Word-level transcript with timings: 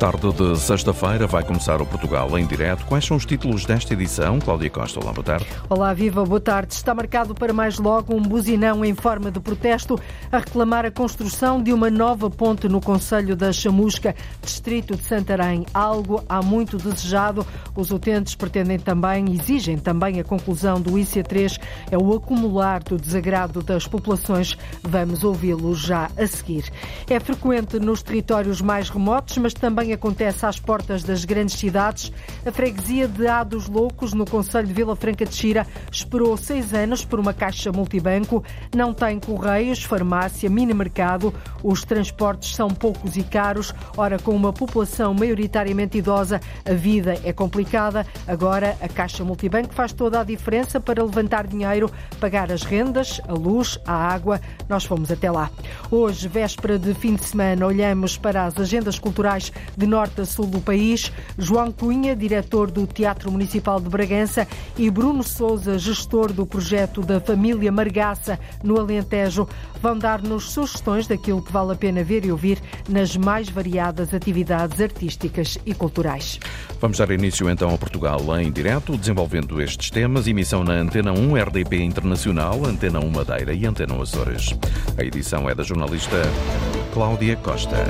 Tarde 0.00 0.32
de 0.32 0.58
sexta-feira 0.58 1.26
vai 1.26 1.44
começar 1.44 1.82
o 1.82 1.84
Portugal 1.84 2.38
em 2.38 2.46
direto. 2.46 2.86
Quais 2.86 3.04
são 3.04 3.18
os 3.18 3.26
títulos 3.26 3.66
desta 3.66 3.92
edição? 3.92 4.38
Cláudia 4.38 4.70
Costa, 4.70 4.98
olá, 4.98 5.12
boa 5.12 5.22
tarde. 5.22 5.46
Olá, 5.68 5.92
viva, 5.92 6.24
boa 6.24 6.40
tarde. 6.40 6.72
Está 6.72 6.94
marcado 6.94 7.34
para 7.34 7.52
mais 7.52 7.78
logo 7.78 8.16
um 8.16 8.22
buzinão 8.22 8.82
em 8.82 8.94
forma 8.94 9.30
de 9.30 9.38
protesto 9.38 10.00
a 10.32 10.38
reclamar 10.38 10.86
a 10.86 10.90
construção 10.90 11.62
de 11.62 11.70
uma 11.70 11.90
nova 11.90 12.30
ponte 12.30 12.66
no 12.66 12.80
Conselho 12.80 13.36
da 13.36 13.52
Chamusca, 13.52 14.14
distrito 14.40 14.96
de 14.96 15.02
Santarém. 15.02 15.66
Algo 15.74 16.24
há 16.26 16.40
muito 16.40 16.78
desejado. 16.78 17.46
Os 17.76 17.90
utentes 17.90 18.34
pretendem 18.34 18.78
também, 18.78 19.30
exigem 19.34 19.76
também 19.76 20.18
a 20.18 20.24
conclusão 20.24 20.80
do 20.80 20.92
IC3, 20.92 21.60
é 21.90 21.98
o 21.98 22.14
acumular 22.14 22.82
do 22.82 22.96
desagrado 22.96 23.62
das 23.62 23.86
populações. 23.86 24.56
Vamos 24.82 25.24
ouvi-lo 25.24 25.74
já 25.74 26.10
a 26.16 26.26
seguir. 26.26 26.64
É 27.06 27.20
frequente 27.20 27.78
nos 27.78 28.02
territórios 28.02 28.62
mais 28.62 28.88
remotos, 28.88 29.36
mas 29.36 29.52
também 29.52 29.89
acontece 29.92 30.46
às 30.46 30.58
portas 30.58 31.02
das 31.02 31.24
grandes 31.24 31.58
cidades. 31.58 32.12
A 32.44 32.50
freguesia 32.50 33.08
de 33.08 33.26
Ados 33.26 33.68
Loucos, 33.68 34.12
no 34.12 34.24
Conselho 34.24 34.66
de 34.66 34.72
Vila 34.72 34.96
Franca 34.96 35.24
de 35.24 35.34
Xira, 35.34 35.66
esperou 35.90 36.36
seis 36.36 36.72
anos 36.72 37.04
por 37.04 37.18
uma 37.18 37.32
caixa 37.32 37.72
multibanco. 37.72 38.42
Não 38.74 38.92
tem 38.92 39.18
correios, 39.18 39.82
farmácia, 39.84 40.50
mini-mercado. 40.50 41.32
Os 41.62 41.84
transportes 41.84 42.54
são 42.54 42.68
poucos 42.68 43.16
e 43.16 43.22
caros. 43.22 43.74
Ora, 43.96 44.18
com 44.18 44.34
uma 44.34 44.52
população 44.52 45.14
maioritariamente 45.14 45.98
idosa, 45.98 46.40
a 46.64 46.72
vida 46.72 47.18
é 47.24 47.32
complicada. 47.32 48.06
Agora, 48.26 48.76
a 48.80 48.88
caixa 48.88 49.24
multibanco 49.24 49.74
faz 49.74 49.92
toda 49.92 50.20
a 50.20 50.24
diferença 50.24 50.80
para 50.80 51.02
levantar 51.02 51.46
dinheiro, 51.46 51.90
pagar 52.18 52.50
as 52.50 52.62
rendas, 52.62 53.20
a 53.28 53.32
luz, 53.32 53.78
a 53.86 53.92
água. 53.92 54.40
Nós 54.68 54.84
fomos 54.84 55.10
até 55.10 55.30
lá. 55.30 55.50
Hoje, 55.90 56.28
véspera 56.28 56.78
de 56.78 56.94
fim 56.94 57.14
de 57.14 57.24
semana, 57.24 57.66
olhamos 57.66 58.16
para 58.16 58.44
as 58.44 58.58
agendas 58.58 58.98
culturais 58.98 59.52
de 59.80 59.86
norte 59.86 60.20
a 60.20 60.26
sul 60.26 60.46
do 60.46 60.60
país. 60.60 61.10
João 61.38 61.72
Cunha, 61.72 62.14
diretor 62.14 62.70
do 62.70 62.86
Teatro 62.86 63.32
Municipal 63.32 63.80
de 63.80 63.88
Bragança, 63.88 64.46
e 64.76 64.90
Bruno 64.90 65.22
Souza, 65.22 65.78
gestor 65.78 66.32
do 66.32 66.44
projeto 66.44 67.00
da 67.00 67.18
Família 67.18 67.72
Margaça 67.72 68.38
no 68.62 68.78
Alentejo, 68.78 69.48
vão 69.82 69.96
dar-nos 69.96 70.50
sugestões 70.50 71.06
daquilo 71.06 71.40
que 71.40 71.50
vale 71.50 71.72
a 71.72 71.74
pena 71.74 72.04
ver 72.04 72.26
e 72.26 72.30
ouvir 72.30 72.58
nas 72.88 73.16
mais 73.16 73.48
variadas 73.48 74.12
atividades 74.12 74.78
artísticas 74.80 75.58
e 75.64 75.72
culturais. 75.72 76.38
Vamos 76.78 76.98
dar 76.98 77.10
início 77.10 77.48
então 77.48 77.74
a 77.74 77.78
Portugal 77.78 78.20
em 78.38 78.52
direto, 78.52 78.96
desenvolvendo 78.96 79.60
estes 79.62 79.90
temas. 79.90 80.26
Emissão 80.26 80.62
na 80.62 80.74
Antena 80.74 81.12
1 81.12 81.36
RDP 81.36 81.82
Internacional, 81.82 82.66
Antena 82.66 83.00
1 83.00 83.10
Madeira 83.10 83.54
e 83.54 83.64
Antena 83.64 83.94
1 83.94 84.02
Açores. 84.02 84.54
A 84.98 85.02
edição 85.02 85.48
é 85.48 85.54
da 85.54 85.62
jornalista 85.62 86.20
Cláudia 86.92 87.36
Costa. 87.36 87.86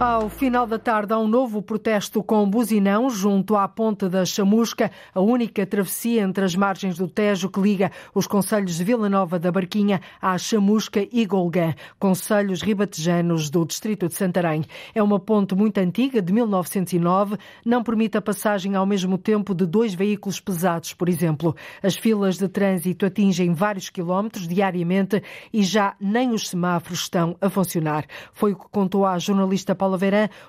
Ao 0.00 0.30
final 0.30 0.66
da 0.66 0.78
tarde, 0.78 1.12
há 1.12 1.18
um 1.18 1.28
novo 1.28 1.60
protesto 1.60 2.22
com 2.22 2.48
buzinão 2.48 3.10
junto 3.10 3.54
à 3.54 3.68
Ponte 3.68 4.08
da 4.08 4.24
Chamusca, 4.24 4.90
a 5.14 5.20
única 5.20 5.66
travessia 5.66 6.22
entre 6.22 6.42
as 6.42 6.56
margens 6.56 6.96
do 6.96 7.06
Tejo 7.06 7.50
que 7.50 7.60
liga 7.60 7.92
os 8.14 8.26
concelhos 8.26 8.78
de 8.78 8.82
Vila 8.82 9.10
Nova 9.10 9.38
da 9.38 9.52
Barquinha 9.52 10.00
à 10.18 10.38
Chamusca 10.38 11.06
e 11.12 11.26
Golgã, 11.26 11.74
concelhos 11.98 12.62
ribatejanos 12.62 13.50
do 13.50 13.62
distrito 13.66 14.08
de 14.08 14.14
Santarém. 14.14 14.64
É 14.94 15.02
uma 15.02 15.20
ponte 15.20 15.54
muito 15.54 15.76
antiga, 15.76 16.22
de 16.22 16.32
1909, 16.32 17.36
não 17.62 17.82
permite 17.82 18.16
a 18.16 18.22
passagem 18.22 18.76
ao 18.76 18.86
mesmo 18.86 19.18
tempo 19.18 19.54
de 19.54 19.66
dois 19.66 19.92
veículos 19.92 20.40
pesados, 20.40 20.94
por 20.94 21.10
exemplo. 21.10 21.54
As 21.82 21.94
filas 21.94 22.38
de 22.38 22.48
trânsito 22.48 23.04
atingem 23.04 23.52
vários 23.52 23.90
quilómetros 23.90 24.48
diariamente 24.48 25.22
e 25.52 25.62
já 25.62 25.94
nem 26.00 26.30
os 26.30 26.48
semáforos 26.48 27.00
estão 27.00 27.36
a 27.38 27.50
funcionar. 27.50 28.06
Foi 28.32 28.52
o 28.52 28.56
que 28.56 28.64
contou 28.70 29.04
à 29.04 29.18
jornalista 29.18 29.74
Paula 29.74 29.89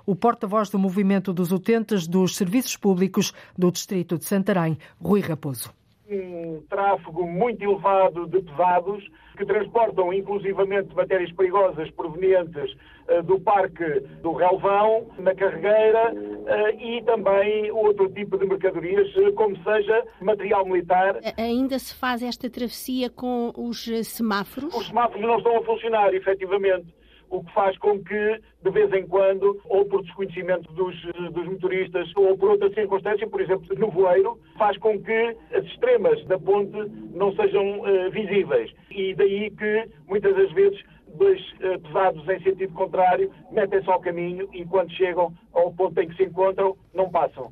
O 0.06 0.16
porta-voz 0.16 0.70
do 0.70 0.80
movimento 0.80 1.34
dos 1.34 1.52
utentes 1.52 2.08
dos 2.08 2.36
serviços 2.36 2.76
públicos 2.76 3.34
do 3.58 3.72
Distrito 3.72 4.18
de 4.18 4.26
Santarém, 4.26 4.78
Rui 5.02 5.22
Raposo. 5.22 5.74
Um 6.10 6.62
tráfego 6.70 7.26
muito 7.26 7.64
elevado 7.64 8.28
de 8.28 8.42
pesados 8.42 9.10
que 9.38 9.46
transportam 9.46 10.14
inclusivamente 10.14 10.94
matérias 10.94 11.32
perigosas 11.32 11.90
provenientes 11.92 12.76
uh, 13.10 13.24
do 13.24 13.40
Parque 13.40 14.02
do 14.22 14.34
Relvão, 14.34 15.08
na 15.18 15.34
Carregueira, 15.34 16.14
uh, 16.14 16.80
e 16.80 17.02
também 17.04 17.72
outro 17.72 18.10
tipo 18.10 18.38
de 18.38 18.46
mercadorias, 18.46 19.08
uh, 19.16 19.34
como 19.34 19.56
seja 19.64 20.04
material 20.22 20.66
militar. 20.66 21.20
Ainda 21.38 21.80
se 21.80 21.96
faz 21.96 22.22
esta 22.22 22.50
travessia 22.50 23.10
com 23.10 23.52
os 23.56 23.86
semáforos? 24.06 24.76
Os 24.76 24.88
semáforos 24.88 25.22
não 25.22 25.38
estão 25.38 25.58
a 25.58 25.64
funcionar, 25.64 26.14
efetivamente 26.14 26.94
o 27.32 27.44
que 27.44 27.54
faz 27.54 27.78
com 27.78 28.04
que, 28.04 28.42
de 28.62 28.70
vez 28.70 28.92
em 28.94 29.08
quando, 29.08 29.60
ou 29.66 29.86
por 29.86 30.04
desconhecimento 30.04 30.72
dos, 30.74 30.96
dos 31.32 31.46
motoristas, 31.48 32.12
ou 32.16 32.38
por 32.38 32.52
outra 32.52 32.70
circunstância, 32.74 33.28
por 33.28 33.42
exemplo, 33.42 33.68
no 33.78 33.90
voeiro, 33.90 34.38
faz 34.58 34.78
com 34.78 35.02
que 35.02 35.36
as 35.54 35.64
extremas 35.66 36.24
da 36.26 36.38
ponte 36.38 36.78
não 37.14 37.34
sejam 37.34 37.80
uh, 37.80 38.12
visíveis. 38.12 38.72
E 38.92 39.16
daí 39.16 39.50
que, 39.50 39.90
muitas 40.08 40.36
das 40.36 40.52
vezes, 40.52 40.80
dois 41.16 41.42
uh, 41.54 41.80
pesados 41.82 42.28
em 42.28 42.44
sentido 42.44 42.74
contrário 42.74 43.32
metem-se 43.52 43.90
ao 43.90 44.02
caminho 44.02 44.48
e, 44.54 44.66
quando 44.66 44.92
chegam 44.92 45.34
ao 45.54 45.74
ponto 45.74 46.00
em 46.00 46.10
que 46.10 46.16
se 46.18 46.24
encontram, 46.24 46.76
não 46.94 47.10
passam. 47.10 47.52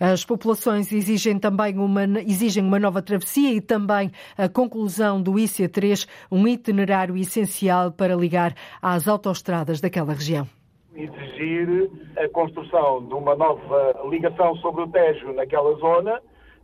As 0.00 0.24
populações 0.24 0.92
exigem 0.92 1.38
também 1.38 1.76
uma, 1.76 2.04
exigem 2.20 2.62
uma 2.64 2.78
nova 2.78 3.02
travessia 3.02 3.52
e 3.52 3.60
também 3.60 4.12
a 4.36 4.48
conclusão 4.48 5.20
do 5.20 5.32
IC3, 5.32 6.08
um 6.30 6.46
itinerário 6.46 7.16
essencial 7.16 7.90
para 7.90 8.14
ligar 8.14 8.54
às 8.80 9.08
autoestradas 9.08 9.80
daquela 9.80 10.12
região. 10.12 10.46
Exigir 10.94 11.90
a 12.16 12.28
construção 12.28 13.04
de 13.06 13.14
uma 13.14 13.34
nova 13.34 14.00
ligação 14.08 14.54
sobre 14.56 14.82
o 14.82 14.88
Tejo 14.88 15.32
naquela 15.32 15.74
zona 15.78 16.20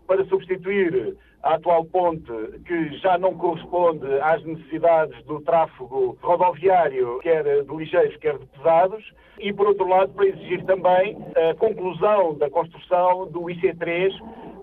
para 0.06 0.24
substituir 0.26 1.16
a 1.44 1.54
atual 1.56 1.84
ponte, 1.84 2.32
que 2.66 2.96
já 2.98 3.18
não 3.18 3.34
corresponde 3.36 4.06
às 4.20 4.42
necessidades 4.44 5.22
do 5.24 5.40
tráfego 5.42 6.18
rodoviário, 6.22 7.18
quer 7.20 7.44
de 7.62 7.76
ligeiros, 7.76 8.16
quer 8.16 8.38
de 8.38 8.46
pesados, 8.46 9.04
e, 9.38 9.52
por 9.52 9.66
outro 9.68 9.86
lado, 9.86 10.12
para 10.14 10.26
exigir 10.26 10.64
também 10.64 11.16
a 11.36 11.54
conclusão 11.54 12.34
da 12.38 12.48
construção 12.48 13.26
do 13.30 13.42
IC3 13.42 14.10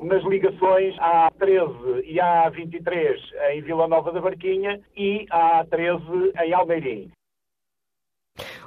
nas 0.02 0.24
ligações 0.24 0.96
A13 0.96 2.03
e 2.06 2.16
A23 2.16 3.18
em 3.52 3.62
Vila 3.62 3.88
Nova 3.88 4.12
da 4.12 4.19
Barquinha 4.19 4.81
e 4.98 5.28
A13 5.28 6.31
em 6.44 6.53
Almeirim. 6.53 7.12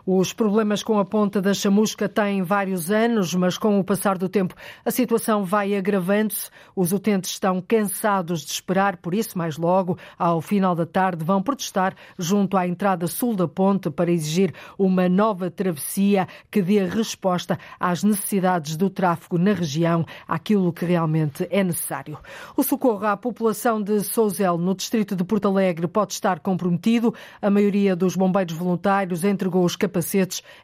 Os 0.07 0.35
problemas 0.35 0.83
com 0.83 0.99
a 0.99 1.05
ponta 1.05 1.41
da 1.41 1.55
chamusca 1.55 2.07
têm 2.11 2.43
vários 2.43 2.91
anos, 2.91 3.35
mas 3.35 3.57
com 3.57 3.81
o 3.81 3.85
passar 3.85 4.19
do 4.19 4.29
tempo 4.29 4.55
a 4.85 4.91
situação 4.91 5.45
vai 5.45 5.75
agravando-se. 5.75 6.51
Os 6.77 6.93
utentes 6.93 7.31
estão 7.31 7.59
cansados 7.67 8.45
de 8.45 8.51
esperar, 8.53 8.99
por 8.99 9.15
isso, 9.15 9.39
mais 9.39 9.57
logo, 9.57 9.97
ao 10.19 10.43
final 10.43 10.75
da 10.75 10.85
tarde, 10.85 11.25
vão 11.25 11.43
protestar 11.43 11.95
junto 12.19 12.59
à 12.59 12.69
entrada 12.69 13.07
sul 13.07 13.35
da 13.35 13.49
ponte 13.49 13.91
para 13.91 14.13
exigir 14.13 14.53
uma 14.79 15.09
nova 15.09 15.51
travessia 15.51 16.29
que 16.51 16.61
dê 16.61 16.85
resposta 16.85 17.59
às 17.81 18.05
necessidades 18.05 18.77
do 18.77 18.91
tráfego 18.91 19.39
na 19.39 19.55
região, 19.55 20.05
àquilo 20.29 20.71
que 20.71 20.85
realmente 20.85 21.49
é 21.51 21.65
necessário. 21.65 22.19
O 22.55 22.63
socorro 22.63 23.07
à 23.07 23.17
população 23.17 23.81
de 23.83 24.01
Souzel, 24.01 24.59
no 24.59 24.75
distrito 24.75 25.17
de 25.17 25.25
Porto 25.25 25.49
Alegre, 25.49 25.89
pode 25.89 26.13
estar 26.13 26.41
comprometido. 26.41 27.15
A 27.41 27.49
maioria 27.49 27.97
dos 27.97 28.15
bombeiros 28.15 28.55
voluntários 28.55 29.25
entregou 29.25 29.65
os 29.65 29.75
capacetes 29.75 29.94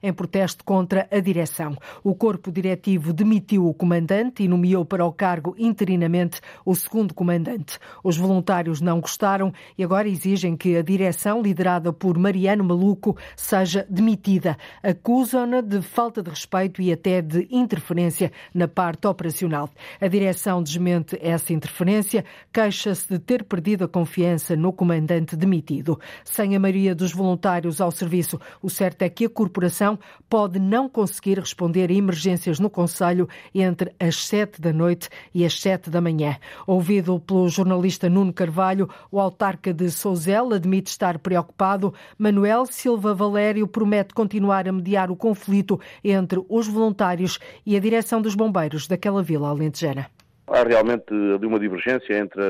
em 0.02 0.12
protesto 0.12 0.64
contra 0.64 1.08
a 1.10 1.20
direção. 1.20 1.76
O 2.02 2.14
corpo 2.14 2.50
diretivo 2.50 3.12
demitiu 3.12 3.66
o 3.66 3.74
comandante 3.74 4.42
e 4.42 4.48
nomeou 4.48 4.84
para 4.84 5.04
o 5.04 5.12
cargo 5.12 5.54
interinamente 5.58 6.40
o 6.64 6.74
segundo 6.74 7.14
comandante. 7.14 7.78
Os 8.02 8.16
voluntários 8.16 8.80
não 8.80 9.00
gostaram 9.00 9.52
e 9.76 9.84
agora 9.84 10.08
exigem 10.08 10.56
que 10.56 10.76
a 10.76 10.82
direção, 10.82 11.42
liderada 11.42 11.92
por 11.92 12.18
Mariano 12.18 12.64
Maluco, 12.64 13.16
seja 13.36 13.86
demitida. 13.88 14.56
Acusam-na 14.82 15.60
de 15.60 15.82
falta 15.82 16.22
de 16.22 16.30
respeito 16.30 16.80
e 16.82 16.92
até 16.92 17.22
de 17.22 17.46
interferência 17.50 18.32
na 18.54 18.68
parte 18.68 19.06
operacional. 19.06 19.70
A 20.00 20.08
direção 20.08 20.62
desmente 20.62 21.18
essa 21.20 21.52
interferência, 21.52 22.24
queixa-se 22.52 23.08
de 23.08 23.18
ter 23.18 23.44
perdido 23.44 23.84
a 23.84 23.88
confiança 23.88 24.56
no 24.56 24.72
comandante 24.72 25.36
demitido. 25.36 25.98
Sem 26.24 26.56
a 26.56 26.60
maioria 26.60 26.94
dos 26.94 27.12
voluntários 27.12 27.80
ao 27.80 27.90
serviço, 27.90 28.40
o 28.62 28.70
certo 28.70 29.02
é 29.02 29.08
que 29.08 29.19
que 29.20 29.26
a 29.26 29.28
corporação 29.28 29.98
pode 30.30 30.58
não 30.58 30.88
conseguir 30.88 31.38
responder 31.38 31.90
a 31.90 31.92
emergências 31.92 32.58
no 32.58 32.70
Conselho 32.70 33.28
entre 33.54 33.92
as 34.00 34.24
sete 34.24 34.62
da 34.62 34.72
noite 34.72 35.10
e 35.34 35.44
as 35.44 35.60
sete 35.60 35.90
da 35.90 36.00
manhã. 36.00 36.38
Ouvido 36.66 37.20
pelo 37.20 37.46
jornalista 37.50 38.08
Nuno 38.08 38.32
Carvalho, 38.32 38.88
o 39.12 39.20
autarca 39.20 39.74
de 39.74 39.90
Souzel 39.90 40.54
admite 40.54 40.90
estar 40.90 41.18
preocupado. 41.18 41.92
Manuel 42.16 42.64
Silva 42.64 43.12
Valério 43.12 43.68
promete 43.68 44.14
continuar 44.14 44.66
a 44.66 44.72
mediar 44.72 45.10
o 45.10 45.16
conflito 45.16 45.78
entre 46.02 46.42
os 46.48 46.66
voluntários 46.66 47.38
e 47.66 47.76
a 47.76 47.80
direção 47.80 48.22
dos 48.22 48.34
bombeiros 48.34 48.88
daquela 48.88 49.22
vila 49.22 49.50
alentejana 49.50 50.06
há 50.50 50.64
realmente 50.64 51.14
ali 51.14 51.46
uma 51.46 51.60
divergência 51.60 52.18
entre 52.18 52.42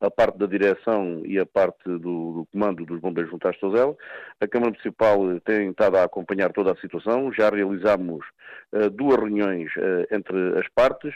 a 0.00 0.10
parte 0.10 0.38
da 0.38 0.46
direção 0.46 1.22
e 1.24 1.38
a 1.38 1.46
parte 1.46 1.84
do, 1.84 1.98
do 1.98 2.48
comando 2.52 2.84
dos 2.84 3.00
bombeiros 3.00 3.30
voluntários 3.30 3.60
de 3.60 3.68
Tozela. 3.68 3.96
A 4.40 4.46
Câmara 4.46 4.70
Municipal 4.70 5.18
tem 5.44 5.70
estado 5.70 5.96
a 5.96 6.04
acompanhar 6.04 6.52
toda 6.52 6.72
a 6.72 6.76
situação, 6.76 7.32
já 7.32 7.48
realizámos 7.50 8.24
uh, 8.72 8.90
duas 8.90 9.16
reuniões 9.16 9.70
uh, 9.76 10.14
entre 10.14 10.58
as 10.58 10.68
partes, 10.74 11.14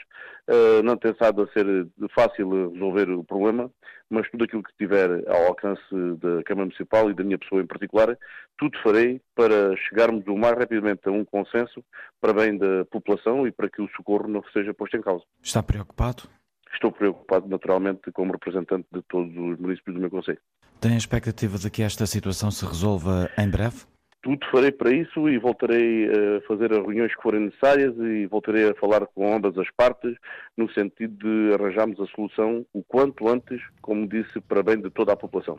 uh, 0.48 0.82
não 0.82 0.96
tem 0.96 1.10
estado 1.12 1.42
a 1.42 1.52
ser 1.52 1.66
fácil 2.14 2.70
resolver 2.72 3.10
o 3.10 3.24
problema, 3.24 3.70
mas 4.08 4.28
tudo 4.30 4.44
aquilo 4.44 4.62
que 4.62 4.76
tiver 4.76 5.08
ao 5.28 5.46
alcance 5.46 5.80
da 6.18 6.42
Câmara 6.44 6.66
Municipal 6.66 7.10
e 7.10 7.14
da 7.14 7.22
minha 7.22 7.38
pessoa 7.38 7.62
em 7.62 7.66
particular, 7.66 8.18
tudo 8.58 8.76
farei 8.82 9.20
para 9.36 9.76
chegarmos 9.76 10.26
o 10.26 10.36
mais 10.36 10.58
rapidamente 10.58 11.02
a 11.08 11.12
um 11.12 11.24
consenso 11.24 11.82
para 12.20 12.32
bem 12.32 12.58
da 12.58 12.84
população 12.86 13.46
e 13.46 13.52
para 13.52 13.70
que 13.70 13.80
o 13.80 13.88
socorro 13.96 14.26
não 14.26 14.42
seja 14.52 14.74
posto 14.74 14.96
em 14.96 15.00
causa. 15.00 15.24
Está 15.40 15.62
preocupado? 15.62 16.24
Estou 16.72 16.92
preocupado, 16.92 17.48
naturalmente, 17.48 18.12
como 18.12 18.32
representante 18.32 18.86
de 18.92 19.02
todos 19.02 19.30
os 19.30 19.58
municípios 19.58 19.94
do 19.94 20.00
meu 20.00 20.10
Conselho. 20.10 20.38
Tem 20.80 20.94
a 20.94 20.96
expectativa 20.96 21.58
de 21.58 21.70
que 21.70 21.82
esta 21.82 22.06
situação 22.06 22.50
se 22.50 22.64
resolva 22.64 23.30
em 23.36 23.48
breve? 23.50 23.84
Tudo 24.22 24.46
farei 24.50 24.70
para 24.70 24.92
isso 24.92 25.28
e 25.28 25.38
voltarei 25.38 26.06
a 26.06 26.40
fazer 26.46 26.72
as 26.72 26.78
reuniões 26.78 27.14
que 27.14 27.22
forem 27.22 27.46
necessárias 27.46 27.94
e 27.98 28.26
voltarei 28.26 28.68
a 28.68 28.74
falar 28.74 29.06
com 29.06 29.34
ambas 29.34 29.56
as 29.56 29.70
partes 29.70 30.14
no 30.56 30.70
sentido 30.72 31.16
de 31.16 31.54
arranjarmos 31.54 31.98
a 32.00 32.06
solução 32.14 32.66
o 32.72 32.82
quanto 32.82 33.28
antes, 33.28 33.60
como 33.80 34.06
disse, 34.06 34.40
para 34.40 34.62
bem 34.62 34.78
de 34.78 34.90
toda 34.90 35.12
a 35.12 35.16
população. 35.16 35.58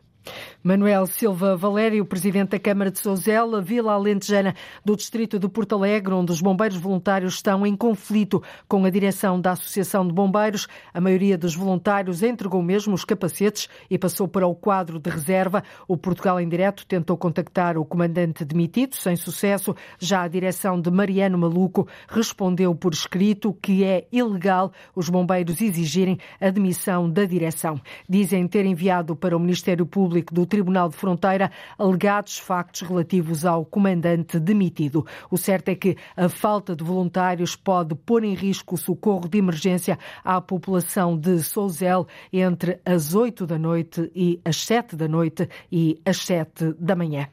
Manuel 0.63 1.07
Silva 1.07 1.55
Valério, 1.55 2.05
presidente 2.05 2.49
da 2.49 2.59
Câmara 2.59 2.91
de 2.91 2.99
Souzela, 2.99 3.61
Vila 3.61 3.93
Alentejana 3.93 4.53
do 4.85 4.95
Distrito 4.95 5.39
de 5.39 5.49
Porto 5.49 5.75
Alegre, 5.75 6.13
onde 6.13 6.31
os 6.31 6.39
bombeiros 6.39 6.77
voluntários 6.77 7.35
estão 7.35 7.65
em 7.65 7.75
conflito 7.75 8.43
com 8.67 8.85
a 8.85 8.89
direção 8.91 9.41
da 9.41 9.51
Associação 9.51 10.05
de 10.05 10.13
Bombeiros. 10.13 10.67
A 10.93 11.01
maioria 11.01 11.35
dos 11.35 11.55
voluntários 11.55 12.21
entregou 12.21 12.61
mesmo 12.61 12.93
os 12.93 13.03
capacetes 13.03 13.67
e 13.89 13.97
passou 13.97 14.27
para 14.27 14.45
o 14.45 14.53
quadro 14.53 14.99
de 14.99 15.09
reserva. 15.09 15.63
O 15.87 15.97
Portugal 15.97 16.39
em 16.39 16.47
Direto 16.47 16.85
tentou 16.85 17.17
contactar 17.17 17.75
o 17.75 17.83
comandante 17.83 18.45
demitido, 18.51 18.95
sem 18.95 19.15
sucesso. 19.15 19.75
Já 19.99 20.23
a 20.23 20.27
direção 20.27 20.79
de 20.79 20.91
Mariano 20.91 21.37
Maluco 21.37 21.87
respondeu 22.07 22.75
por 22.75 22.93
escrito 22.93 23.57
que 23.61 23.83
é 23.83 24.07
ilegal 24.11 24.71
os 24.95 25.09
bombeiros 25.09 25.61
exigirem 25.61 26.17
a 26.39 26.49
demissão 26.49 27.09
da 27.09 27.25
direção. 27.25 27.79
Dizem 28.07 28.47
ter 28.47 28.65
enviado 28.65 29.15
para 29.15 29.35
o 29.35 29.39
Ministério 29.39 29.85
Público 29.85 30.33
do 30.33 30.45
Tribunal 30.45 30.89
de 30.89 30.95
Fronteira 30.95 31.51
alegados 31.77 32.37
factos 32.37 32.81
relativos 32.81 33.45
ao 33.45 33.65
comandante 33.65 34.39
demitido. 34.39 35.05
O 35.29 35.37
certo 35.37 35.69
é 35.69 35.75
que 35.75 35.97
a 36.15 36.29
falta 36.29 36.75
de 36.75 36.83
voluntários 36.83 37.55
pode 37.55 37.95
pôr 37.95 38.23
em 38.23 38.33
risco 38.33 38.75
o 38.75 38.77
socorro 38.77 39.27
de 39.27 39.37
emergência 39.37 39.97
à 40.23 40.41
população 40.41 41.17
de 41.17 41.41
Souzel 41.43 42.07
entre 42.31 42.79
as 42.85 43.13
8 43.13 43.45
da 43.45 43.57
noite 43.57 44.11
e 44.15 44.39
as 44.43 44.57
7 44.63 44.95
da 44.95 45.07
noite 45.07 45.47
e 45.71 45.99
as 46.05 46.17
7 46.17 46.73
da 46.79 46.95
manhã. 46.95 47.27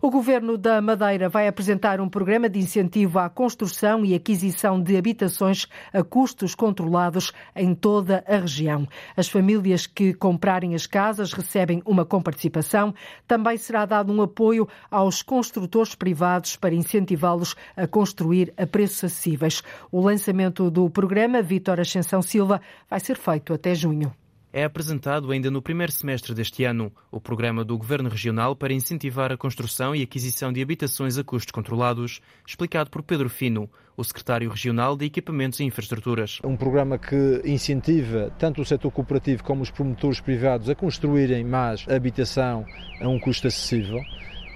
O 0.00 0.10
governo 0.10 0.56
da 0.62 0.80
Madeira 0.80 1.28
vai 1.28 1.48
apresentar 1.48 2.00
um 2.00 2.08
programa 2.08 2.48
de 2.48 2.60
incentivo 2.60 3.18
à 3.18 3.28
construção 3.28 4.04
e 4.04 4.14
aquisição 4.14 4.80
de 4.80 4.96
habitações 4.96 5.66
a 5.92 6.04
custos 6.04 6.54
controlados 6.54 7.32
em 7.56 7.74
toda 7.74 8.22
a 8.28 8.36
região. 8.36 8.86
As 9.16 9.28
famílias 9.28 9.88
que 9.88 10.14
comprarem 10.14 10.76
as 10.76 10.86
casas 10.86 11.32
recebem 11.32 11.82
uma 11.84 12.04
comparticipação. 12.04 12.94
Também 13.26 13.56
será 13.56 13.84
dado 13.84 14.12
um 14.12 14.22
apoio 14.22 14.68
aos 14.88 15.20
construtores 15.20 15.96
privados 15.96 16.54
para 16.54 16.72
incentivá-los 16.72 17.56
a 17.76 17.88
construir 17.88 18.54
a 18.56 18.64
preços 18.64 19.02
acessíveis. 19.02 19.64
O 19.90 20.00
lançamento 20.00 20.70
do 20.70 20.88
programa 20.88 21.42
Vítor 21.42 21.80
Ascensão 21.80 22.22
Silva 22.22 22.60
vai 22.88 23.00
ser 23.00 23.16
feito 23.16 23.52
até 23.52 23.74
junho 23.74 24.14
é 24.52 24.64
apresentado 24.64 25.32
ainda 25.32 25.50
no 25.50 25.62
primeiro 25.62 25.90
semestre 25.90 26.34
deste 26.34 26.64
ano 26.64 26.92
o 27.10 27.20
programa 27.20 27.64
do 27.64 27.78
Governo 27.78 28.08
Regional 28.08 28.54
para 28.54 28.72
incentivar 28.72 29.32
a 29.32 29.36
construção 29.36 29.96
e 29.96 30.02
aquisição 30.02 30.52
de 30.52 30.60
habitações 30.60 31.16
a 31.16 31.24
custos 31.24 31.52
controlados, 31.52 32.20
explicado 32.46 32.90
por 32.90 33.02
Pedro 33.02 33.30
Fino, 33.30 33.70
o 33.96 34.04
secretário 34.04 34.50
regional 34.50 34.96
de 34.96 35.06
Equipamentos 35.06 35.60
e 35.60 35.64
Infraestruturas. 35.64 36.38
Um 36.44 36.56
programa 36.56 36.98
que 36.98 37.40
incentiva 37.44 38.30
tanto 38.38 38.60
o 38.60 38.64
setor 38.64 38.90
cooperativo 38.90 39.42
como 39.42 39.62
os 39.62 39.70
promotores 39.70 40.20
privados 40.20 40.68
a 40.68 40.74
construírem 40.74 41.44
mais 41.44 41.86
habitação 41.88 42.66
a 43.00 43.08
um 43.08 43.18
custo 43.18 43.46
acessível. 43.46 44.00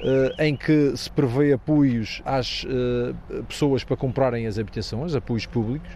Eh, 0.00 0.46
em 0.46 0.56
que 0.56 0.94
se 0.96 1.10
prevê 1.10 1.54
apoios 1.54 2.20
às 2.24 2.66
eh, 2.68 3.14
pessoas 3.48 3.82
para 3.82 3.96
comprarem 3.96 4.46
as 4.46 4.58
habitações, 4.58 5.14
apoios 5.14 5.46
públicos, 5.46 5.88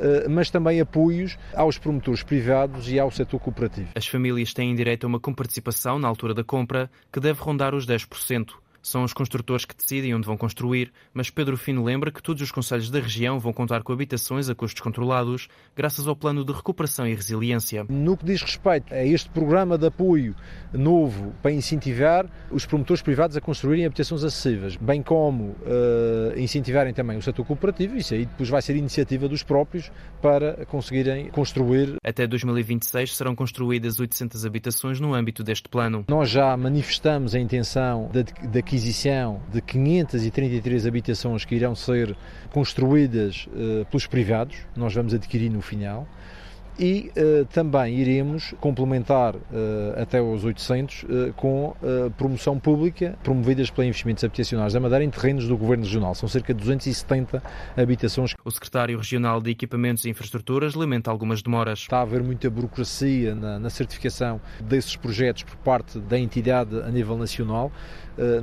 eh, 0.00 0.26
mas 0.28 0.50
também 0.50 0.80
apoios 0.80 1.38
aos 1.54 1.78
promotores 1.78 2.22
privados 2.22 2.90
e 2.90 2.98
ao 2.98 3.10
setor 3.10 3.38
cooperativo. 3.38 3.88
As 3.94 4.08
famílias 4.08 4.52
têm 4.52 4.74
direito 4.74 5.04
a 5.04 5.08
uma 5.08 5.20
comparticipação 5.20 5.98
na 5.98 6.08
altura 6.08 6.34
da 6.34 6.42
compra 6.42 6.90
que 7.12 7.20
deve 7.20 7.40
rondar 7.40 7.74
os 7.74 7.86
10%. 7.86 8.63
São 8.84 9.02
os 9.02 9.14
construtores 9.14 9.64
que 9.64 9.74
decidem 9.74 10.14
onde 10.14 10.26
vão 10.26 10.36
construir, 10.36 10.92
mas 11.14 11.30
Pedro 11.30 11.56
Fino 11.56 11.82
lembra 11.82 12.12
que 12.12 12.22
todos 12.22 12.42
os 12.42 12.52
conselhos 12.52 12.90
da 12.90 13.00
região 13.00 13.40
vão 13.40 13.50
contar 13.50 13.82
com 13.82 13.94
habitações 13.94 14.50
a 14.50 14.54
custos 14.54 14.82
controlados, 14.82 15.48
graças 15.74 16.06
ao 16.06 16.14
plano 16.14 16.44
de 16.44 16.52
recuperação 16.52 17.08
e 17.08 17.14
resiliência. 17.14 17.86
No 17.88 18.14
que 18.14 18.26
diz 18.26 18.42
respeito 18.42 18.92
a 18.92 19.02
este 19.02 19.30
programa 19.30 19.78
de 19.78 19.86
apoio 19.86 20.36
novo 20.70 21.32
para 21.42 21.50
incentivar 21.50 22.26
os 22.50 22.66
promotores 22.66 23.00
privados 23.00 23.38
a 23.38 23.40
construírem 23.40 23.86
habitações 23.86 24.22
acessíveis, 24.22 24.76
bem 24.76 25.02
como 25.02 25.44
uh, 25.44 26.38
incentivarem 26.38 26.92
também 26.92 27.16
o 27.16 27.22
setor 27.22 27.46
cooperativo, 27.46 27.96
isso 27.96 28.12
aí 28.12 28.26
depois 28.26 28.50
vai 28.50 28.60
ser 28.60 28.76
iniciativa 28.76 29.26
dos 29.26 29.42
próprios 29.42 29.90
para 30.20 30.66
conseguirem 30.66 31.30
construir. 31.30 31.96
Até 32.04 32.26
2026 32.26 33.16
serão 33.16 33.34
construídas 33.34 33.98
800 33.98 34.44
habitações 34.44 35.00
no 35.00 35.14
âmbito 35.14 35.42
deste 35.42 35.70
plano. 35.70 36.04
Nós 36.06 36.28
já 36.28 36.54
manifestamos 36.54 37.34
a 37.34 37.38
intenção 37.38 38.10
de, 38.12 38.24
de 38.24 38.58
aquisição 38.74 39.40
de 39.52 39.60
533 39.60 40.86
habitações 40.86 41.44
que 41.44 41.54
irão 41.54 41.76
ser 41.76 42.16
construídas 42.52 43.46
uh, 43.46 43.84
pelos 43.86 44.06
privados, 44.06 44.56
nós 44.74 44.92
vamos 44.92 45.14
adquirir 45.14 45.48
no 45.48 45.62
final 45.62 46.08
e 46.78 47.12
uh, 47.16 47.44
também 47.46 47.94
iremos 47.94 48.54
complementar 48.60 49.36
uh, 49.36 49.40
até 49.96 50.20
os 50.20 50.44
800 50.44 51.02
uh, 51.02 51.32
com 51.36 51.74
promoção 52.16 52.58
pública 52.58 53.16
promovidas 53.22 53.70
pela 53.70 53.86
Investimentos 53.86 54.24
Habitacionais 54.24 54.72
da 54.72 54.80
Madeira 54.80 55.04
em 55.04 55.10
terrenos 55.10 55.46
do 55.46 55.56
Governo 55.56 55.84
Regional. 55.84 56.14
São 56.14 56.28
cerca 56.28 56.52
de 56.52 56.60
270 56.60 57.42
habitações. 57.76 58.34
O 58.44 58.50
secretário 58.50 58.96
regional 58.96 59.40
de 59.40 59.50
Equipamentos 59.50 60.04
e 60.04 60.10
Infraestruturas 60.10 60.74
lamenta 60.74 61.10
algumas 61.10 61.42
demoras. 61.42 61.80
Está 61.80 61.98
a 61.98 62.02
haver 62.02 62.22
muita 62.22 62.50
burocracia 62.50 63.34
na, 63.34 63.58
na 63.58 63.70
certificação 63.70 64.40
desses 64.60 64.96
projetos 64.96 65.42
por 65.42 65.56
parte 65.56 65.98
da 65.98 66.18
entidade 66.18 66.80
a 66.80 66.90
nível 66.90 67.16
nacional. 67.16 67.70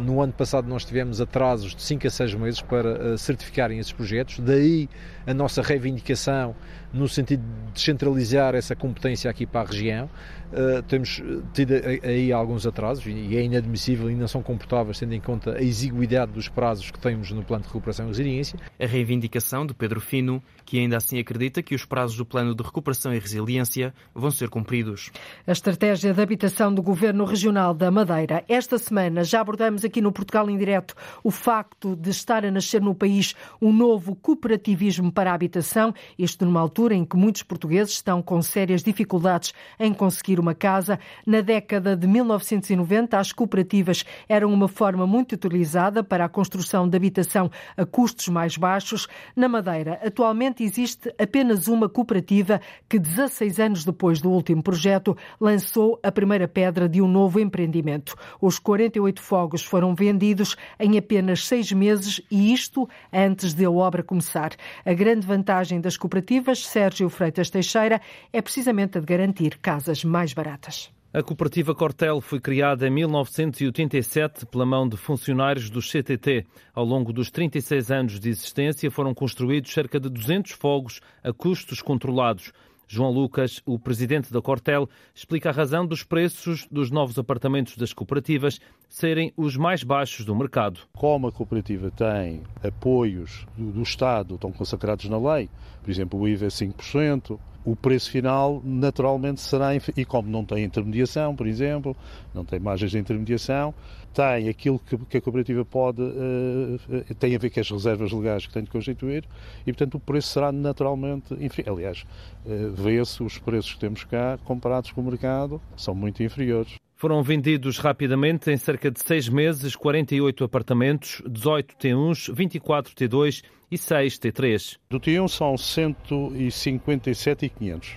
No 0.01 0.21
ano 0.21 0.33
passado 0.33 0.67
nós 0.67 0.83
tivemos 0.83 1.21
atrasos 1.21 1.73
de 1.73 1.81
5 1.81 2.05
a 2.05 2.09
6 2.09 2.33
meses 2.35 2.61
para 2.61 3.17
certificarem 3.17 3.79
esses 3.79 3.93
projetos, 3.93 4.39
daí 4.39 4.89
a 5.25 5.33
nossa 5.33 5.61
reivindicação 5.61 6.53
no 6.93 7.07
sentido 7.07 7.41
de 7.41 7.71
descentralizar 7.73 8.55
essa 8.55 8.75
competência 8.75 9.29
aqui 9.29 9.45
para 9.45 9.61
a 9.61 9.71
região. 9.71 10.09
Uh, 10.51 10.83
temos 10.83 11.23
tido 11.53 11.73
aí 12.03 12.33
alguns 12.33 12.67
atrasos 12.67 13.05
e 13.07 13.37
é 13.37 13.41
inadmissível 13.41 14.11
e 14.11 14.15
não 14.15 14.27
são 14.27 14.43
comportáveis, 14.43 14.99
tendo 14.99 15.13
em 15.13 15.19
conta 15.21 15.55
a 15.55 15.61
exiguidade 15.61 16.33
dos 16.33 16.49
prazos 16.49 16.91
que 16.91 16.99
temos 16.99 17.31
no 17.31 17.41
plano 17.41 17.61
de 17.61 17.69
recuperação 17.69 18.05
e 18.05 18.09
resiliência. 18.09 18.59
A 18.77 18.85
reivindicação 18.85 19.65
de 19.65 19.73
Pedro 19.73 20.01
Fino, 20.01 20.43
que 20.65 20.77
ainda 20.77 20.97
assim 20.97 21.19
acredita 21.19 21.63
que 21.63 21.73
os 21.73 21.85
prazos 21.85 22.17
do 22.17 22.25
plano 22.25 22.53
de 22.53 22.61
recuperação 22.61 23.13
e 23.13 23.19
resiliência 23.19 23.93
vão 24.13 24.29
ser 24.29 24.49
cumpridos. 24.49 25.09
A 25.47 25.53
estratégia 25.53 26.13
de 26.13 26.21
habitação 26.21 26.73
do 26.73 26.81
Governo 26.81 27.23
Regional 27.23 27.73
da 27.73 27.89
Madeira. 27.89 28.43
Esta 28.49 28.77
semana 28.77 29.23
já 29.23 29.39
abordamos 29.39 29.85
aqui 29.85 30.01
no 30.01 30.11
Portugal 30.11 30.49
em 30.49 30.57
Direto 30.57 30.95
o 31.23 31.31
facto 31.31 31.95
de 31.95 32.09
estar 32.09 32.43
a 32.43 32.51
nascer 32.51 32.81
no 32.81 32.93
país 32.93 33.35
um 33.61 33.71
novo 33.71 34.17
cooperativismo 34.17 35.13
para 35.13 35.31
a 35.31 35.33
habitação, 35.33 35.93
isto 36.19 36.45
numa 36.45 36.59
altura 36.59 36.80
em 36.89 37.03
que 37.03 37.17
muitos 37.17 37.43
portugueses 37.43 37.95
estão 37.95 38.21
com 38.21 38.41
sérias 38.41 38.81
dificuldades 38.81 39.53
em 39.77 39.93
conseguir 39.93 40.39
uma 40.39 40.55
casa. 40.55 40.97
Na 41.27 41.41
década 41.41 41.97
de 41.97 42.07
1990, 42.07 43.19
as 43.19 43.33
cooperativas 43.33 44.05
eram 44.29 44.53
uma 44.53 44.69
forma 44.69 45.05
muito 45.05 45.33
utilizada 45.33 46.01
para 46.01 46.23
a 46.23 46.29
construção 46.29 46.87
de 46.87 46.95
habitação 46.95 47.51
a 47.75 47.85
custos 47.85 48.29
mais 48.29 48.55
baixos. 48.55 49.09
Na 49.35 49.49
Madeira, 49.49 49.99
atualmente 50.01 50.63
existe 50.63 51.13
apenas 51.19 51.67
uma 51.67 51.89
cooperativa 51.89 52.61
que, 52.87 52.97
16 52.97 53.59
anos 53.59 53.83
depois 53.83 54.21
do 54.21 54.29
último 54.31 54.63
projeto, 54.63 55.17
lançou 55.39 55.99
a 56.01 56.11
primeira 56.11 56.47
pedra 56.47 56.87
de 56.87 57.01
um 57.01 57.07
novo 57.07 57.39
empreendimento. 57.39 58.15
Os 58.39 58.59
48 58.59 59.21
fogos 59.21 59.65
foram 59.65 59.93
vendidos 59.93 60.55
em 60.79 60.97
apenas 60.97 61.45
seis 61.45 61.71
meses 61.73 62.21
e 62.29 62.53
isto 62.53 62.87
antes 63.11 63.53
de 63.53 63.65
a 63.65 63.71
obra 63.71 64.03
começar. 64.03 64.51
A 64.85 64.93
grande 64.93 65.25
vantagem 65.25 65.81
das 65.81 65.97
cooperativas, 65.97 66.67
Sérgio 66.71 67.09
Freitas 67.09 67.49
Teixeira, 67.49 67.99
é 68.31 68.41
precisamente 68.41 68.97
a 68.97 69.01
de 69.01 69.05
garantir 69.05 69.57
casas 69.57 70.05
mais 70.05 70.31
baratas. 70.31 70.89
A 71.13 71.21
cooperativa 71.21 71.75
Cortel 71.75 72.21
foi 72.21 72.39
criada 72.39 72.87
em 72.87 72.89
1987 72.89 74.45
pela 74.45 74.65
mão 74.65 74.87
de 74.87 74.95
funcionários 74.95 75.69
do 75.69 75.81
CTT. 75.81 76.45
Ao 76.73 76.85
longo 76.85 77.11
dos 77.11 77.29
36 77.29 77.91
anos 77.91 78.19
de 78.21 78.29
existência 78.29 78.89
foram 78.89 79.13
construídos 79.13 79.73
cerca 79.73 79.99
de 79.99 80.07
200 80.07 80.53
fogos 80.53 81.01
a 81.21 81.33
custos 81.33 81.81
controlados. 81.81 82.53
João 82.93 83.09
Lucas, 83.09 83.61
o 83.65 83.79
presidente 83.79 84.33
da 84.33 84.41
Cortel, 84.41 84.89
explica 85.15 85.47
a 85.47 85.53
razão 85.53 85.87
dos 85.87 86.03
preços 86.03 86.67
dos 86.69 86.91
novos 86.91 87.17
apartamentos 87.17 87.77
das 87.77 87.93
cooperativas 87.93 88.59
serem 88.89 89.31
os 89.37 89.55
mais 89.55 89.81
baixos 89.81 90.25
do 90.25 90.35
mercado. 90.35 90.81
Como 90.91 91.25
a 91.25 91.31
cooperativa 91.31 91.89
tem 91.89 92.43
apoios 92.61 93.47
do, 93.57 93.71
do 93.71 93.81
Estado, 93.81 94.35
estão 94.35 94.51
consagrados 94.51 95.05
na 95.05 95.17
lei, 95.17 95.49
por 95.81 95.89
exemplo, 95.89 96.19
o 96.19 96.27
IVA 96.27 96.45
é 96.45 96.49
5%, 96.49 97.39
o 97.63 97.75
preço 97.75 98.09
final 98.09 98.61
naturalmente 98.63 99.39
será, 99.39 99.69
e 99.75 100.05
como 100.05 100.29
não 100.29 100.43
tem 100.43 100.63
intermediação, 100.63 101.35
por 101.35 101.45
exemplo, 101.45 101.95
não 102.33 102.43
tem 102.43 102.59
margens 102.59 102.91
de 102.91 102.97
intermediação, 102.97 103.73
tem 104.13 104.49
aquilo 104.49 104.79
que, 104.79 104.97
que 104.97 105.17
a 105.17 105.21
cooperativa 105.21 105.63
pode, 105.63 106.01
uh, 106.01 107.15
tem 107.19 107.35
a 107.35 107.39
ver 107.39 107.49
com 107.49 107.59
as 107.59 107.69
reservas 107.69 108.11
legais 108.11 108.47
que 108.47 108.53
tem 108.53 108.63
de 108.63 108.69
constituir 108.69 109.25
e, 109.61 109.71
portanto, 109.71 109.95
o 109.95 109.99
preço 109.99 110.29
será 110.29 110.51
naturalmente, 110.51 111.33
enfim, 111.39 111.63
aliás, 111.67 112.03
uh, 112.45 112.71
vê-se 112.71 113.21
os 113.23 113.37
preços 113.37 113.73
que 113.73 113.79
temos 113.79 114.03
cá 114.03 114.37
comparados 114.43 114.91
com 114.91 115.01
o 115.01 115.05
mercado, 115.05 115.61
são 115.77 115.93
muito 115.93 116.23
inferiores. 116.23 116.75
Foram 117.01 117.23
vendidos 117.23 117.79
rapidamente, 117.79 118.51
em 118.51 118.57
cerca 118.57 118.91
de 118.91 118.99
seis 118.99 119.27
meses, 119.27 119.75
48 119.75 120.43
apartamentos, 120.43 121.19
18 121.27 121.75
T1s, 121.75 122.31
24 122.31 122.93
T2 122.93 123.43
e 123.71 123.75
6 123.75 124.19
T3. 124.19 124.77
Do 124.87 124.99
T1 124.99 125.27
são 125.27 125.57
157 125.57 127.47
e 127.47 127.49
500. 127.49 127.93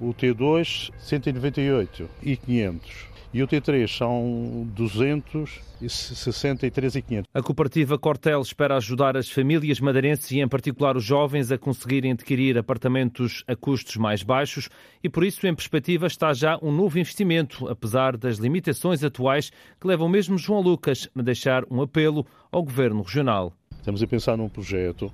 O 0.00 0.14
T2, 0.14 0.90
198 0.96 2.08
e 2.22 2.38
500 2.38 3.07
e 3.32 3.42
o 3.42 3.48
T3 3.48 3.96
são 3.96 4.68
263 4.74 6.96
e 6.96 7.02
500. 7.02 7.30
A 7.32 7.42
cooperativa 7.42 7.98
Cortel 7.98 8.40
espera 8.40 8.76
ajudar 8.76 9.16
as 9.16 9.30
famílias 9.30 9.80
madeirenses 9.80 10.30
e 10.30 10.40
em 10.40 10.48
particular 10.48 10.96
os 10.96 11.04
jovens 11.04 11.52
a 11.52 11.58
conseguirem 11.58 12.12
adquirir 12.12 12.56
apartamentos 12.56 13.44
a 13.46 13.54
custos 13.54 13.96
mais 13.96 14.22
baixos 14.22 14.70
e 15.02 15.08
por 15.08 15.24
isso 15.24 15.46
em 15.46 15.54
perspectiva 15.54 16.06
está 16.06 16.32
já 16.32 16.58
um 16.62 16.72
novo 16.72 16.98
investimento, 16.98 17.68
apesar 17.68 18.16
das 18.16 18.38
limitações 18.38 19.04
atuais 19.04 19.50
que 19.80 19.86
levam 19.86 20.08
mesmo 20.08 20.38
João 20.38 20.60
Lucas 20.60 21.08
a 21.16 21.22
deixar 21.22 21.64
um 21.70 21.82
apelo 21.82 22.26
ao 22.50 22.62
Governo 22.62 23.02
Regional. 23.02 23.52
Estamos 23.72 24.02
a 24.02 24.06
pensar 24.06 24.36
num 24.36 24.48
projeto, 24.48 25.12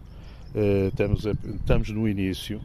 eh, 0.54 0.88
estamos, 0.88 1.26
a, 1.26 1.32
estamos 1.32 1.90
no 1.90 2.08
início, 2.08 2.60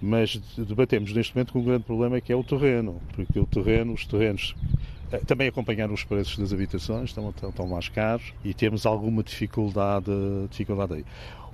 mas 0.00 0.40
debatemos 0.56 1.12
neste 1.12 1.34
momento 1.34 1.52
com 1.52 1.60
um 1.60 1.64
grande 1.64 1.84
problema 1.84 2.20
que 2.20 2.32
é 2.32 2.36
o 2.36 2.42
terreno, 2.42 3.00
porque 3.14 3.38
o 3.38 3.46
terreno, 3.46 3.92
os 3.92 4.06
terrenos 4.06 4.54
eh, 5.12 5.18
também 5.18 5.48
acompanhar 5.48 5.90
os 5.90 6.04
preços 6.04 6.38
das 6.38 6.52
habitações, 6.52 7.10
estão, 7.10 7.28
estão 7.30 7.66
mais 7.66 7.88
caros 7.88 8.32
e 8.44 8.54
temos 8.54 8.86
alguma 8.86 9.22
dificuldade, 9.22 10.10
dificuldade 10.48 10.94
aí. 10.94 11.04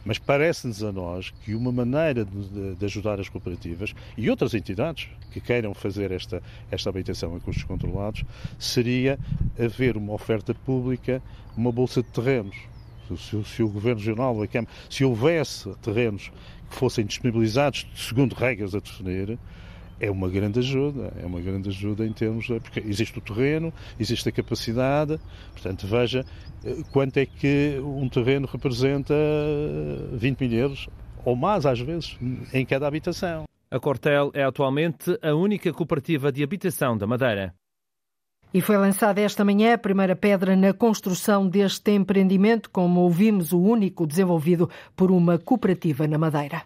Mas 0.04 0.20
parece-nos 0.20 0.84
a 0.84 0.92
nós 0.92 1.34
que 1.44 1.52
uma 1.52 1.72
maneira 1.72 2.24
de, 2.24 2.76
de, 2.76 2.84
ajudar 2.84 3.18
as 3.18 3.28
cooperativas 3.28 3.92
e 4.16 4.30
outras 4.30 4.54
entidades 4.54 5.08
que 5.32 5.40
queiram 5.40 5.74
fazer 5.74 6.12
esta, 6.12 6.40
esta 6.70 6.88
habitação 6.88 7.34
a 7.34 7.40
custos 7.40 7.64
controlados 7.64 8.22
seria 8.56 9.18
haver 9.58 9.96
uma 9.96 10.12
oferta 10.12 10.54
pública, 10.54 11.20
uma 11.56 11.72
bolsa 11.72 12.04
de 12.04 12.08
terrenos. 12.10 12.56
Se, 13.18 13.44
se 13.44 13.62
o 13.64 13.68
Governo 13.68 13.98
Regional, 13.98 14.40
a 14.40 14.46
Câmara, 14.46 14.72
se 14.88 15.04
houvesse 15.04 15.74
terrenos 15.82 16.30
fossem 16.70 17.04
disponibilizados 17.04 17.86
segundo 17.94 18.34
regras 18.34 18.74
a 18.74 18.80
definir, 18.80 19.38
é 19.98 20.10
uma 20.10 20.28
grande 20.28 20.58
ajuda, 20.58 21.12
é 21.20 21.26
uma 21.26 21.40
grande 21.40 21.68
ajuda 21.68 22.06
em 22.06 22.12
termos 22.12 22.46
de, 22.46 22.60
porque 22.60 22.80
existe 22.80 23.18
o 23.18 23.20
terreno, 23.20 23.72
existe 23.98 24.28
a 24.28 24.32
capacidade, 24.32 25.18
portanto 25.52 25.86
veja 25.86 26.24
eh, 26.64 26.82
quanto 26.92 27.16
é 27.16 27.26
que 27.26 27.80
um 27.82 28.08
terreno 28.08 28.46
representa 28.46 29.14
20 30.12 30.40
mil 30.40 30.52
euros, 30.52 30.88
ou 31.24 31.34
mais 31.34 31.64
às 31.66 31.80
vezes, 31.80 32.16
em 32.52 32.64
cada 32.64 32.86
habitação. 32.86 33.44
A 33.70 33.80
Cortel 33.80 34.30
é 34.32 34.44
atualmente 34.44 35.18
a 35.22 35.34
única 35.34 35.72
cooperativa 35.72 36.30
de 36.30 36.42
habitação 36.42 36.96
da 36.96 37.06
Madeira. 37.06 37.52
E 38.54 38.60
foi 38.60 38.76
lançada 38.76 39.20
esta 39.20 39.44
manhã 39.44 39.74
a 39.74 39.78
primeira 39.78 40.16
pedra 40.16 40.56
na 40.56 40.72
construção 40.72 41.48
deste 41.48 41.92
empreendimento, 41.92 42.70
como 42.70 43.00
ouvimos, 43.00 43.52
o 43.52 43.60
único 43.60 44.06
desenvolvido 44.06 44.70
por 44.94 45.10
uma 45.10 45.38
cooperativa 45.38 46.06
na 46.06 46.16
Madeira. 46.16 46.62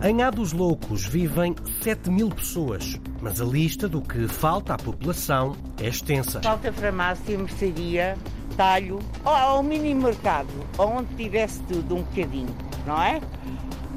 Em 0.00 0.22
A 0.22 0.30
dos 0.30 0.52
Loucos 0.52 1.04
vivem 1.04 1.56
7 1.82 2.08
mil 2.08 2.28
pessoas, 2.28 3.00
mas 3.20 3.40
a 3.40 3.44
lista 3.44 3.88
do 3.88 4.00
que 4.00 4.28
falta 4.28 4.74
à 4.74 4.76
população 4.76 5.56
é 5.80 5.88
extensa. 5.88 6.40
Falta 6.40 6.72
farmácia, 6.72 7.36
mercearia, 7.36 8.16
talho, 8.56 9.00
ou 9.24 9.32
ao 9.32 9.60
mini 9.60 9.94
mercado, 9.96 10.48
onde 10.78 11.12
tivesse 11.16 11.60
tudo 11.64 11.96
um 11.96 12.02
bocadinho, 12.02 12.54
não 12.86 13.02
é? 13.02 13.20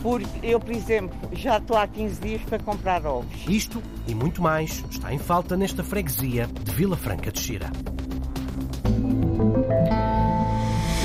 Porque 0.02 0.40
eu, 0.42 0.60
por 0.60 0.72
exemplo, 0.72 1.16
já 1.34 1.58
estou 1.58 1.78
há 1.78 1.88
15 1.88 2.22
dias 2.22 2.42
para 2.42 2.60
comprar 2.60 3.06
ovos. 3.06 3.46
Isto 3.48 3.82
e 4.08 4.16
muito 4.16 4.42
mais 4.42 4.84
está 4.90 5.14
em 5.14 5.20
falta 5.20 5.56
nesta 5.56 5.84
freguesia 5.84 6.48
de 6.48 6.72
Vila 6.72 6.98
Franca 6.98 7.32
de 7.32 7.40
Xira. 7.40 7.72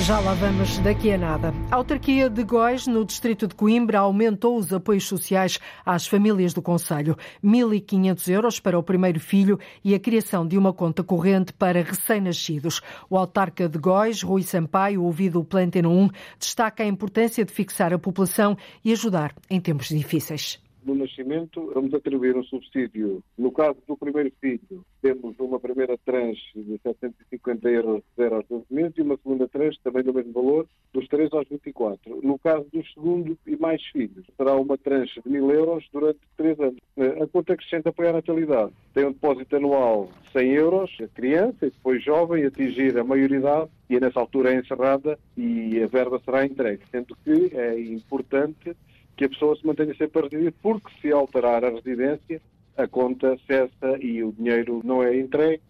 Já 0.07 0.21
lá 0.21 0.35
vamos 0.35 0.79
daqui 0.79 1.11
a 1.11 1.19
nada. 1.19 1.53
A 1.69 1.75
autarquia 1.75 2.31
de 2.31 2.45
Góis, 2.45 2.87
no 2.87 3.05
distrito 3.05 3.49
de 3.49 3.57
Coimbra, 3.57 3.99
aumentou 3.99 4.57
os 4.57 4.73
apoios 4.73 5.03
sociais 5.03 5.59
às 5.85 6.07
famílias 6.07 6.55
do 6.55 6.63
Conselho. 6.63 7.17
1.500 7.43 8.29
euros 8.29 8.61
para 8.61 8.79
o 8.79 8.85
primeiro 8.85 9.19
filho 9.19 9.59
e 9.83 9.97
a 9.97 9.99
criação 9.99 10.47
de 10.47 10.57
uma 10.57 10.73
conta 10.73 11.03
corrente 11.03 11.53
para 11.53 11.83
recém-nascidos. 11.83 12.81
O 13.11 13.19
autarca 13.19 13.69
de 13.69 13.79
Góis, 13.79 14.23
Rui 14.23 14.45
Sampaio, 14.45 15.03
ouvido 15.03 15.41
o 15.41 15.45
Planteno 15.45 15.91
1, 15.91 16.11
destaca 16.39 16.85
a 16.85 16.87
importância 16.87 17.45
de 17.45 17.53
fixar 17.53 17.93
a 17.93 17.99
população 17.99 18.57
e 18.85 18.93
ajudar 18.93 19.35
em 19.51 19.61
tempos 19.61 19.89
difíceis 19.89 20.65
no 20.87 20.95
nascimento, 20.95 21.73
vamos 21.75 21.93
atribuir 21.93 22.37
um 22.37 22.45
subsídio. 22.45 23.23
No 23.37 23.51
caso 23.51 23.77
do 23.87 23.97
primeiro 23.97 24.33
filho, 24.41 24.85
temos 25.03 25.39
uma 25.41 25.59
primeira 25.59 25.99
tranche 25.99 26.41
de 26.55 26.79
750 26.79 27.69
euros 27.69 27.97
de 27.97 28.23
0 28.23 28.37
aos 28.37 28.47
12 28.49 28.65
meses 28.71 28.93
e 28.97 29.03
uma 29.03 29.17
segunda 29.17 29.49
tranche 29.49 29.79
também 29.83 30.05
do 30.05 30.15
mesmo 30.15 30.33
valor, 30.33 30.67
dos 30.93 31.09
3 31.09 31.33
aos 31.33 31.49
24. 31.49 32.21
No 32.23 32.39
caso 32.39 32.67
do 32.73 32.87
segundo 32.87 33.37
e 33.47 33.57
mais 33.57 33.85
filhos, 33.87 34.25
será 34.37 34.55
uma 34.55 34.79
tranche 34.79 35.21
de 35.21 35.29
1000 35.29 35.51
euros 35.51 35.85
durante 35.93 36.21
3 36.37 36.61
anos. 36.61 36.81
A 37.21 37.27
conta 37.27 37.55
acrescenta 37.55 37.91
apoio 37.91 38.11
à 38.11 38.13
natalidade. 38.13 38.73
Tem 38.95 39.05
um 39.05 39.13
depósito 39.13 39.57
anual 39.57 40.09
de 40.23 40.31
100 40.31 40.53
euros, 40.53 40.97
a 41.03 41.09
criança 41.09 41.67
e 41.67 41.71
depois 41.71 42.03
jovem, 42.03 42.45
atingir 42.45 42.97
a 42.97 43.05
maioridade 43.05 43.71
e 43.91 43.99
nessa 43.99 44.21
altura 44.21 44.53
é 44.53 44.59
encerrada 44.59 45.19
e 45.37 45.83
a 45.83 45.87
verba 45.87 46.21
será 46.25 46.45
entregue. 46.45 46.83
Sendo 46.91 47.17
que 47.25 47.57
é 47.57 47.81
importante 47.81 48.77
que 49.17 49.25
a 49.25 49.29
pessoa 49.29 49.57
se 49.57 49.67
mantenha 49.67 49.95
sempre 49.95 50.21
a 50.21 50.23
residir, 50.23 50.53
porque 50.63 50.91
se 51.01 51.13
alterar 51.13 51.65
a 51.65 51.71
residência, 51.71 52.41
a 52.77 52.87
conta 52.87 53.37
cessa 53.47 53.99
e 54.01 54.23
o 54.23 54.33
dinheiro 54.33 54.83
não 54.85 55.03
é 55.03 55.19
entregue. 55.19 55.63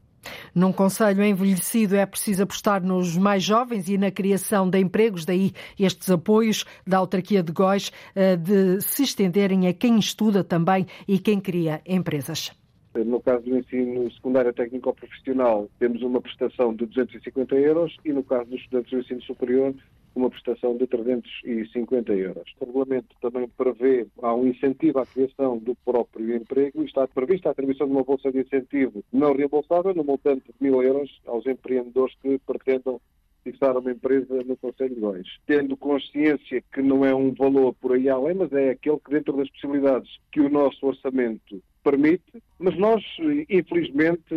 Num 0.55 0.73
Conselho 0.73 1.23
envelhecido 1.23 1.95
é 1.95 2.05
preciso 2.05 2.43
apostar 2.43 2.83
nos 2.83 3.17
mais 3.17 3.45
jovens 3.45 3.89
e 3.89 3.97
na 3.97 4.11
criação 4.11 4.69
de 4.69 4.79
empregos, 4.81 5.25
daí 5.25 5.53
estes 5.79 6.11
apoios 6.11 6.65
da 6.85 6.99
autarquia 6.99 7.43
de 7.43 7.53
Góis 7.53 7.93
eh, 8.15 8.37
de 8.37 8.81
se 8.81 9.05
estenderem 9.05 9.69
a 9.69 9.73
quem 9.73 9.99
estuda 9.99 10.43
também 10.43 10.87
e 11.07 11.19
quem 11.19 11.41
cria 11.41 11.81
empresas. 11.87 12.51
No 12.95 13.21
caso 13.21 13.45
do 13.45 13.59
ensino 13.59 14.11
secundário 14.13 14.53
técnico 14.55 14.93
profissional, 14.95 15.69
temos 15.79 16.01
uma 16.03 16.21
prestação 16.21 16.75
de 16.75 16.87
250 16.87 17.55
euros 17.55 17.95
e 18.05 18.13
no 18.13 18.25
caso 18.25 18.49
dos 18.49 18.61
estudantes 18.61 18.91
do 18.91 18.99
ensino 19.01 19.23
superior, 19.23 19.75
uma 20.17 20.31
prestação 20.31 20.77
de 20.77 20.87
350 20.87 22.13
euros. 22.15 22.55
O 22.59 22.65
regulamento 22.65 23.15
também 23.21 23.49
prevê, 23.49 24.07
há 24.23 24.35
um 24.35 24.47
incentivo 24.47 24.99
à 24.99 25.07
criação 25.07 25.59
do 25.59 25.75
próprio 25.85 26.35
emprego 26.35 26.83
e 26.83 26.87
está 26.87 27.07
prevista 27.07 27.49
a 27.49 27.53
atribuição 27.53 27.87
de 27.87 27.93
uma 27.93 28.05
bolsa 28.05 28.33
de 28.33 28.41
incentivo 28.41 29.05
não 29.13 29.35
reembolsável 29.35 29.95
no 29.95 30.05
montante 30.05 30.47
de 30.47 30.55
mil 30.61 30.83
euros 30.83 31.21
aos 31.27 31.47
empreendedores 31.47 32.15
que 32.23 32.39
pretendam 32.39 33.01
fixar 33.45 33.77
uma 33.77 33.93
empresa 33.93 34.43
no 34.45 34.57
Conselho 34.57 34.95
de 34.95 35.01
Góis. 35.01 35.29
Tendo 35.47 35.77
consciência 35.77 36.63
que 36.73 36.83
não 36.83 37.05
é 37.05 37.15
um 37.15 37.33
valor 37.33 37.75
por 37.75 37.93
aí 37.93 38.09
além, 38.09 38.35
mas 38.35 38.53
é 38.53 38.71
aquele 38.71 38.99
que 38.99 39.11
dentro 39.11 39.37
das 39.37 39.49
possibilidades 39.51 40.11
que 40.33 40.41
o 40.41 40.49
nosso 40.49 40.85
orçamento 40.85 41.63
permite, 41.85 42.43
mas 42.59 42.77
nós, 42.77 43.05
infelizmente, 43.49 44.35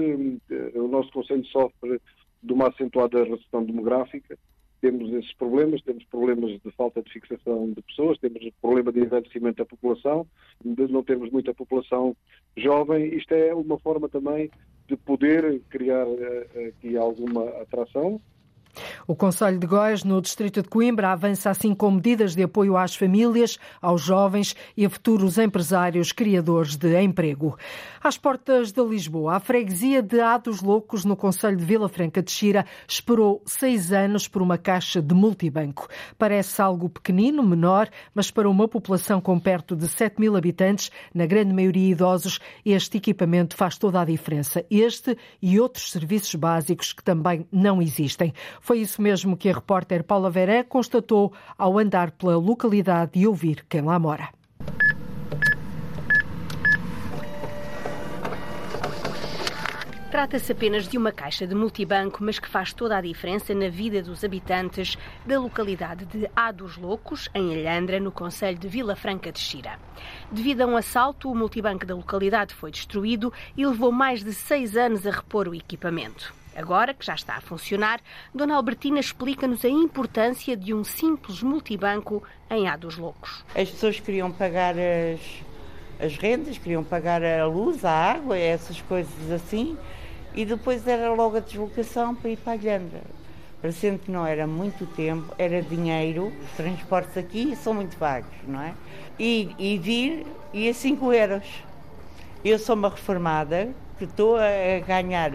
o 0.75 0.87
nosso 0.87 1.11
Conselho 1.11 1.43
sofre 1.45 1.99
de 2.43 2.53
uma 2.53 2.67
acentuada 2.67 3.23
recessão 3.23 3.63
demográfica 3.63 4.37
temos 4.81 5.11
esses 5.13 5.33
problemas, 5.33 5.81
temos 5.81 6.03
problemas 6.05 6.51
de 6.51 6.71
falta 6.71 7.01
de 7.01 7.11
fixação 7.11 7.71
de 7.71 7.81
pessoas, 7.81 8.17
temos 8.19 8.49
problema 8.61 8.91
de 8.91 8.99
envelhecimento 9.01 9.57
da 9.57 9.65
população, 9.65 10.25
não 10.63 11.03
temos 11.03 11.29
muita 11.31 11.53
população 11.53 12.15
jovem. 12.57 13.13
Isto 13.15 13.33
é 13.33 13.53
uma 13.53 13.77
forma 13.79 14.07
também 14.07 14.49
de 14.87 14.97
poder 14.97 15.61
criar 15.69 16.07
eh, 16.07 16.67
aqui 16.69 16.97
alguma 16.97 17.47
atração 17.61 18.19
O 19.07 19.15
Conselho 19.15 19.59
de 19.59 19.67
Góis, 19.67 20.03
no 20.03 20.21
distrito 20.21 20.61
de 20.61 20.69
Coimbra, 20.69 21.11
avança 21.11 21.49
assim 21.49 21.73
com 21.73 21.91
medidas 21.91 22.35
de 22.35 22.43
apoio 22.43 22.77
às 22.77 22.95
famílias, 22.95 23.57
aos 23.81 24.01
jovens 24.01 24.55
e 24.75 24.85
a 24.85 24.89
futuros 24.89 25.37
empresários 25.37 26.11
criadores 26.11 26.75
de 26.75 27.01
emprego. 27.01 27.57
Às 28.01 28.17
portas 28.17 28.71
de 28.71 28.81
Lisboa, 28.81 29.35
a 29.35 29.39
freguesia 29.39 30.01
de 30.01 30.19
Ados 30.19 30.61
Loucos, 30.61 31.03
no 31.03 31.15
Conselho 31.15 31.57
de 31.57 31.65
Vila 31.65 31.89
Franca 31.89 32.21
de 32.21 32.31
Xira, 32.31 32.65
esperou 32.87 33.41
seis 33.45 33.91
anos 33.91 34.27
por 34.27 34.41
uma 34.41 34.57
caixa 34.57 35.01
de 35.01 35.13
multibanco. 35.13 35.87
Parece 36.17 36.61
algo 36.61 36.89
pequenino, 36.89 37.43
menor, 37.43 37.89
mas 38.13 38.31
para 38.31 38.49
uma 38.49 38.67
população 38.67 39.19
com 39.19 39.39
perto 39.39 39.75
de 39.75 39.87
7 39.87 40.19
mil 40.19 40.35
habitantes, 40.35 40.91
na 41.13 41.25
grande 41.25 41.53
maioria 41.53 41.91
idosos, 41.91 42.39
este 42.65 42.97
equipamento 42.97 43.55
faz 43.55 43.77
toda 43.77 44.01
a 44.01 44.05
diferença. 44.05 44.65
Este 44.69 45.17
e 45.41 45.59
outros 45.59 45.91
serviços 45.91 46.35
básicos 46.35 46.93
que 46.93 47.03
também 47.03 47.45
não 47.51 47.81
existem. 47.81 48.33
Foi 48.69 48.81
isso 48.81 49.01
mesmo 49.01 49.35
que 49.35 49.49
a 49.49 49.53
repórter 49.53 50.03
Paula 50.03 50.29
Veré 50.29 50.61
constatou 50.61 51.33
ao 51.57 51.79
andar 51.79 52.11
pela 52.11 52.37
localidade 52.37 53.13
e 53.15 53.25
ouvir 53.25 53.65
quem 53.67 53.81
lá 53.81 53.97
mora. 53.97 54.29
Trata-se 60.11 60.51
apenas 60.51 60.87
de 60.87 60.99
uma 60.99 61.11
caixa 61.11 61.47
de 61.47 61.55
multibanco, 61.55 62.23
mas 62.23 62.37
que 62.37 62.47
faz 62.47 62.71
toda 62.71 62.95
a 62.95 63.01
diferença 63.01 63.55
na 63.55 63.69
vida 63.69 64.03
dos 64.03 64.23
habitantes 64.23 64.95
da 65.25 65.39
localidade 65.39 66.05
de 66.05 66.29
A 66.35 66.51
dos 66.51 66.77
Loucos, 66.77 67.27
em 67.33 67.51
Alhandra, 67.51 67.99
no 67.99 68.11
Conselho 68.11 68.59
de 68.59 68.67
Vila 68.67 68.95
Franca 68.95 69.31
de 69.31 69.39
Xira. 69.39 69.79
Devido 70.31 70.61
a 70.61 70.67
um 70.67 70.77
assalto, 70.77 71.31
o 71.31 71.35
multibanco 71.35 71.87
da 71.87 71.95
localidade 71.95 72.53
foi 72.53 72.69
destruído 72.69 73.33
e 73.57 73.65
levou 73.65 73.91
mais 73.91 74.23
de 74.23 74.31
seis 74.31 74.77
anos 74.77 75.07
a 75.07 75.09
repor 75.09 75.47
o 75.47 75.55
equipamento. 75.55 76.37
Agora 76.55 76.93
que 76.93 77.05
já 77.05 77.15
está 77.15 77.35
a 77.35 77.41
funcionar, 77.41 78.01
Dona 78.33 78.55
Albertina 78.55 78.99
explica-nos 78.99 79.63
a 79.63 79.69
importância 79.69 80.57
de 80.57 80.73
um 80.73 80.83
simples 80.83 81.41
multibanco 81.41 82.23
em 82.49 82.67
A 82.67 82.75
dos 82.75 82.97
Loucos. 82.97 83.43
As 83.55 83.69
pessoas 83.69 83.99
queriam 83.99 84.31
pagar 84.31 84.75
as, 84.75 85.21
as 86.05 86.17
rendas, 86.17 86.57
queriam 86.57 86.83
pagar 86.83 87.23
a 87.23 87.45
luz, 87.45 87.85
a 87.85 87.91
água, 87.91 88.37
essas 88.37 88.81
coisas 88.81 89.31
assim 89.31 89.77
e 90.33 90.45
depois 90.45 90.87
era 90.87 91.11
logo 91.13 91.37
a 91.37 91.39
deslocação 91.39 92.15
para 92.15 92.29
ir 92.29 92.37
para 92.37 92.53
a. 92.53 93.19
Parecendo 93.61 93.99
que 93.99 94.09
não 94.09 94.25
era 94.25 94.47
muito 94.47 94.85
tempo, 94.85 95.33
era 95.37 95.61
dinheiro, 95.61 96.31
os 96.43 96.51
transportes 96.51 97.17
aqui 97.17 97.55
são 97.57 97.73
muito 97.73 97.97
vagos, 97.97 98.31
não 98.47 98.61
é? 98.61 98.73
E, 99.19 99.53
e 99.59 99.77
vir 99.77 100.25
ia 100.53 100.73
5 100.73 101.11
euros. 101.11 101.45
Eu 102.43 102.57
sou 102.57 102.75
uma 102.75 102.89
reformada 102.89 103.69
que 103.97 104.05
estou 104.05 104.37
a 104.37 104.79
ganhar 104.87 105.33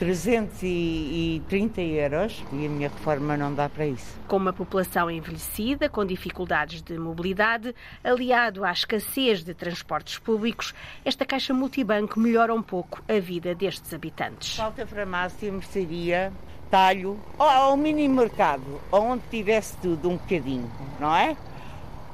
330 0.00 1.82
euros 1.82 2.42
e 2.54 2.64
a 2.64 2.68
minha 2.70 2.88
reforma 2.88 3.36
não 3.36 3.52
dá 3.52 3.68
para 3.68 3.84
isso. 3.86 4.18
Com 4.26 4.38
uma 4.38 4.52
população 4.52 5.10
envelhecida, 5.10 5.90
com 5.90 6.06
dificuldades 6.06 6.80
de 6.80 6.98
mobilidade, 6.98 7.74
aliado 8.02 8.64
à 8.64 8.72
escassez 8.72 9.44
de 9.44 9.52
transportes 9.52 10.18
públicos, 10.18 10.74
esta 11.04 11.26
caixa 11.26 11.52
multibanco 11.52 12.18
melhora 12.18 12.54
um 12.54 12.62
pouco 12.62 13.02
a 13.06 13.20
vida 13.20 13.54
destes 13.54 13.92
habitantes. 13.92 14.56
Falta 14.56 14.86
farmácia, 14.86 15.52
mercearia, 15.52 16.32
talho, 16.70 17.20
ou 17.38 17.46
ao 17.46 17.76
mini 17.76 18.08
mercado, 18.08 18.80
onde 18.90 19.22
tivesse 19.30 19.76
tudo 19.82 20.08
um 20.08 20.16
bocadinho, 20.16 20.72
não 20.98 21.14
é? 21.14 21.36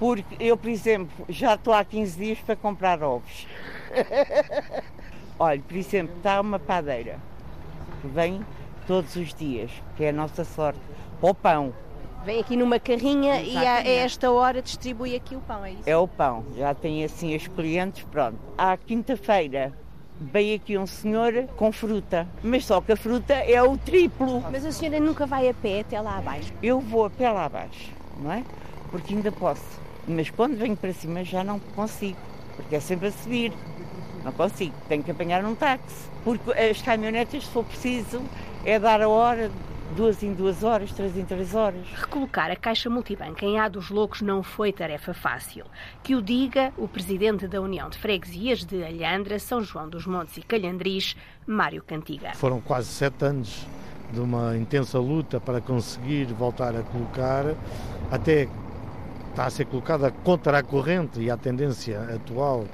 Porque 0.01 0.37
eu, 0.41 0.57
por 0.57 0.71
exemplo, 0.71 1.25
já 1.29 1.55
estou 1.55 1.73
há 1.73 1.85
15 1.85 2.19
dias 2.19 2.39
para 2.41 2.57
comprar 2.57 3.01
ovos. 3.01 3.47
Olha, 5.39 5.63
por 5.63 5.77
exemplo, 5.77 6.17
está 6.17 6.41
uma 6.41 6.59
padeira 6.59 7.21
que 8.07 8.15
vem 8.15 8.41
todos 8.87 9.17
os 9.17 9.35
dias, 9.35 9.71
que 9.97 10.05
é 10.05 10.11
a 10.11 10.13
nossa 10.13 10.45
sorte, 10.45 10.81
para 11.21 11.31
o 11.31 11.35
pão. 11.35 11.75
Vem 12.25 12.41
aqui 12.41 12.57
numa 12.57 12.79
carrinha 12.79 13.41
Exatamente. 13.41 13.53
e 13.53 13.67
a, 13.67 14.05
esta 14.05 14.31
hora 14.31 14.63
distribui 14.63 15.15
aqui 15.15 15.37
o 15.37 15.41
pão, 15.41 15.65
é 15.65 15.73
isso? 15.73 15.83
É 15.87 15.97
o 15.97 16.09
pão, 16.09 16.45
já 16.57 16.75
tem 16.75 17.05
assim 17.05 17.35
os 17.37 17.47
clientes, 17.49 18.05
pronto. 18.11 18.39
À 18.57 18.77
quinta-feira 18.77 19.73
veio 20.21 20.57
aqui 20.57 20.79
um 20.79 20.87
senhor 20.87 21.47
com 21.57 21.71
fruta, 21.71 22.27
mas 22.43 22.65
só 22.65 22.81
que 22.81 22.93
a 22.93 22.97
fruta 22.97 23.35
é 23.35 23.63
o 23.63 23.77
triplo. 23.77 24.43
Mas 24.51 24.65
a 24.65 24.73
senhora 24.73 24.99
nunca 24.99 25.27
vai 25.27 25.49
a 25.49 25.55
pé 25.55 25.81
até 25.81 26.01
lá 26.01 26.19
abaixo? 26.19 26.53
Eu 26.63 26.81
vou 26.81 27.05
a 27.05 27.11
pé 27.11 27.31
lá 27.31 27.45
abaixo, 27.45 27.93
não 28.19 28.33
é? 28.33 28.43
Porque 28.91 29.15
ainda 29.15 29.31
posso. 29.31 29.81
Mas 30.09 30.31
quando 30.31 30.57
venho 30.57 30.77
para 30.77 30.93
cima 30.93 31.23
já 31.25 31.45
não 31.45 31.59
consigo, 31.59 32.19
porque 32.57 32.77
é 32.77 32.81
sempre 32.81 33.09
a 33.09 33.13
subir. 33.13 33.53
Não 34.27 34.33
consigo, 34.33 34.75
tenho 34.89 35.05
que 35.05 35.11
apanhar 35.13 35.45
um 35.45 35.55
táxi. 35.55 36.11
Porque 36.25 36.51
as 36.51 36.83
caminhonetas, 36.83 37.45
se 37.45 37.53
for 37.53 37.65
preciso, 37.65 38.21
é 38.65 38.77
dar 38.77 39.01
a 39.01 39.09
hora, 39.09 39.53
duas 39.97 40.21
em 40.21 40.35
duas 40.35 40.65
horas, 40.65 40.91
três 40.91 41.17
em 41.17 41.25
três 41.25 41.55
horas. 41.55 41.87
Recolocar 41.95 42.51
a 42.51 42.57
Caixa 42.57 42.91
Multibanco 42.91 43.45
em 43.45 43.61
A 43.61 43.69
dos 43.69 43.89
Loucos 43.89 44.23
não 44.23 44.43
foi 44.43 44.73
tarefa 44.73 45.15
fácil. 45.15 45.65
Que 46.03 46.17
o 46.17 46.21
diga 46.21 46.73
o 46.77 46.89
presidente 46.89 47.47
da 47.47 47.61
União 47.61 47.89
de 47.89 47.99
Freguesias 47.99 48.65
de 48.65 48.83
Alhandra, 48.83 49.39
São 49.39 49.63
João 49.63 49.89
dos 49.89 50.09
Montes 50.09 50.37
e 50.39 50.43
Calhandris, 50.43 51.17
Mário 51.47 51.85
Cantiga. 51.85 52.35
Foram 52.35 52.61
quase 52.61 52.89
sete 52.89 53.25
anos 53.25 53.65
de 54.13 54.19
uma 54.19 54.57
intensa 54.57 54.99
luta 54.99 55.39
para 55.39 55.61
conseguir 55.61 56.25
voltar 56.33 56.75
a 56.75 56.83
colocar, 56.83 57.45
até 58.11 58.49
está 59.31 59.45
a 59.45 59.51
ser 59.51 59.67
colocada 59.67 60.11
contra 60.11 60.59
a 60.59 60.63
corrente 60.65 61.21
e 61.21 61.31
a 61.31 61.37
tendência 61.37 62.01
atual 62.13 62.65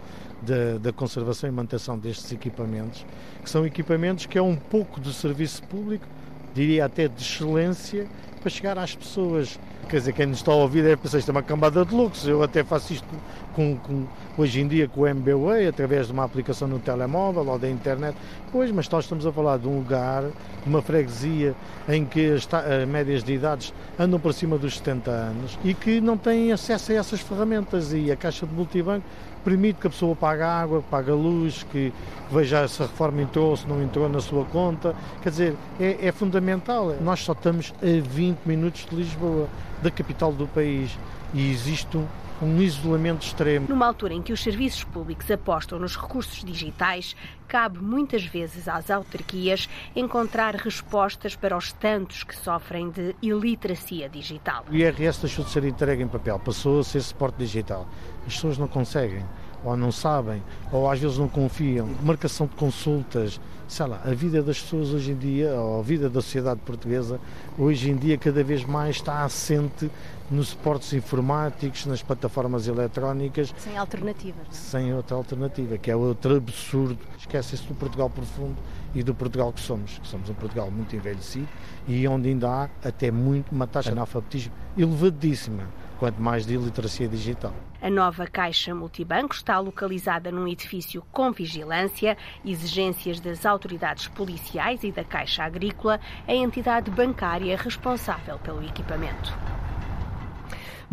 da, 0.81 0.93
conservação 0.93 1.49
e 1.49 1.53
manutenção 1.53 1.99
destes 1.99 2.33
equipamentos, 2.33 3.05
que 3.43 3.49
são 3.49 3.65
equipamentos 3.65 4.27
que 4.27 4.37
é 4.37 4.43
um 4.43 4.57
pouco 4.57 5.01
de 5.01 5.13
serviço 5.13 5.63
público, 5.65 6.07
diria 6.55 6.85
até 6.85 7.09
de 7.09 7.23
excelência, 7.23 8.07
para 8.41 8.51
chegar 8.51 8.77
às 8.77 8.95
pessoas. 8.95 9.59
Quer 9.89 9.99
dizer, 9.99 10.13
quem 10.13 10.27
nos 10.27 10.39
está 10.39 10.53
a 10.53 10.57
ouvir 10.57 10.85
é 10.85 10.97
pensar 10.97 11.19
isto 11.19 11.29
é 11.29 11.33
uma 11.33 11.43
cambada 11.43 11.85
de 11.85 11.95
luxo. 11.95 12.29
Eu 12.29 12.43
até 12.43 12.65
faço 12.65 12.93
isto 12.93 13.07
com, 13.55 13.77
com, 13.77 14.05
hoje 14.37 14.61
em 14.61 14.69
dia 14.69 14.89
com 14.89 15.03
o 15.03 15.07
MBWay, 15.07 15.67
através 15.67 16.07
de 16.07 16.13
uma 16.13 16.25
aplicação 16.25 16.69
no 16.69 16.79
telemóvel 16.79 17.47
ou 17.47 17.59
da 17.59 17.69
internet. 17.69 18.17
Pois, 18.51 18.71
mas 18.71 18.89
nós 18.89 19.05
estamos 19.05 19.27
a 19.27 19.33
falar 19.33 19.59
de 19.59 19.69
um 19.69 19.79
lugar, 19.79 20.23
de 20.23 20.69
uma 20.69 20.83
freguesia 20.83 21.55
em 21.89 22.05
que 22.05 22.33
as, 22.33 22.49
as 22.53 22.89
médias 22.89 23.23
de 23.23 23.33
idades 23.33 23.73
andam 23.99 24.19
por 24.19 24.33
cima 24.35 24.59
dos 24.59 24.79
70 24.79 25.11
anos 25.11 25.59
e 25.65 25.75
que 25.75 26.01
não 26.01 26.17
têm 26.17 26.53
acesso 26.53 26.93
a 26.93 26.97
essas 26.97 27.21
ferramentas. 27.21 27.93
E 27.93 28.11
a 28.11 28.17
caixa 28.17 28.47
de 28.47 28.55
multibanco 28.55 29.05
permite 29.45 29.81
que 29.81 29.87
a 29.87 29.91
pessoa 29.91 30.15
pague 30.15 30.43
água, 30.43 30.83
pague 30.91 31.11
a 31.11 31.15
luz, 31.15 31.65
que 31.71 31.93
veja 32.31 32.67
se 32.69 32.83
a 32.83 32.87
reforma 32.87 33.23
entrou, 33.23 33.57
se 33.57 33.67
não 33.69 33.83
entrou 33.83 34.09
na 34.09 34.21
sua 34.21 34.45
conta. 34.45 34.95
Quer 35.23 35.31
dizer, 35.31 35.55
é, 35.81 36.07
é 36.07 36.13
fundamental. 36.13 36.95
Nós 37.01 37.21
só 37.21 37.33
estamos 37.33 37.73
a 37.83 38.09
20 38.09 38.41
minutos 38.47 38.87
de 38.89 38.97
Lisboa, 38.97 39.49
da 39.83 39.91
capital 39.91 40.33
do 40.33 40.47
país, 40.47 40.97
e 41.35 41.51
existe 41.51 41.99
um 42.45 42.61
isolamento 42.61 43.25
extremo. 43.25 43.67
Numa 43.69 43.87
altura 43.87 44.15
em 44.15 44.23
que 44.23 44.33
os 44.33 44.43
serviços 44.43 44.85
públicos 44.85 45.31
apostam 45.31 45.79
nos 45.79 45.97
recursos 45.97 46.45
digitais, 46.45 47.15
cabe 47.47 47.79
muitas 47.79 48.25
vezes 48.25 48.69
às 48.69 48.91
autarquias 48.91 49.69
encontrar 49.95 50.55
respostas 50.57 51.37
para 51.37 51.57
os 51.57 51.73
tantos 51.73 52.25
que 52.25 52.35
sofrem 52.35 52.91
de 52.91 53.15
iliteracia 53.23 54.09
digital. 54.09 54.65
O 54.71 54.75
IRS 54.75 55.21
deixou 55.21 55.45
de 55.45 55.51
ser 55.51 55.65
entregue 55.65 56.03
em 56.03 56.09
papel, 56.09 56.39
passou 56.39 56.81
a 56.81 56.85
ser 56.85 57.01
suporte 57.01 57.37
digital. 57.39 57.87
As 58.27 58.35
pessoas 58.35 58.59
não 58.59 58.69
conseguem, 58.69 59.25
ou 59.65 59.77
não 59.77 59.93
sabem, 59.93 60.43
ou 60.71 60.91
às 60.91 60.99
vezes 60.99 61.19
não 61.19 61.29
confiam. 61.29 61.89
Marcação 62.03 62.47
de 62.47 62.55
consultas, 62.55 63.41
sei 63.69 63.87
lá, 63.87 64.01
a 64.05 64.13
vida 64.15 64.43
das 64.43 64.61
pessoas 64.61 64.91
hoje 64.91 65.13
em 65.13 65.17
dia, 65.17 65.55
ou 65.55 65.81
a 65.81 65.83
vida 65.83 66.09
da 66.09 66.21
sociedade 66.21 66.61
portuguesa, 66.61 67.21
hoje 67.59 67.91
em 67.91 67.97
dia 67.97 68.19
cada 68.19 68.43
vez 68.43 68.65
mais 68.65 68.97
está 68.97 69.25
assente 69.25 69.91
nos 70.31 70.49
suportes 70.49 70.93
informáticos, 70.93 71.87
nas 71.87 72.03
plataformas 72.03 72.67
eletrónicas. 72.67 73.55
Sem 73.59 73.77
alternativas. 73.77 74.47
Sem 74.51 74.95
outra 74.95 75.17
alternativa, 75.17 75.77
que 75.77 75.91
é 75.91 75.97
outro 75.97 76.37
absurdo. 76.37 76.99
Esquece-se 77.19 77.65
do 77.65 77.75
Portugal 77.75 78.09
profundo 78.09 78.57
e 78.95 79.03
do 79.03 79.15
Portugal 79.15 79.53
que 79.53 79.61
somos, 79.61 79.99
que 79.99 80.09
somos 80.09 80.29
um 80.29 80.35
Portugal 80.35 80.71
muito 80.71 80.95
envelhecido 80.95 81.49
e 81.87 82.07
onde 82.07 82.29
ainda 82.29 82.49
há 82.49 82.69
até 82.85 83.11
muito 83.11 83.53
uma 83.53 83.67
taxa 83.67 83.91
de 83.91 83.97
analfabetismo 83.97 84.53
elevadíssima, 84.77 85.65
quanto 86.03 86.21
mais 86.21 86.45
de 86.45 86.55
iliteracia 86.55 87.07
digital. 87.07 87.55
A 87.81 87.89
nova 87.89 88.27
Caixa 88.27 88.75
Multibanco 88.75 89.37
está 89.37 89.61
localizada 89.61 90.33
num 90.33 90.49
edifício 90.49 91.01
com 91.13 91.31
vigilância, 91.31 92.17
exigências 92.45 93.21
das 93.21 93.47
autoridades 93.47 94.09
policiais 94.09 94.83
e 94.83 94.91
da 94.91 95.05
Caixa 95.05 95.45
Agrícola, 95.45 96.01
a 96.27 96.35
entidade 96.35 96.91
bancária 96.91 97.57
responsável 97.57 98.37
pelo 98.41 98.65
equipamento. 98.65 99.33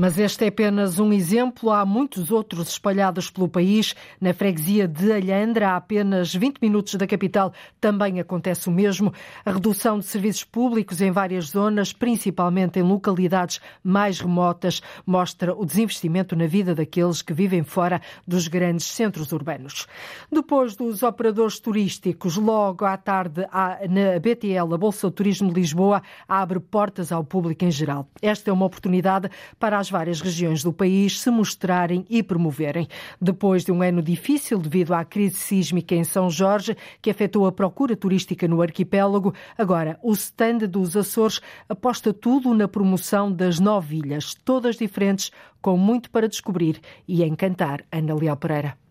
Mas 0.02 0.18
este 0.18 0.46
é 0.46 0.48
apenas 0.48 0.98
um 0.98 1.12
exemplo. 1.12 1.72
Há 1.72 1.86
muitos 1.86 2.32
outros 2.32 2.70
espalhados 2.70 3.30
pelo 3.30 3.50
país. 3.50 3.94
Na 4.22 4.34
freguesia 4.34 4.88
de 4.88 5.12
Alhandra, 5.12 5.72
a 5.72 5.76
apenas 5.76 6.34
20 6.34 6.60
minutos 6.62 6.96
da 6.96 7.06
capital, 7.06 7.52
também 7.82 8.18
acontece 8.18 8.70
o 8.70 8.72
mesmo. 8.72 9.14
A 9.44 9.52
redução 9.52 10.00
de 10.00 10.06
serviços 10.06 10.46
públicos 10.46 11.02
em 11.02 11.12
várias 11.12 11.48
zonas, 11.48 11.92
principalmente 11.92 12.80
em 12.80 12.82
localidades 12.82 13.60
mais 13.84 14.22
remotas, 14.22 14.82
mostra 15.06 15.54
o 15.54 15.66
desinvestimento 15.66 16.34
na 16.34 16.48
vida 16.48 16.74
daqueles 16.74 17.22
que 17.22 17.34
vivem 17.34 17.64
fora 17.64 18.02
dos 18.26 18.48
grandes 18.48 18.86
centros 18.86 19.34
urbanos. 19.34 19.86
Depois 20.32 20.78
dos 20.78 21.04
operadores 21.04 21.60
turísticos, 21.60 22.38
logo 22.38 22.86
à 22.86 22.96
tarde, 22.96 23.42
na 23.90 24.18
BTL, 24.18 24.74
a 24.74 24.78
Bolsa 24.78 25.08
do 25.08 25.12
Turismo 25.12 25.50
de 25.50 25.60
Lisboa, 25.60 26.02
abre 26.26 26.62
portas 26.62 27.12
ao 27.12 27.22
público 27.22 27.66
em 27.66 27.72
geral. 27.72 28.08
Esta 28.22 28.50
é 28.50 28.54
uma 28.54 28.66
oportunidade 28.66 29.30
para 29.60 29.78
as 29.78 29.89
várias 29.90 30.22
regiões 30.22 30.64
do 30.64 30.74
país 30.74 31.20
se 31.20 31.30
mostrarem 31.30 32.06
e 32.10 32.22
promoverem. 32.22 32.88
Depois 33.22 33.64
de 33.64 33.72
um 33.72 33.82
ano 33.82 34.02
difícil 34.02 34.60
devido 34.60 34.94
à 34.94 35.04
crise 35.04 35.36
sísmica 35.36 35.96
em 35.96 36.04
São 36.04 36.30
Jorge, 36.30 36.76
que 37.02 37.10
afetou 37.10 37.46
a 37.46 37.52
procura 37.52 37.96
turística 37.96 38.48
no 38.48 38.62
arquipélago, 38.62 39.34
agora 39.58 40.00
o 40.02 40.12
stand 40.14 40.60
dos 40.70 40.96
Açores 40.96 41.42
aposta 41.68 42.14
tudo 42.14 42.54
na 42.54 42.68
promoção 42.68 43.32
das 43.32 43.60
nove 43.60 43.98
ilhas, 43.98 44.34
todas 44.34 44.76
diferentes, 44.76 45.32
com 45.62 45.78
muito 45.78 46.10
para 46.10 46.28
descobrir 46.28 46.80
e 47.08 47.24
encantar. 47.24 47.84
Ana 47.92 48.16
Leal 48.16 48.38
Pereira. 48.38 48.89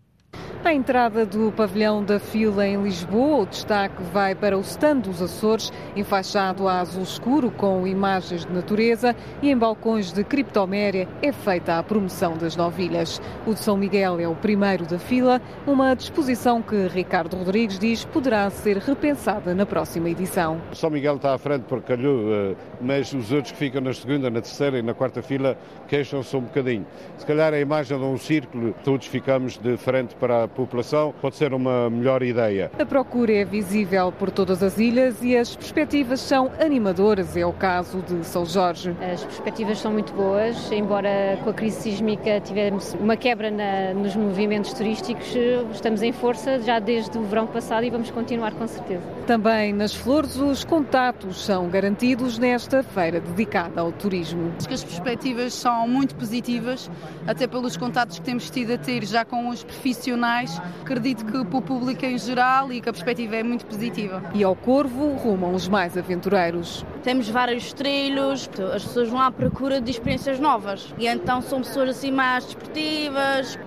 À 0.61 0.73
entrada 0.73 1.25
do 1.25 1.53
pavilhão 1.53 2.03
da 2.03 2.19
fila 2.19 2.67
em 2.67 2.83
Lisboa, 2.83 3.43
o 3.43 3.45
destaque 3.45 4.03
vai 4.11 4.35
para 4.35 4.57
o 4.57 4.61
stand 4.61 4.97
dos 4.97 5.21
Açores, 5.21 5.71
enfaixado 5.95 6.67
a 6.67 6.81
azul 6.81 7.01
escuro 7.01 7.49
com 7.49 7.87
imagens 7.87 8.45
de 8.45 8.51
natureza 8.51 9.15
e 9.41 9.49
em 9.49 9.57
balcões 9.57 10.11
de 10.11 10.21
criptoméria 10.21 11.07
é 11.21 11.31
feita 11.31 11.79
a 11.79 11.81
promoção 11.81 12.37
das 12.37 12.57
novilhas. 12.57 13.21
O 13.47 13.53
de 13.53 13.61
São 13.61 13.77
Miguel 13.77 14.19
é 14.19 14.27
o 14.27 14.35
primeiro 14.35 14.85
da 14.85 14.99
fila, 14.99 15.41
uma 15.65 15.95
disposição 15.95 16.61
que 16.61 16.87
Ricardo 16.87 17.37
Rodrigues 17.37 17.79
diz 17.79 18.03
poderá 18.03 18.49
ser 18.49 18.77
repensada 18.77 19.55
na 19.55 19.65
próxima 19.65 20.09
edição. 20.09 20.61
São 20.73 20.89
Miguel 20.89 21.15
está 21.15 21.33
à 21.33 21.37
frente 21.37 21.63
por 21.63 21.81
calhou, 21.81 22.33
eh, 22.33 22.55
mas 22.81 23.13
os 23.13 23.31
outros 23.31 23.53
que 23.53 23.57
ficam 23.57 23.79
na 23.81 23.93
segunda, 23.93 24.29
na 24.29 24.41
terceira 24.41 24.77
e 24.77 24.81
na 24.81 24.93
quarta 24.93 25.21
fila 25.21 25.57
queixam-se 25.87 26.35
um 26.35 26.41
bocadinho. 26.41 26.85
Se 27.17 27.25
calhar 27.25 27.53
a 27.53 27.59
imagem 27.59 27.97
de 27.97 28.03
um 28.03 28.17
círculo, 28.17 28.75
todos 28.83 29.07
ficamos 29.07 29.57
de 29.57 29.77
frente 29.77 30.15
para 30.15 30.43
a 30.43 30.48
população 30.49 31.13
pode 31.21 31.35
ser 31.35 31.53
uma 31.53 31.89
melhor 31.89 32.23
ideia. 32.23 32.71
A 32.79 32.85
procura 32.85 33.31
é 33.33 33.45
visível 33.45 34.11
por 34.11 34.31
todas 34.31 34.61
as 34.63 34.77
ilhas 34.77 35.21
e 35.21 35.37
as 35.37 35.55
perspectivas 35.55 36.19
são 36.19 36.51
animadoras, 36.59 37.35
é 37.37 37.45
o 37.45 37.53
caso 37.53 38.01
de 38.01 38.25
São 38.25 38.45
Jorge. 38.45 38.95
As 39.01 39.23
perspectivas 39.23 39.79
são 39.79 39.91
muito 39.91 40.13
boas, 40.13 40.71
embora 40.71 41.39
com 41.43 41.49
a 41.49 41.53
crise 41.53 41.81
sísmica 41.81 42.39
tivemos 42.41 42.93
uma 42.99 43.15
quebra 43.15 43.51
na, 43.51 43.93
nos 43.93 44.15
movimentos 44.15 44.73
turísticos, 44.73 45.35
estamos 45.71 46.01
em 46.01 46.11
força 46.11 46.59
já 46.59 46.79
desde 46.79 47.17
o 47.17 47.23
verão 47.23 47.47
passado 47.47 47.83
e 47.83 47.89
vamos 47.89 48.11
continuar 48.11 48.53
com 48.53 48.67
certeza. 48.67 49.03
Também 49.27 49.73
nas 49.73 49.93
flores 49.93 50.35
os 50.37 50.63
contatos 50.63 51.43
são 51.45 51.69
garantidos 51.69 52.37
nesta 52.37 52.83
feira 52.83 53.19
dedicada 53.19 53.81
ao 53.81 53.91
turismo. 53.91 54.51
Acho 54.57 54.67
que 54.67 54.73
as 54.73 54.83
perspectivas 54.83 55.53
são 55.53 55.87
muito 55.87 56.15
positivas, 56.15 56.89
até 57.27 57.47
pelos 57.47 57.77
contatos 57.77 58.19
que 58.19 58.25
temos 58.25 58.49
tido 58.49 58.73
a 58.73 58.77
ter 58.77 59.05
já 59.05 59.23
com 59.23 59.49
os 59.49 59.63
profissionais 59.63 60.38
Acredito 60.81 61.25
que 61.25 61.45
para 61.45 61.57
o 61.57 61.61
público 61.61 62.05
em 62.05 62.17
geral 62.17 62.71
e 62.71 62.81
que 62.81 62.89
a 62.89 62.93
perspectiva 62.93 63.35
é 63.35 63.43
muito 63.43 63.65
positiva. 63.65 64.23
E 64.33 64.43
ao 64.43 64.55
Corvo 64.55 65.13
rumam 65.15 65.53
os 65.53 65.67
mais 65.67 65.97
aventureiros. 65.97 66.85
Temos 67.03 67.29
vários 67.29 67.73
trilhos, 67.73 68.49
as 68.73 68.83
pessoas 68.83 69.09
vão 69.09 69.21
à 69.21 69.31
procura 69.31 69.79
de 69.81 69.91
experiências 69.91 70.39
novas 70.39 70.93
e 70.97 71.07
então 71.07 71.41
são 71.41 71.59
pessoas 71.59 71.89
assim 71.89 72.11
mais 72.11 72.45
desportivas, 72.45 73.57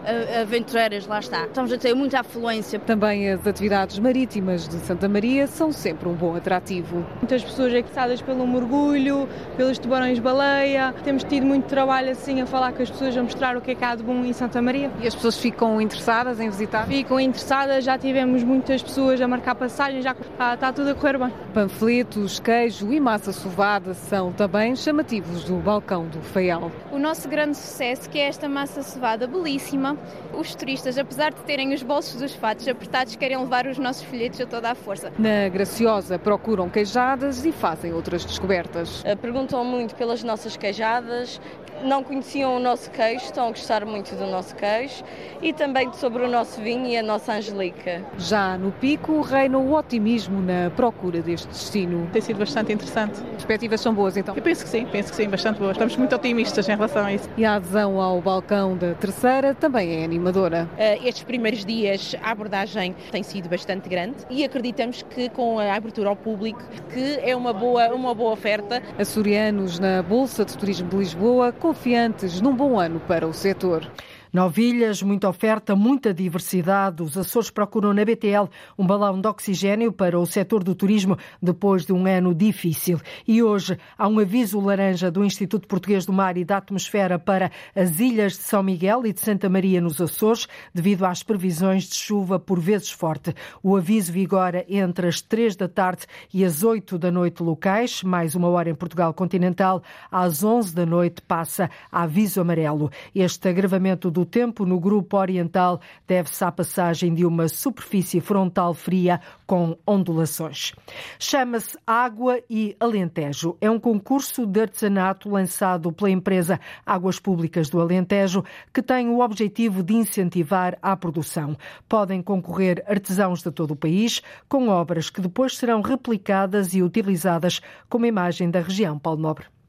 aventureiras, 0.40 1.06
lá 1.06 1.18
está. 1.18 1.44
Estamos 1.46 1.72
a 1.72 1.78
ter 1.78 1.94
muita 1.94 2.20
afluência. 2.20 2.78
Também 2.78 3.30
as 3.30 3.46
atividades 3.46 3.98
marítimas 3.98 4.68
de 4.68 4.76
Santa 4.76 5.08
Maria 5.08 5.46
são 5.46 5.72
sempre 5.72 6.08
um 6.08 6.14
bom 6.14 6.36
atrativo. 6.36 7.04
Muitas 7.20 7.42
pessoas 7.42 7.72
excitadas 7.72 8.20
pelo 8.22 8.46
mergulho, 8.46 9.28
pelos 9.56 9.78
tubarões-baleia. 9.78 10.94
Temos 11.02 11.24
tido 11.24 11.46
muito 11.46 11.66
trabalho 11.66 12.10
assim 12.10 12.40
a 12.40 12.46
falar 12.46 12.72
com 12.72 12.82
as 12.82 12.90
pessoas, 12.90 13.16
a 13.16 13.22
mostrar 13.22 13.56
o 13.56 13.60
que 13.60 13.72
é 13.72 13.74
que 13.74 13.84
há 13.84 13.94
de 13.94 14.02
bom 14.02 14.24
em 14.24 14.32
Santa 14.32 14.60
Maria. 14.60 14.90
E 15.00 15.06
as 15.06 15.14
pessoas 15.14 15.38
ficam 15.38 15.80
interessadas 15.80 16.38
em 16.38 16.48
visitar? 16.48 16.61
Ficam 16.86 17.20
interessadas, 17.20 17.84
já 17.84 17.98
tivemos 17.98 18.42
muitas 18.42 18.82
pessoas 18.82 19.20
a 19.20 19.28
marcar 19.28 19.54
passagens, 19.54 20.04
já 20.04 20.12
está, 20.12 20.54
está 20.54 20.72
tudo 20.72 20.90
a 20.90 20.94
correr 20.94 21.18
bem. 21.18 21.32
Panfletos, 21.52 22.38
queijo 22.40 22.92
e 22.92 23.00
massa 23.00 23.32
sovada 23.32 23.94
são 23.94 24.32
também 24.32 24.74
chamativos 24.76 25.44
do 25.44 25.56
balcão 25.56 26.06
do 26.06 26.20
Feial. 26.20 26.70
O 26.90 26.98
nosso 26.98 27.28
grande 27.28 27.56
sucesso 27.56 28.08
que 28.08 28.18
é 28.18 28.28
esta 28.28 28.48
massa 28.48 28.82
sovada 28.82 29.26
belíssima. 29.26 29.96
Os 30.32 30.54
turistas, 30.54 30.98
apesar 30.98 31.32
de 31.32 31.40
terem 31.42 31.72
os 31.74 31.82
bolsos 31.82 32.20
dos 32.20 32.34
fatos 32.34 32.66
apertados, 32.68 33.16
querem 33.16 33.38
levar 33.38 33.66
os 33.66 33.78
nossos 33.78 34.02
folhetos 34.02 34.40
a 34.40 34.46
toda 34.46 34.70
a 34.70 34.74
força. 34.74 35.12
Na 35.18 35.48
Graciosa 35.48 36.18
procuram 36.18 36.68
queijadas 36.68 37.44
e 37.44 37.52
fazem 37.52 37.92
outras 37.92 38.24
descobertas. 38.24 39.02
Eh, 39.04 39.16
perguntam 39.16 39.64
muito 39.64 39.94
pelas 39.94 40.22
nossas 40.22 40.56
queijadas, 40.56 41.40
não 41.82 42.02
conheciam 42.02 42.56
o 42.56 42.60
nosso 42.60 42.90
queijo, 42.90 43.24
estão 43.24 43.46
a 43.46 43.48
gostar 43.48 43.84
muito 43.84 44.14
do 44.14 44.26
nosso 44.26 44.54
queijo 44.54 45.02
e 45.40 45.52
também 45.52 45.92
sobre 45.92 46.24
o 46.24 46.28
nosso 46.28 46.60
vinho 46.60 46.86
e 46.86 46.96
a 46.96 47.02
nossa 47.02 47.32
Angelica. 47.32 48.02
Já 48.18 48.56
no 48.56 48.72
Pico 48.72 49.20
reina 49.20 49.58
o 49.58 49.74
otimismo 49.74 50.40
na 50.40 50.70
procura 50.70 51.20
deste 51.20 51.48
destino. 51.48 52.08
Tem 52.12 52.22
sido 52.22 52.38
bastante 52.38 52.72
interessante. 52.72 53.20
As 53.20 53.30
perspectivas 53.30 53.80
são 53.80 53.94
boas 53.94 54.16
então? 54.16 54.34
Eu 54.34 54.42
penso 54.42 54.64
que 54.64 54.70
sim, 54.70 54.86
penso 54.86 55.10
que 55.10 55.16
sim, 55.16 55.28
bastante 55.28 55.58
boas. 55.58 55.72
Estamos 55.72 55.96
muito 55.96 56.14
otimistas 56.14 56.68
em 56.68 56.72
relação 56.72 57.04
a 57.04 57.12
isso. 57.12 57.28
E 57.36 57.44
a 57.44 57.56
adesão 57.56 58.00
ao 58.00 58.20
balcão 58.20 58.76
da 58.76 58.94
terceira 58.94 59.54
também 59.54 60.00
é 60.00 60.04
animadora. 60.04 60.68
Uh, 60.74 61.06
estes 61.06 61.24
primeiros 61.24 61.64
dias 61.64 62.14
a 62.22 62.30
abordagem 62.30 62.94
tem 63.10 63.22
sido 63.22 63.48
bastante 63.48 63.88
grande 63.88 64.16
e 64.30 64.44
acreditamos 64.44 65.02
que 65.02 65.28
com 65.30 65.58
a 65.58 65.74
abertura 65.74 66.08
ao 66.08 66.16
público 66.16 66.62
que 66.92 67.18
é 67.22 67.34
uma 67.34 67.52
boa, 67.52 67.88
uma 67.88 68.14
boa 68.14 68.32
oferta. 68.32 68.82
Açorianos 68.98 69.78
na 69.78 70.02
Bolsa 70.02 70.44
de 70.44 70.56
Turismo 70.56 70.88
de 70.88 70.96
Lisboa 70.96 71.52
confiantes 71.72 72.38
num 72.38 72.54
bom 72.54 72.78
ano 72.78 73.00
para 73.00 73.26
o 73.26 73.32
setor. 73.32 73.90
Novilhas, 74.32 75.02
muita 75.02 75.28
oferta, 75.28 75.76
muita 75.76 76.14
diversidade. 76.14 77.02
Os 77.02 77.18
Açores 77.18 77.50
procuram 77.50 77.92
na 77.92 78.02
BTL 78.02 78.48
um 78.78 78.86
balão 78.86 79.20
de 79.20 79.28
oxigênio 79.28 79.92
para 79.92 80.18
o 80.18 80.24
setor 80.24 80.64
do 80.64 80.74
turismo 80.74 81.18
depois 81.40 81.84
de 81.84 81.92
um 81.92 82.06
ano 82.06 82.34
difícil. 82.34 82.98
E 83.28 83.42
hoje 83.42 83.76
há 83.98 84.08
um 84.08 84.18
aviso 84.18 84.58
laranja 84.58 85.10
do 85.10 85.22
Instituto 85.22 85.68
Português 85.68 86.06
do 86.06 86.14
Mar 86.14 86.38
e 86.38 86.46
da 86.46 86.56
Atmosfera 86.56 87.18
para 87.18 87.50
as 87.76 88.00
ilhas 88.00 88.32
de 88.32 88.44
São 88.44 88.62
Miguel 88.62 89.04
e 89.04 89.12
de 89.12 89.20
Santa 89.20 89.50
Maria 89.50 89.82
nos 89.82 90.00
Açores, 90.00 90.48
devido 90.72 91.04
às 91.04 91.22
previsões 91.22 91.84
de 91.84 91.96
chuva 91.96 92.38
por 92.38 92.58
vezes 92.58 92.90
forte. 92.90 93.34
O 93.62 93.76
aviso 93.76 94.10
vigora 94.10 94.64
entre 94.66 95.08
as 95.08 95.20
três 95.20 95.56
da 95.56 95.68
tarde 95.68 96.06
e 96.32 96.42
as 96.42 96.62
oito 96.62 96.96
da 96.96 97.10
noite 97.10 97.42
locais, 97.42 98.02
mais 98.02 98.34
uma 98.34 98.48
hora 98.48 98.70
em 98.70 98.74
Portugal 98.74 99.12
continental. 99.12 99.82
Às 100.10 100.42
onze 100.42 100.74
da 100.74 100.86
noite 100.86 101.20
passa 101.20 101.68
a 101.90 102.04
aviso 102.04 102.40
amarelo. 102.40 102.90
Este 103.14 103.50
agravamento 103.50 104.10
do 104.10 104.21
do 104.22 104.26
tempo 104.26 104.64
no 104.64 104.78
grupo 104.78 105.16
oriental 105.16 105.80
deve-se 106.06 106.44
à 106.44 106.52
passagem 106.52 107.12
de 107.12 107.26
uma 107.26 107.48
superfície 107.48 108.20
frontal 108.20 108.72
fria 108.72 109.20
com 109.48 109.76
ondulações. 109.84 110.72
Chama-se 111.18 111.76
Água 111.84 112.40
e 112.48 112.76
Alentejo. 112.78 113.56
É 113.60 113.68
um 113.68 113.80
concurso 113.80 114.46
de 114.46 114.60
artesanato 114.60 115.28
lançado 115.28 115.92
pela 115.92 116.08
empresa 116.08 116.60
Águas 116.86 117.18
Públicas 117.18 117.68
do 117.68 117.80
Alentejo 117.80 118.44
que 118.72 118.80
tem 118.80 119.08
o 119.08 119.18
objetivo 119.18 119.82
de 119.82 119.94
incentivar 119.94 120.78
a 120.80 120.96
produção. 120.96 121.56
Podem 121.88 122.22
concorrer 122.22 122.84
artesãos 122.86 123.42
de 123.42 123.50
todo 123.50 123.72
o 123.72 123.76
país 123.76 124.22
com 124.48 124.68
obras 124.68 125.10
que 125.10 125.20
depois 125.20 125.56
serão 125.56 125.80
replicadas 125.80 126.74
e 126.74 126.82
utilizadas 126.82 127.60
como 127.88 128.06
imagem 128.06 128.48
da 128.48 128.60
região 128.60 129.00
Paulo 129.00 129.20
Nobre. 129.20 129.61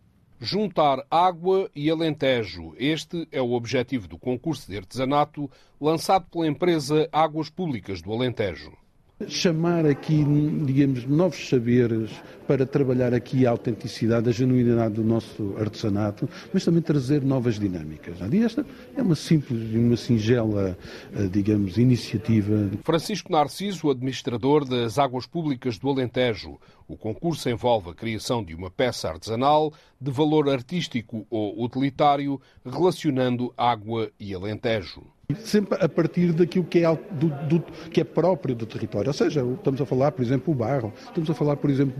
Juntar 0.45 1.05
água 1.09 1.71
e 1.73 1.89
alentejo. 1.89 2.75
Este 2.77 3.25
é 3.31 3.41
o 3.41 3.53
objetivo 3.53 4.09
do 4.09 4.17
concurso 4.17 4.69
de 4.69 4.75
artesanato 4.75 5.49
lançado 5.79 6.25
pela 6.29 6.45
empresa 6.45 7.07
Águas 7.13 7.49
Públicas 7.49 8.01
do 8.01 8.11
Alentejo 8.11 8.82
chamar 9.27 9.85
aqui, 9.85 10.23
digamos, 10.65 11.05
novos 11.05 11.47
saberes 11.49 12.11
para 12.47 12.65
trabalhar 12.65 13.13
aqui 13.13 13.45
a 13.45 13.51
autenticidade, 13.51 14.29
a 14.29 14.31
genuinidade 14.31 14.95
do 14.95 15.03
nosso 15.03 15.55
artesanato, 15.57 16.27
mas 16.53 16.65
também 16.65 16.81
trazer 16.81 17.21
novas 17.23 17.59
dinâmicas. 17.59 18.17
E 18.31 18.43
esta 18.43 18.65
é 18.95 19.01
uma 19.01 19.15
simples 19.15 19.73
uma 19.73 19.95
singela, 19.95 20.77
eh, 21.15 21.27
digamos, 21.27 21.77
iniciativa. 21.77 22.69
Francisco 22.83 23.31
Narciso, 23.31 23.89
administrador 23.89 24.65
das 24.65 24.97
Águas 24.97 25.25
Públicas 25.25 25.77
do 25.77 25.89
Alentejo. 25.89 26.59
O 26.87 26.97
concurso 26.97 27.49
envolve 27.49 27.91
a 27.91 27.95
criação 27.95 28.43
de 28.43 28.53
uma 28.53 28.69
peça 28.69 29.09
artesanal 29.09 29.73
de 29.99 30.11
valor 30.11 30.49
artístico 30.49 31.25
ou 31.29 31.63
utilitário 31.63 32.41
relacionando 32.65 33.53
água 33.57 34.11
e 34.19 34.33
Alentejo. 34.33 35.12
Sempre 35.37 35.77
a 35.81 35.87
partir 35.87 36.33
daquilo 36.33 36.65
que 36.65 36.79
é, 36.79 36.99
do, 37.11 37.29
do, 37.47 37.59
que 37.89 38.01
é 38.01 38.03
próprio 38.03 38.53
do 38.53 38.65
território. 38.65 39.07
Ou 39.07 39.13
seja, 39.13 39.41
estamos 39.41 39.79
a 39.79 39.85
falar, 39.85 40.11
por 40.11 40.21
exemplo, 40.21 40.53
o 40.53 40.55
barro, 40.55 40.93
estamos 41.05 41.29
a 41.29 41.33
falar, 41.33 41.55
por 41.55 41.69
exemplo, 41.69 41.95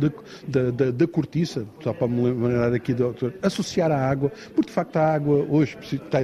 da, 0.47 0.71
da, 0.71 0.91
da 0.91 1.07
cortiça, 1.07 1.65
só 1.81 1.93
para 1.93 2.07
me 2.07 2.21
lembrar 2.21 2.73
aqui, 2.73 2.93
do, 2.93 3.15
associar 3.41 3.91
a 3.91 3.97
água, 3.97 4.31
porque 4.53 4.67
de 4.67 4.73
facto 4.73 4.97
a 4.97 5.13
água 5.13 5.45
hoje 5.49 5.77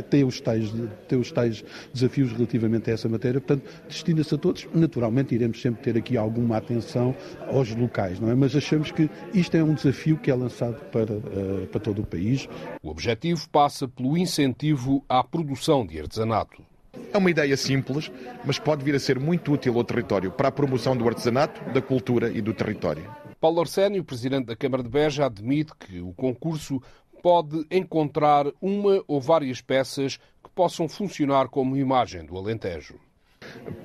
tem 0.10 0.24
os 0.24 0.42
tais, 0.42 0.74
tem 1.08 1.20
os 1.20 1.32
tais 1.32 1.64
desafios 1.94 2.32
relativamente 2.32 2.90
a 2.90 2.94
essa 2.94 3.08
matéria, 3.08 3.40
portanto, 3.40 3.70
destina-se 3.88 4.36
a 4.36 4.38
todos. 4.38 4.68
Naturalmente, 4.74 5.34
iremos 5.34 5.62
sempre 5.62 5.82
ter 5.82 5.98
aqui 5.98 6.18
alguma 6.18 6.58
atenção 6.58 7.16
aos 7.48 7.74
locais, 7.76 8.20
não 8.20 8.30
é? 8.30 8.36
Mas 8.36 8.56
achamos 8.56 8.92
que 8.92 9.10
isto 9.34 9.56
é 9.56 9.64
um 9.64 9.74
desafio 9.74 10.18
que 10.18 10.30
é 10.30 10.36
lançado 10.36 10.76
para, 10.92 11.14
uh, 11.14 11.68
para 11.72 11.80
todo 11.80 12.02
o 12.02 12.06
país. 12.06 12.48
O 12.84 12.90
objetivo 12.90 13.48
passa 13.50 13.88
pelo 13.88 14.18
incentivo 14.18 15.04
à 15.08 15.24
produção 15.24 15.86
de 15.86 16.00
artesanato. 16.00 16.69
É 17.14 17.18
uma 17.18 17.32
ideia 17.32 17.58
simples, 17.58 18.12
mas 18.46 18.60
pode 18.60 18.84
vir 18.84 18.96
a 18.96 19.00
ser 19.00 19.20
muito 19.20 19.54
útil 19.54 19.78
ao 19.78 19.84
território 19.84 20.32
para 20.32 20.50
a 20.50 20.52
promoção 20.52 20.96
do 20.96 21.08
artesanato, 21.08 21.62
da 21.72 21.82
cultura 21.82 22.30
e 22.30 22.42
do 22.42 22.54
território. 22.54 23.04
Paulo 23.40 23.62
Arsénio, 23.62 24.04
presidente 24.04 24.46
da 24.46 24.56
Câmara 24.56 24.84
de 24.84 24.90
Beja, 24.90 25.26
admite 25.26 25.72
que 25.80 26.00
o 26.00 26.14
concurso 26.14 26.82
pode 27.22 27.66
encontrar 27.72 28.46
uma 28.62 29.04
ou 29.08 29.20
várias 29.20 29.62
peças 29.62 30.18
que 30.44 30.50
possam 30.54 30.88
funcionar 30.88 31.48
como 31.50 31.78
imagem 31.78 32.26
do 32.26 32.38
Alentejo 32.38 33.00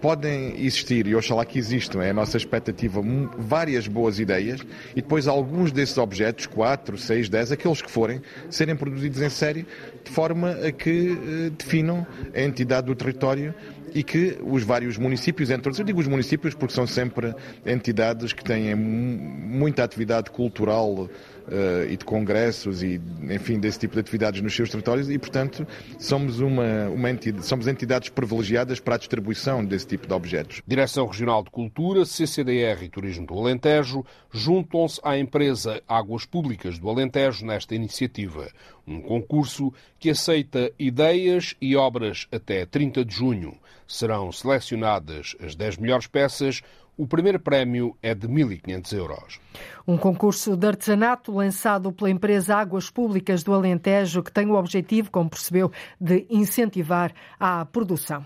podem 0.00 0.55
existir, 0.64 1.07
e 1.07 1.14
oxalá 1.14 1.44
que 1.44 1.59
existam, 1.59 2.03
é 2.03 2.11
a 2.11 2.14
nossa 2.14 2.37
expectativa, 2.37 3.00
várias 3.38 3.87
boas 3.87 4.18
ideias 4.18 4.61
e 4.92 5.03
depois 5.03 5.27
alguns 5.27 5.72
desses 5.72 5.98
objetos, 5.98 6.46
4, 6.46 6.96
6, 6.96 7.29
10, 7.29 7.53
aqueles 7.53 7.83
que 7.83 7.90
forem, 7.90 8.20
serem 8.50 8.77
produzidos 8.77 9.20
em 9.20 9.29
série 9.29 9.66
de 10.05 10.11
forma 10.11 10.50
a 10.53 10.72
que 10.72 11.12
eh, 11.12 11.50
definam 11.57 12.07
a 12.35 12.40
entidade 12.40 12.87
do 12.87 12.94
território 12.94 13.55
e 13.94 14.03
que 14.03 14.37
os 14.42 14.64
vários 14.64 14.98
municípios, 14.98 15.50
entre 15.50 15.68
outros, 15.68 15.79
eu 15.79 15.85
digo 15.85 16.00
os 16.00 16.09
municípios 16.09 16.53
porque 16.53 16.74
são 16.74 16.87
sempre 16.87 17.33
entidades 17.64 18.33
que 18.33 18.42
têm 18.42 18.74
muita 18.74 19.85
atividade 19.85 20.31
cultural 20.31 21.09
uh, 21.48 21.90
e 21.90 21.96
de 21.96 22.04
congressos 22.04 22.83
e, 22.83 23.00
enfim, 23.22 23.59
desse 23.59 23.78
tipo 23.78 23.94
de 23.94 24.00
atividades 24.00 24.40
nos 24.40 24.54
seus 24.54 24.70
territórios 24.70 25.11
e, 25.11 25.18
portanto, 25.18 25.66
somos, 25.98 26.40
uma, 26.40 26.88
uma 26.88 27.11
entidade, 27.11 27.46
somos 27.46 27.66
entidades 27.66 28.09
privilegiadas 28.09 28.80
para 28.80 28.94
a 28.94 28.98
distribuição 28.98 29.64
desse 29.64 29.87
tipo 29.87 30.07
de 30.07 30.12
objetos. 30.12 30.62
Direção 30.66 31.07
Regional 31.07 31.42
de 31.42 31.50
Cultura, 31.50 32.04
CCDR 32.04 32.85
e 32.85 32.88
Turismo 32.88 33.26
do 33.26 33.38
Alentejo 33.38 34.04
juntam-se 34.30 35.00
à 35.02 35.18
empresa 35.18 35.83
Águas 35.88 36.24
Públicas 36.24 36.78
do 36.78 36.88
Alentejo 36.88 37.44
nesta 37.46 37.74
iniciativa. 37.74 38.48
Um 38.87 39.00
concurso 39.00 39.72
que 39.98 40.11
aceita 40.11 40.70
ideias 40.78 41.54
e 41.61 41.74
obras 41.74 42.26
até 42.30 42.66
30 42.66 43.04
de 43.04 43.14
junho. 43.14 43.57
Serão 43.87 44.30
selecionadas 44.33 45.37
as 45.40 45.54
10 45.54 45.78
melhores 45.78 46.07
peças. 46.07 46.62
O 46.96 47.09
primeiro 47.09 47.40
prémio 47.40 47.96
é 48.00 48.14
de 48.14 48.28
1.500 48.28 48.96
euros. 48.96 49.40
Um 49.87 49.98
concurso 49.98 50.57
de 50.57 50.66
artesanato 50.66 51.33
lançado 51.33 51.92
pela 51.92 52.09
empresa 52.09 52.57
Águas 52.57 52.88
Públicas 52.88 53.42
do 53.42 53.52
Alentejo, 53.52 54.22
que 54.22 54.33
tem 54.33 54.46
o 54.46 54.54
objetivo, 54.54 55.11
como 55.11 55.28
percebeu, 55.28 55.70
de 56.00 56.24
incentivar 56.30 57.12
a 57.38 57.64
produção. 57.64 58.24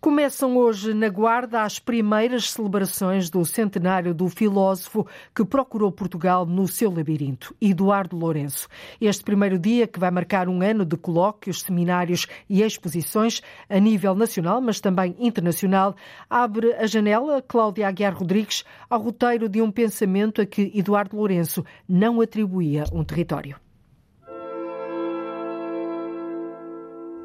Começam 0.00 0.56
hoje 0.56 0.94
na 0.94 1.08
Guarda 1.08 1.62
as 1.62 1.78
primeiras 1.78 2.50
celebrações 2.50 3.28
do 3.28 3.44
centenário 3.44 4.14
do 4.14 4.28
filósofo 4.28 5.06
que 5.34 5.44
procurou 5.44 5.90
Portugal 5.90 6.46
no 6.46 6.68
seu 6.68 6.94
labirinto, 6.94 7.54
Eduardo 7.60 8.16
Lourenço. 8.16 8.68
Este 9.00 9.24
primeiro 9.24 9.58
dia, 9.58 9.86
que 9.86 9.98
vai 9.98 10.10
marcar 10.10 10.48
um 10.48 10.62
ano 10.62 10.84
de 10.84 10.96
colóquios, 10.96 11.62
seminários 11.62 12.26
e 12.48 12.62
exposições 12.62 13.40
a 13.68 13.78
nível 13.78 14.14
nacional, 14.14 14.60
mas 14.60 14.80
também 14.80 15.16
internacional, 15.18 15.96
abre 16.28 16.72
a 16.74 16.86
janela, 16.86 17.42
Cláudia 17.42 17.88
Aguiar 17.88 18.09
Rodrigues, 18.18 18.64
ao 18.88 19.00
roteiro 19.00 19.48
de 19.48 19.60
um 19.60 19.70
pensamento 19.70 20.40
a 20.40 20.46
que 20.46 20.70
Eduardo 20.74 21.00
Eduardo 21.00 21.16
Lourenço 21.16 21.64
não 21.88 22.20
atribuía 22.20 22.84
um 22.92 23.02
território. 23.04 23.56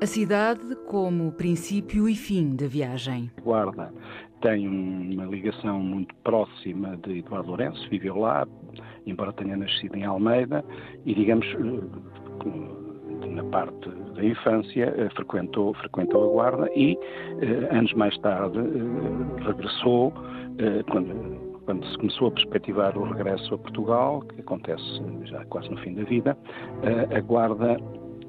A 0.02 0.06
cidade 0.06 0.76
como 0.88 1.32
princípio 1.32 2.08
e 2.08 2.16
fim 2.16 2.56
da 2.56 2.68
viagem. 2.68 3.32
Guarda 3.44 3.92
tem 4.42 4.68
uma 4.68 5.26
ligação 5.26 5.80
muito 5.80 6.14
próxima 6.24 6.96
de 6.98 7.20
Eduardo 7.20 7.50
Lourenço, 7.50 7.90
viveu 7.90 8.18
lá, 8.20 8.46
embora 9.08 9.34
tenha 9.34 9.58
nascido 9.58 9.96
em 9.96 10.04
Almeida, 10.04 10.64
e 11.06 11.16
digamos, 11.16 11.48
eh, 11.48 13.28
na 13.28 13.44
parte 13.46 13.90
da 13.90 14.24
infância, 14.24 14.94
eh, 14.96 15.10
frequentou, 15.16 15.74
frequentou 15.74 16.30
a 16.30 16.34
Guarda 16.34 16.70
e, 16.76 16.96
eh, 17.42 17.76
anos 17.76 17.92
mais 17.94 18.16
tarde, 18.20 18.60
regressou, 19.48 20.14
quando 20.90 21.46
quando 21.66 21.84
se 21.88 21.98
começou 21.98 22.28
a 22.28 22.32
perspectivar 22.32 22.98
o 22.98 23.04
regresso 23.04 23.56
a 23.56 23.58
Portugal, 23.58 24.22
que 24.22 24.40
acontece 24.40 24.84
já 25.24 25.44
quase 25.46 25.70
no 25.70 25.78
fim 25.78 25.96
da 25.96 26.04
vida, 26.04 26.38
a 27.12 27.20
Guarda 27.22 27.78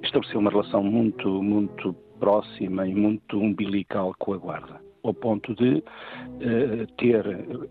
estabeleceu 0.03 0.41
uma 0.41 0.51
relação 0.51 0.83
muito, 0.83 1.43
muito 1.43 1.95
próxima 2.19 2.87
e 2.87 2.95
muito 2.95 3.39
umbilical 3.39 4.15
com 4.19 4.33
a 4.33 4.39
Guarda, 4.39 4.81
ao 5.07 5.15
ponto 5.15 5.55
de 5.55 5.79
uh, 5.79 6.87
ter, 6.97 7.25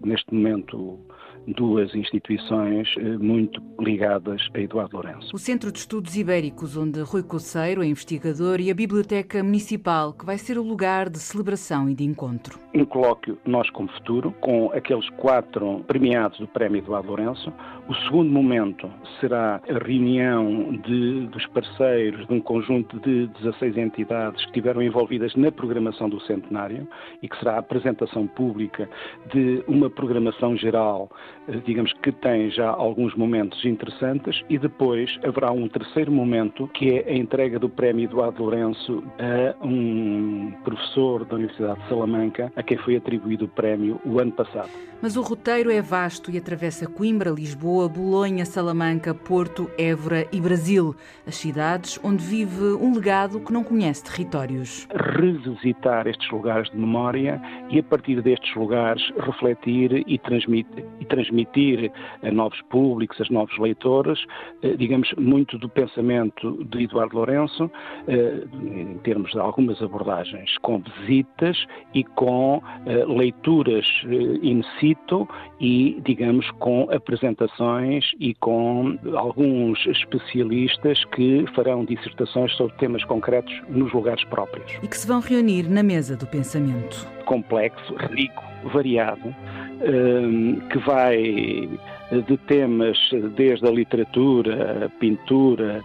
neste 0.04 0.34
momento, 0.34 1.00
duas 1.48 1.94
instituições 1.94 2.88
eh, 2.98 3.18
muito 3.18 3.62
ligadas 3.80 4.42
a 4.54 4.60
Eduardo 4.60 4.96
Lourenço. 4.96 5.30
O 5.34 5.38
Centro 5.38 5.72
de 5.72 5.80
Estudos 5.80 6.16
Ibéricos, 6.16 6.76
onde 6.76 7.02
Rui 7.02 7.24
Coceiro 7.24 7.84
é 7.84 7.86
investigador, 7.86 8.60
e 8.60 8.72
a 8.72 8.74
Biblioteca 8.74 9.44
Municipal, 9.44 10.14
que 10.14 10.26
vai 10.26 10.38
ser 10.38 10.58
o 10.58 10.64
lugar 10.64 11.10
de 11.10 11.20
celebração 11.20 11.90
e 11.90 11.94
de 11.94 12.04
encontro. 12.04 12.60
Um 12.74 12.86
colóquio 12.86 13.38
Nós 13.46 13.70
como 13.70 13.90
Futuro, 13.90 14.32
com 14.42 14.72
aqueles 14.72 15.08
quatro 15.12 15.84
premiados 15.88 16.40
do 16.40 16.48
Prémio 16.48 16.80
Eduardo 16.80 17.10
Lourenço. 17.10 17.54
O 17.88 17.94
segundo 17.94 18.32
momento 18.32 18.90
será 19.20 19.62
a 19.70 19.78
reunião 19.86 20.76
de, 20.88 21.28
dos 21.28 21.46
parceiros 21.48 22.26
de 22.26 22.34
um 22.34 22.42
conjunto 22.42 23.00
de 23.00 23.28
16 23.28 23.78
entidades 23.78 24.42
que 24.42 24.48
estiveram 24.48 24.82
envolvidas 24.82 25.36
na 25.36 25.52
programação 25.52 26.10
do 26.10 26.20
centenário 26.22 26.88
e 27.22 27.30
que 27.30 27.38
será 27.38 27.54
a 27.54 27.60
apresentação 27.60 28.26
pública 28.26 28.90
de 29.32 29.64
uma 29.68 29.88
programação 29.88 30.58
geral 30.58 31.12
eh, 31.48 31.62
digamos 31.64 31.94
que 32.02 32.12
tem 32.12 32.50
já 32.50 32.70
alguns 32.70 33.14
momentos 33.16 33.64
interessantes 33.64 34.42
e 34.50 34.58
depois 34.58 35.16
haverá 35.24 35.52
um 35.52 35.68
terceiro 35.68 36.12
momento 36.12 36.68
que 36.70 36.90
é 36.90 37.12
a 37.12 37.16
entrega 37.16 37.60
do 37.60 37.70
prémio 37.70 38.06
Eduardo 38.06 38.42
Lourenço 38.42 39.04
a 39.20 39.64
um 39.64 40.52
professor 40.64 41.24
da 41.26 41.36
Universidade 41.36 41.80
de 41.82 41.90
Salamanca 41.90 42.52
a 42.56 42.64
quem 42.64 42.78
foi 42.78 42.96
atribuído 42.96 43.46
o 43.46 43.50
prémio 43.50 44.02
o 44.04 44.20
ano 44.20 44.32
passado. 44.32 44.70
Mas 45.02 45.18
o 45.18 45.22
roteiro 45.22 45.70
é 45.70 45.82
vasto 45.82 46.32
e 46.32 46.38
atravessa 46.38 46.88
Coimbra, 46.88 47.30
Lisboa, 47.30 47.75
Bolonha, 47.76 48.46
Salamanca, 48.46 49.14
Porto, 49.14 49.70
Évora 49.78 50.26
e 50.32 50.40
Brasil, 50.40 50.96
as 51.28 51.36
cidades 51.36 52.00
onde 52.02 52.24
vive 52.24 52.64
um 52.64 52.96
legado 52.96 53.42
que 53.42 53.52
não 53.52 53.64
conhece 53.64 54.04
territórios. 54.04 54.88
Revisitar 54.94 56.08
estes 56.08 56.30
lugares 56.32 56.72
de 56.72 56.78
memória 56.78 57.42
e 57.70 57.78
a 57.78 57.84
partir 57.84 58.22
destes 58.22 58.56
lugares 58.56 59.04
refletir 59.20 60.04
e 60.08 60.18
transmitir, 60.20 60.86
e 61.02 61.06
transmitir 61.06 61.92
a 62.24 62.32
novos 62.32 62.62
públicos, 62.70 63.20
a 63.20 63.34
novos 63.34 63.58
leitores, 63.60 64.20
eh, 64.64 64.76
digamos, 64.78 65.12
muito 65.18 65.58
do 65.58 65.68
pensamento 65.68 66.64
de 66.66 66.86
Eduardo 66.86 67.18
Lourenço, 67.18 67.70
eh, 68.08 68.44
em 68.64 68.98
termos 69.00 69.32
de 69.32 69.40
algumas 69.40 69.82
abordagens 69.82 70.58
com 70.60 70.82
visitas 71.00 71.58
e 71.94 72.04
com 72.04 72.64
eh, 72.86 73.04
leituras 73.06 73.86
in 74.42 74.64
situ 74.80 75.28
e, 75.60 76.02
digamos, 76.06 76.50
com 76.60 76.88
apresentações 76.90 77.65
e 78.20 78.34
com 78.36 78.98
alguns 79.16 79.86
especialistas 79.88 81.04
que 81.16 81.46
farão 81.56 81.86
dissertações 81.86 82.52
sobre 82.56 82.76
temas 82.78 83.04
concretos 83.06 83.54
nos 83.70 83.92
lugares 83.94 84.24
próprios. 84.26 84.72
E 84.84 84.88
que 84.88 84.98
se 84.98 85.08
vão 85.08 85.20
reunir 85.20 85.64
na 85.70 85.84
mesa 85.84 86.16
do 86.16 86.28
pensamento. 86.28 87.08
Complexo, 87.26 87.96
rico, 87.96 88.44
variado, 88.66 89.34
Ehm, 89.82 90.62
que 90.70 90.78
vai 90.80 91.70
de 92.12 92.38
temas 92.38 92.98
desde 93.36 93.68
a 93.68 93.72
literatura, 93.72 94.86
a 94.86 94.90
pintura, 95.00 95.84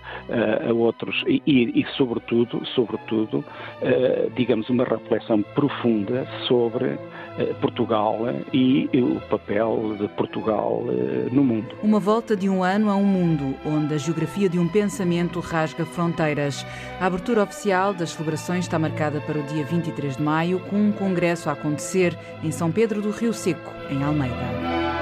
a 0.69 0.73
outros 0.73 1.23
e, 1.27 1.43
e 1.47 1.87
sobretudo, 1.97 2.65
sobretudo, 2.75 3.45
eh, 3.83 4.29
digamos 4.37 4.69
uma 4.69 4.85
reflexão 4.85 5.43
profunda 5.55 6.27
sobre 6.47 6.99
eh, 7.39 7.55
Portugal 7.61 8.19
e 8.53 8.89
o 8.95 9.21
papel 9.29 9.97
de 9.99 10.09
Portugal 10.09 10.85
eh, 10.89 11.29
no 11.33 11.45
mundo. 11.45 11.75
Uma 11.83 12.01
volta 12.01 12.37
de 12.37 12.49
um 12.49 12.63
ano 12.63 12.91
a 12.91 12.97
um 12.97 13.05
mundo 13.05 13.55
onde 13.65 13.95
a 13.95 13.99
geografia 13.99 14.49
de 14.49 14.59
um 14.59 14.69
pensamento 14.69 15.41
rasga 15.41 15.85
fronteiras. 15.87 16.67
A 17.01 17.07
abertura 17.07 17.43
oficial 17.43 17.95
das 17.95 18.11
celebrações 18.11 18.65
está 18.65 18.79
marcada 18.79 19.21
para 19.21 19.39
o 19.39 19.43
dia 19.45 19.65
23 19.65 20.17
de 20.17 20.23
maio, 20.23 20.61
com 20.61 20.77
um 20.77 20.93
congresso 20.93 21.49
a 21.49 21.53
acontecer 21.53 22.17
em 22.43 22.51
São 22.51 22.71
Pedro 22.71 23.01
do 23.01 23.11
Rio 23.11 23.33
Seco, 23.33 23.73
em 23.91 24.03
Almeida. 24.03 25.00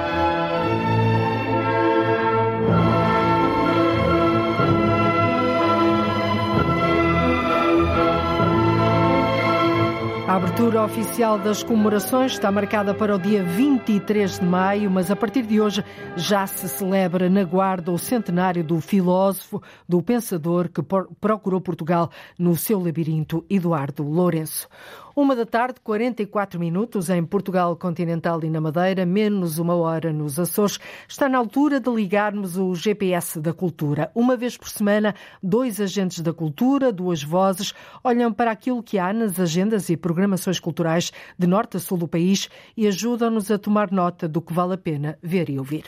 Abertura 10.29 10.85
oficial 10.85 11.39
das 11.39 11.63
comemorações 11.63 12.33
está 12.33 12.53
marcada 12.53 12.93
para 12.93 13.17
o 13.17 13.19
dia 13.19 13.43
23 13.43 14.39
de 14.39 14.45
maio, 14.45 14.91
mas 14.91 15.11
a 15.11 15.17
partir 15.17 15.41
de 15.47 15.59
hoje 15.59 15.83
já 16.17 16.47
se 16.47 16.69
celebra 16.69 17.31
na 17.31 17.45
Guarda 17.45 17.91
o 17.91 17.99
centenário 17.99 18.63
do 18.63 18.79
filósofo, 18.79 19.63
do 19.89 20.03
pensador 20.03 20.69
que 20.69 20.83
procurou 21.19 21.63
Portugal 21.63 22.11
no 22.39 22.55
seu 22.57 22.79
labirinto, 22.79 23.43
Eduardo 23.49 24.03
Lourenço. 24.03 24.69
Uma 25.15 25.35
da 25.35 25.47
tarde, 25.47 25.81
44 25.83 26.59
minutos 26.59 27.11
em 27.11 27.25
Portugal 27.25 27.77
continental 27.77 28.43
e 28.45 28.51
na 28.51 28.61
Madeira, 28.61 29.05
menos 29.05 29.59
uma 29.59 29.75
hora 29.75 30.13
nos 30.13 30.39
Açores. 30.39 30.79
Está 31.09 31.29
na 31.29 31.39
altura 31.39 31.81
de 31.81 31.91
ligarmos 31.91 32.57
o 32.57 32.75
GPS 32.75 33.41
da 33.41 33.53
cultura. 33.53 34.11
Uma 34.15 34.37
vez 34.37 34.57
por 34.57 34.69
semana, 34.69 35.15
dois 35.43 35.81
agentes 35.81 36.21
da 36.21 36.33
cultura, 36.33 36.93
duas 36.93 37.23
vozes, 37.23 37.75
olham 38.03 38.33
para 38.33 38.51
aquilo 38.51 38.83
que 38.83 38.99
há 38.99 39.13
nas 39.13 39.39
agendas 39.41 39.89
e 39.89 39.97
programações 39.97 40.61
culturais 40.61 41.13
de 41.39 41.47
norte 41.47 41.77
a 41.77 41.81
sul 41.81 41.99
do 41.99 42.09
país 42.09 42.49
e 42.77 42.87
ajudam-nos 42.87 43.51
a 43.51 43.59
tomar 43.59 43.91
nota 43.91 44.29
do 44.29 44.41
que 44.41 44.53
vale 44.53 44.75
a 44.75 44.79
pena 44.79 45.19
ver 45.23 45.51
e 45.51 45.59
ouvir. 45.59 45.85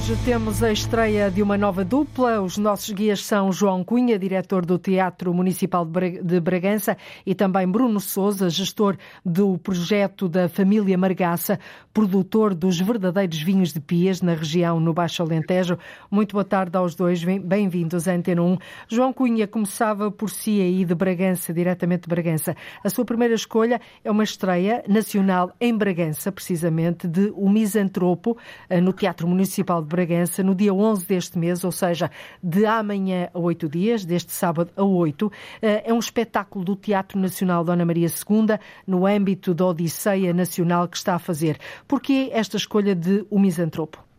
Hoje 0.00 0.16
temos 0.24 0.62
a 0.62 0.72
estreia 0.72 1.30
de 1.30 1.42
uma 1.42 1.58
nova 1.58 1.84
dupla. 1.84 2.40
Os 2.40 2.56
nossos 2.56 2.90
guias 2.90 3.22
são 3.22 3.52
João 3.52 3.84
Cunha, 3.84 4.18
diretor 4.18 4.64
do 4.64 4.78
Teatro 4.78 5.34
Municipal 5.34 5.84
de 5.84 6.40
Bragança, 6.40 6.96
e 7.26 7.34
também 7.34 7.68
Bruno 7.68 8.00
Souza, 8.00 8.48
gestor 8.48 8.96
do 9.22 9.58
projeto 9.58 10.26
da 10.26 10.48
Família 10.48 10.96
Margaça, 10.96 11.60
produtor 11.92 12.54
dos 12.54 12.80
verdadeiros 12.80 13.42
vinhos 13.42 13.74
de 13.74 13.80
Pias 13.80 14.22
na 14.22 14.32
região 14.32 14.80
no 14.80 14.94
Baixo 14.94 15.22
Alentejo. 15.22 15.76
Muito 16.10 16.32
boa 16.32 16.44
tarde 16.44 16.78
aos 16.78 16.94
dois, 16.94 17.22
bem-vindos 17.22 18.08
à 18.08 18.12
Antena 18.12 18.42
1. 18.42 18.56
João 18.88 19.12
Cunha 19.12 19.46
começava 19.46 20.10
por 20.10 20.30
si 20.30 20.62
aí 20.62 20.82
de 20.82 20.94
Bragança, 20.94 21.52
diretamente 21.52 22.02
de 22.02 22.08
Bragança. 22.08 22.56
A 22.82 22.88
sua 22.88 23.04
primeira 23.04 23.34
escolha 23.34 23.78
é 24.02 24.10
uma 24.10 24.24
estreia 24.24 24.82
nacional 24.88 25.52
em 25.60 25.76
Bragança, 25.76 26.32
precisamente, 26.32 27.06
de 27.06 27.30
O 27.36 27.50
Misantropo, 27.50 28.38
eh, 28.70 28.80
no 28.80 28.94
Teatro 28.94 29.28
Municipal 29.28 29.82
de 29.82 29.89
Bragança 29.90 30.42
no 30.42 30.54
dia 30.54 30.72
11 30.72 31.06
deste 31.06 31.38
mês, 31.38 31.64
ou 31.64 31.72
seja, 31.72 32.10
de 32.42 32.64
amanhã 32.64 33.28
a 33.34 33.38
oito 33.38 33.68
dias, 33.68 34.04
deste 34.04 34.32
sábado 34.32 34.70
a 34.76 34.84
oito. 34.84 35.30
Eh, 35.60 35.90
é 35.90 35.92
um 35.92 35.98
espetáculo 35.98 36.64
do 36.64 36.76
Teatro 36.76 37.18
Nacional 37.18 37.64
Dona 37.64 37.84
Maria 37.84 38.06
II, 38.06 38.58
no 38.86 39.06
âmbito 39.06 39.52
da 39.52 39.66
Odisseia 39.66 40.32
Nacional 40.32 40.88
que 40.88 40.96
está 40.96 41.16
a 41.16 41.18
fazer. 41.18 41.58
Porquê 41.86 42.30
esta 42.32 42.56
escolha 42.56 42.94
de 42.94 43.26
O 43.28 43.38
Misantropo? 43.38 44.09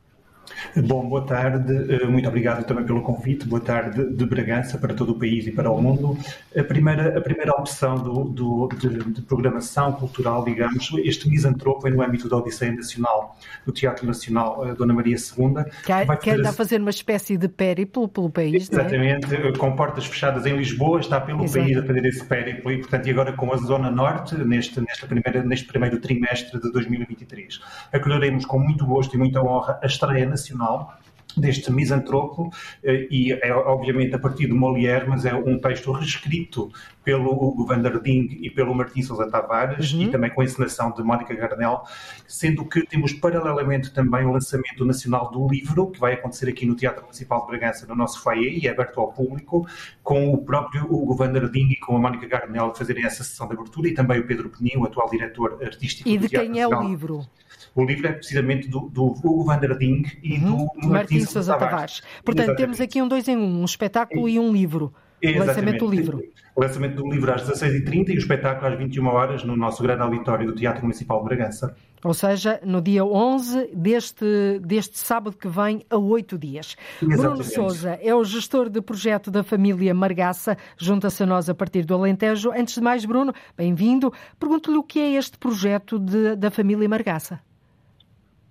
Bom, 0.76 1.08
boa 1.08 1.26
tarde, 1.26 1.94
eh, 1.94 2.06
muito 2.06 2.28
obrigado 2.28 2.66
também 2.66 2.86
pelo 2.86 3.02
convite. 3.02 3.46
Boa 3.48 3.62
tarde 3.62 4.06
de 4.06 4.26
Bragança 4.26 4.78
para 4.78 4.94
todo 4.94 5.12
o 5.12 5.20
país 5.20 5.46
e 5.48 5.52
para 5.52 5.70
o 5.70 5.82
mundo. 5.82 6.18
A 6.56 6.64
primeira, 6.64 7.18
a 7.18 7.22
primeira 7.22 7.52
opção 7.52 7.96
do, 7.96 8.24
do 8.26 8.70
de, 8.80 9.04
de, 9.12 9.22
programação 9.22 9.92
cultural, 9.94 10.44
digamos, 10.44 10.92
este 11.04 11.30
misantropo 11.30 11.88
é 11.88 11.92
no 11.92 12.02
âmbito 12.02 12.30
da 12.30 12.38
Odisseia 12.38 12.72
Nacional, 12.72 13.38
do 13.66 13.72
Teatro 13.72 14.06
Nacional 14.06 14.68
eh, 14.68 14.74
Dona 14.76 14.94
Maria 14.94 15.16
II. 15.16 15.66
Quer, 15.86 16.06
vai 16.06 16.18
quer 16.18 16.40
a 16.46 16.54
fazer 16.54 16.80
uma 16.80 16.90
espécie 16.90 17.38
de 17.38 17.48
périplo 17.48 18.08
pelo 18.08 18.30
país, 18.30 18.70
Exatamente, 18.70 19.36
é? 19.36 19.52
com 19.58 19.76
portas 19.76 20.06
fechadas 20.06 20.46
em 20.46 20.56
Lisboa, 20.56 21.00
está 21.00 21.20
pelo 21.20 21.44
Exato. 21.44 21.66
país 21.66 21.78
a 21.78 21.84
fazer 21.84 22.06
esse 22.06 22.26
périplo 22.26 22.72
e, 22.72 22.78
portanto, 22.78 23.08
e 23.08 23.12
agora 23.12 23.34
com 23.34 23.54
a 23.54 23.58
Zona 23.58 23.92
Norte, 23.92 24.36
neste, 24.36 24.80
nesta 24.80 25.08
primeira, 25.08 25.44
neste 25.44 25.68
primeiro 25.68 26.00
trimestre 26.00 26.60
de 26.60 26.72
2023. 26.72 27.60
Acolheremos 27.92 28.46
com 28.46 28.60
muito 28.60 28.86
gosto 28.86 29.16
e 29.16 29.18
muita 29.18 29.42
honra 29.42 29.80
a 29.82 29.86
estreia 29.86 30.26
nacional 30.26 30.41
nacional 30.42 31.01
deste 31.38 31.72
misantropo 31.72 32.52
eh, 32.84 33.08
e 33.10 33.32
é 33.34 33.54
obviamente 33.54 34.16
a 34.16 34.20
partir 34.20 34.48
de 34.48 34.54
Molière, 34.54 35.08
mas 35.08 35.26
é 35.26 35.34
um 35.34 35.60
texto 35.60 35.92
reescrito 35.92 36.72
pelo 37.04 37.32
Hugo 37.32 37.66
van 37.66 37.82
der 37.82 38.00
Ding 38.00 38.40
e 38.42 38.50
pelo 38.50 38.76
Martim 38.76 39.02
Sousa 39.02 39.30
Tavares 39.30 39.94
uhum. 39.94 40.04
e 40.04 40.12
também 40.12 40.30
com 40.30 40.42
a 40.42 40.44
encenação 40.44 40.92
de 40.92 41.02
Mónica 41.04 41.34
Garnel, 41.34 41.84
sendo 42.28 42.64
que 42.66 42.86
temos 42.86 43.14
paralelamente 43.14 43.92
também 43.92 44.26
o 44.26 44.32
lançamento 44.32 44.86
nacional 44.86 45.32
do 45.32 45.48
livro, 45.48 45.88
que 45.88 46.00
vai 46.00 46.14
acontecer 46.14 46.50
aqui 46.50 46.66
no 46.66 46.76
Teatro 46.76 47.04
Municipal 47.04 47.42
de 47.42 47.48
Bragança, 47.48 47.88
no 47.88 47.96
nosso 47.96 48.22
foyer, 48.22 48.58
e 48.64 48.68
é 48.68 48.72
aberto 48.72 49.00
ao 49.00 49.12
público, 49.12 49.68
com 50.04 50.32
o 50.34 50.38
próprio 50.44 50.84
Hugo 50.84 51.16
van 51.16 51.32
der 51.32 51.50
Ding 51.50 51.72
e 51.72 51.76
com 51.76 51.96
a 51.96 52.00
Mónica 52.00 52.28
Garnel 52.28 52.74
fazerem 52.76 53.06
essa 53.06 53.24
sessão 53.24 53.48
de 53.48 53.54
abertura 53.54 53.88
e 53.88 53.94
também 53.94 54.20
o 54.20 54.28
Pedro 54.28 54.50
Peninho, 54.50 54.82
o 54.82 54.86
atual 54.86 55.10
diretor 55.10 55.60
artístico 55.62 56.08
e 56.08 56.18
do 56.18 56.30
Teatro 56.30 56.46
E 56.46 56.50
de 56.50 56.54
quem 56.54 56.62
é 56.62 56.68
o 56.68 56.88
livro? 56.88 57.26
O 57.74 57.86
livro 57.86 58.08
é 58.08 58.12
precisamente 58.12 58.68
do, 58.68 58.82
do 58.90 59.06
Hugo 59.06 59.46
van 59.46 59.58
der 59.58 59.78
Ding 59.78 60.04
e 60.22 60.38
uhum. 60.40 60.68
do 60.82 60.90
Sousa 61.26 61.58
Tavares. 61.58 62.02
Portanto, 62.24 62.50
Exatamente. 62.50 62.58
temos 62.58 62.82
aqui 62.82 63.02
um 63.02 63.08
dois 63.08 63.28
em 63.28 63.38
um, 63.38 63.62
um 63.62 63.66
espetáculo 63.66 64.28
e, 64.28 64.36
e 64.36 64.40
um 64.40 64.52
livro. 64.52 64.94
O 65.24 65.40
lançamento 65.40 65.86
do 65.86 65.92
livro. 65.92 66.24
O 66.56 66.62
lançamento 66.62 66.96
do 66.96 67.10
livro 67.10 67.32
às 67.32 67.44
16h30 67.44 68.10
e 68.10 68.16
o 68.16 68.18
espetáculo 68.18 68.72
às 68.72 68.78
21 68.78 69.06
horas 69.08 69.44
no 69.44 69.56
nosso 69.56 69.84
grande 69.84 70.02
auditório 70.02 70.48
do 70.48 70.56
Teatro 70.56 70.82
Municipal 70.82 71.20
de 71.20 71.26
Bragança. 71.26 71.76
Ou 72.04 72.14
seja, 72.14 72.60
no 72.66 72.82
dia 72.82 73.06
11 73.06 73.70
deste, 73.76 74.60
deste 74.60 74.98
sábado 74.98 75.38
que 75.38 75.48
vem, 75.48 75.86
a 75.90 75.98
oito 75.98 76.38
dias. 76.38 76.76
Exatamente. 77.02 77.22
Bruno 77.22 77.44
Souza 77.44 78.00
é 78.02 78.14
o 78.14 78.24
gestor 78.24 78.70
de 78.70 78.82
projeto 78.82 79.30
da 79.30 79.44
família 79.44 79.94
Margaça, 79.94 80.58
junta-se 80.78 81.22
a 81.22 81.26
nós 81.28 81.48
a 81.48 81.54
partir 81.54 81.86
do 81.86 81.94
Alentejo. 81.94 82.52
Antes 82.52 82.76
de 82.76 82.82
mais, 82.82 83.06
Bruno, 83.06 83.32
bem-vindo. 83.56 84.12
Pergunto-lhe 84.40 84.78
o 84.78 84.84
que 84.84 85.00
é 85.00 85.14
este 85.14 85.38
projeto 85.38 86.00
de, 86.00 86.36
da 86.36 86.50
família 86.50 86.90
Margaça. 86.90 87.40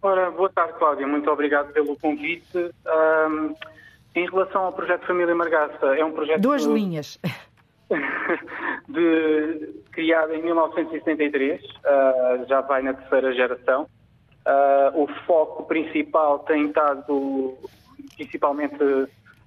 Ora, 0.03 0.31
boa 0.31 0.49
tarde, 0.49 0.75
Cláudia. 0.79 1.07
Muito 1.07 1.31
obrigado 1.31 1.73
pelo 1.73 1.97
convite. 1.97 2.57
Um, 2.57 3.55
em 4.15 4.29
relação 4.29 4.63
ao 4.63 4.73
projeto 4.73 5.07
Família 5.07 5.35
Margaça, 5.35 5.87
é 5.97 6.05
um 6.05 6.13
projeto. 6.13 6.41
Duas 6.41 6.63
de, 6.63 6.73
linhas. 6.73 7.19
De, 8.89 9.83
criado 9.91 10.33
em 10.33 10.43
1973, 10.43 11.61
uh, 11.63 12.47
já 12.49 12.61
vai 12.61 12.83
na 12.83 12.95
terceira 12.95 13.33
geração. 13.33 13.89
Uh, 14.47 15.03
o 15.03 15.09
foco 15.27 15.65
principal 15.65 16.39
tem 16.41 16.67
estado 16.67 17.59
principalmente 18.17 18.79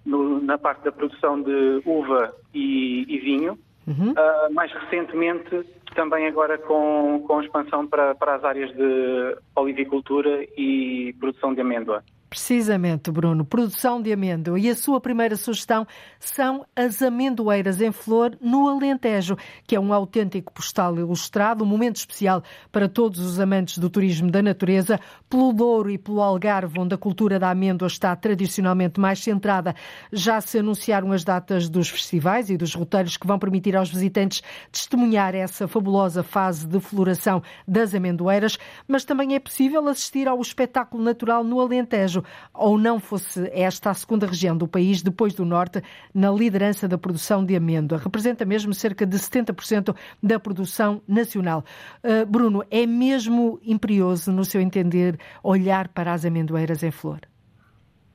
no, 0.05 0.41
na 0.41 0.57
parte 0.57 0.83
da 0.83 0.91
produção 0.91 1.41
de 1.41 1.81
uva 1.85 2.35
e, 2.53 3.05
e 3.07 3.19
vinho. 3.19 3.57
Uhum. 3.87 4.11
Uh, 4.11 4.53
mais 4.53 4.71
recentemente, 4.71 5.65
também 5.93 6.27
agora 6.27 6.57
com, 6.57 7.23
com 7.27 7.41
expansão 7.41 7.87
para, 7.87 8.15
para 8.15 8.35
as 8.35 8.43
áreas 8.43 8.71
de 8.75 9.37
olivicultura 9.55 10.43
e 10.57 11.15
produção 11.19 11.53
de 11.53 11.61
amêndoa. 11.61 12.03
Precisamente, 12.33 13.11
Bruno, 13.11 13.45
produção 13.45 14.01
de 14.01 14.11
amêndoa. 14.11 14.59
E 14.59 14.67
a 14.67 14.75
sua 14.75 14.99
primeira 14.99 15.35
sugestão 15.35 15.85
são 16.19 16.65
as 16.75 16.99
amendoeiras 16.99 17.79
em 17.79 17.91
flor 17.91 18.35
no 18.41 18.67
Alentejo, 18.67 19.37
que 19.67 19.75
é 19.75 19.79
um 19.79 19.93
autêntico 19.93 20.51
postal 20.51 20.97
ilustrado, 20.97 21.63
um 21.63 21.67
momento 21.67 21.97
especial 21.97 22.41
para 22.71 22.89
todos 22.89 23.19
os 23.19 23.39
amantes 23.39 23.77
do 23.77 23.87
turismo 23.87 24.31
da 24.31 24.41
natureza, 24.41 24.99
pelo 25.29 25.53
Douro 25.53 25.91
e 25.91 25.97
pelo 25.99 26.23
Algarve, 26.23 26.79
onde 26.79 26.95
a 26.95 26.97
cultura 26.97 27.37
da 27.37 27.51
amêndoa 27.51 27.85
está 27.85 28.15
tradicionalmente 28.15 28.99
mais 28.99 29.19
centrada. 29.19 29.75
Já 30.11 30.41
se 30.41 30.57
anunciaram 30.57 31.11
as 31.11 31.23
datas 31.23 31.69
dos 31.69 31.87
festivais 31.87 32.49
e 32.49 32.57
dos 32.57 32.73
roteiros 32.73 33.15
que 33.15 33.27
vão 33.27 33.37
permitir 33.37 33.75
aos 33.75 33.91
visitantes 33.91 34.41
testemunhar 34.71 35.35
essa 35.35 35.67
fabulosa 35.67 36.23
fase 36.23 36.65
de 36.65 36.79
floração 36.79 37.43
das 37.67 37.93
amendoeiras, 37.93 38.57
mas 38.87 39.05
também 39.05 39.35
é 39.35 39.39
possível 39.39 39.87
assistir 39.87 40.27
ao 40.27 40.41
espetáculo 40.41 41.03
natural 41.03 41.43
no 41.43 41.61
Alentejo 41.61 42.22
ou 42.53 42.77
não 42.77 42.99
fosse 42.99 43.49
esta 43.53 43.89
a 43.89 43.93
segunda 43.93 44.25
região 44.25 44.57
do 44.57 44.67
país, 44.67 45.01
depois 45.01 45.33
do 45.33 45.45
Norte, 45.45 45.81
na 46.13 46.31
liderança 46.31 46.87
da 46.87 46.97
produção 46.97 47.45
de 47.45 47.55
amêndoa. 47.55 47.99
Representa 47.99 48.45
mesmo 48.45 48.73
cerca 48.73 49.05
de 49.05 49.17
70% 49.17 49.95
da 50.21 50.39
produção 50.39 51.01
nacional. 51.07 51.63
Uh, 52.03 52.25
Bruno, 52.25 52.63
é 52.69 52.85
mesmo 52.85 53.59
imperioso, 53.63 54.31
no 54.31 54.43
seu 54.45 54.61
entender, 54.61 55.17
olhar 55.43 55.87
para 55.87 56.13
as 56.13 56.25
amendoeiras 56.25 56.83
em 56.83 56.91
flor? 56.91 57.19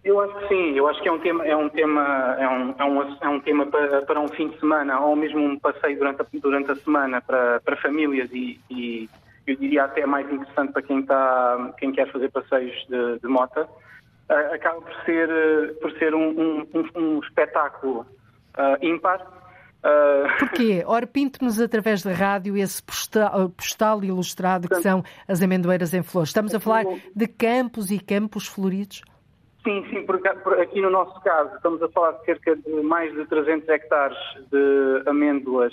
Eu 0.04 0.20
acho 0.20 0.38
que 0.38 0.48
sim, 0.48 0.70
eu 0.74 0.88
acho 0.88 1.02
que 1.02 1.08
é 1.08 1.12
um 1.12 1.18
tema, 1.18 1.44
é 1.44 1.56
um 1.56 1.68
tema, 1.68 2.36
é 2.38 2.48
um, 2.48 2.74
é 2.78 2.84
um, 2.84 3.16
é 3.20 3.28
um 3.28 3.40
tema 3.40 3.66
para, 3.66 4.02
para 4.02 4.20
um 4.20 4.28
fim 4.28 4.48
de 4.48 4.58
semana 4.58 5.00
ou 5.00 5.14
mesmo 5.14 5.44
um 5.44 5.58
passeio 5.58 5.98
durante 5.98 6.22
a, 6.22 6.26
durante 6.34 6.70
a 6.70 6.76
semana 6.76 7.20
para, 7.20 7.60
para 7.60 7.76
famílias 7.76 8.30
e, 8.32 8.58
e 8.70 9.08
eu 9.46 9.56
diria 9.56 9.84
até 9.84 10.06
mais 10.06 10.30
interessante 10.30 10.72
para 10.72 10.82
quem, 10.82 11.00
está, 11.00 11.74
quem 11.78 11.92
quer 11.92 12.10
fazer 12.12 12.30
passeios 12.30 12.74
de, 12.88 13.18
de 13.18 13.28
mota. 13.28 13.68
Uh, 14.30 14.54
acaba 14.54 14.80
por 14.82 14.94
ser, 15.04 15.28
uh, 15.28 15.74
por 15.80 15.90
ser 15.92 16.14
um, 16.14 16.30
um, 16.30 16.88
um 16.94 17.18
espetáculo 17.20 18.00
uh, 18.00 18.84
ímpar. 18.84 19.26
Porquê? 20.38 20.82
Ora, 20.86 21.06
pinte-nos 21.06 21.60
através 21.60 22.02
da 22.02 22.12
rádio 22.12 22.56
esse 22.56 22.82
postal, 22.82 23.48
postal 23.50 24.04
ilustrado 24.04 24.68
que 24.68 24.82
são 24.82 25.02
as 25.26 25.40
amendoeiras 25.40 25.94
em 25.94 26.02
flores. 26.02 26.30
Estamos 26.30 26.54
a 26.54 26.60
falar 26.60 26.84
de 27.14 27.26
campos 27.26 27.90
e 27.90 27.98
campos 27.98 28.46
floridos? 28.46 29.02
Sim, 29.64 29.84
sim, 29.90 30.04
porque 30.04 30.28
aqui 30.28 30.80
no 30.80 30.90
nosso 30.90 31.20
caso 31.20 31.54
estamos 31.56 31.82
a 31.82 31.88
falar 31.88 32.12
de 32.12 32.24
cerca 32.24 32.56
de 32.56 32.82
mais 32.82 33.12
de 33.14 33.24
300 33.26 33.68
hectares 33.68 34.18
de 34.50 35.02
amêndoas 35.06 35.72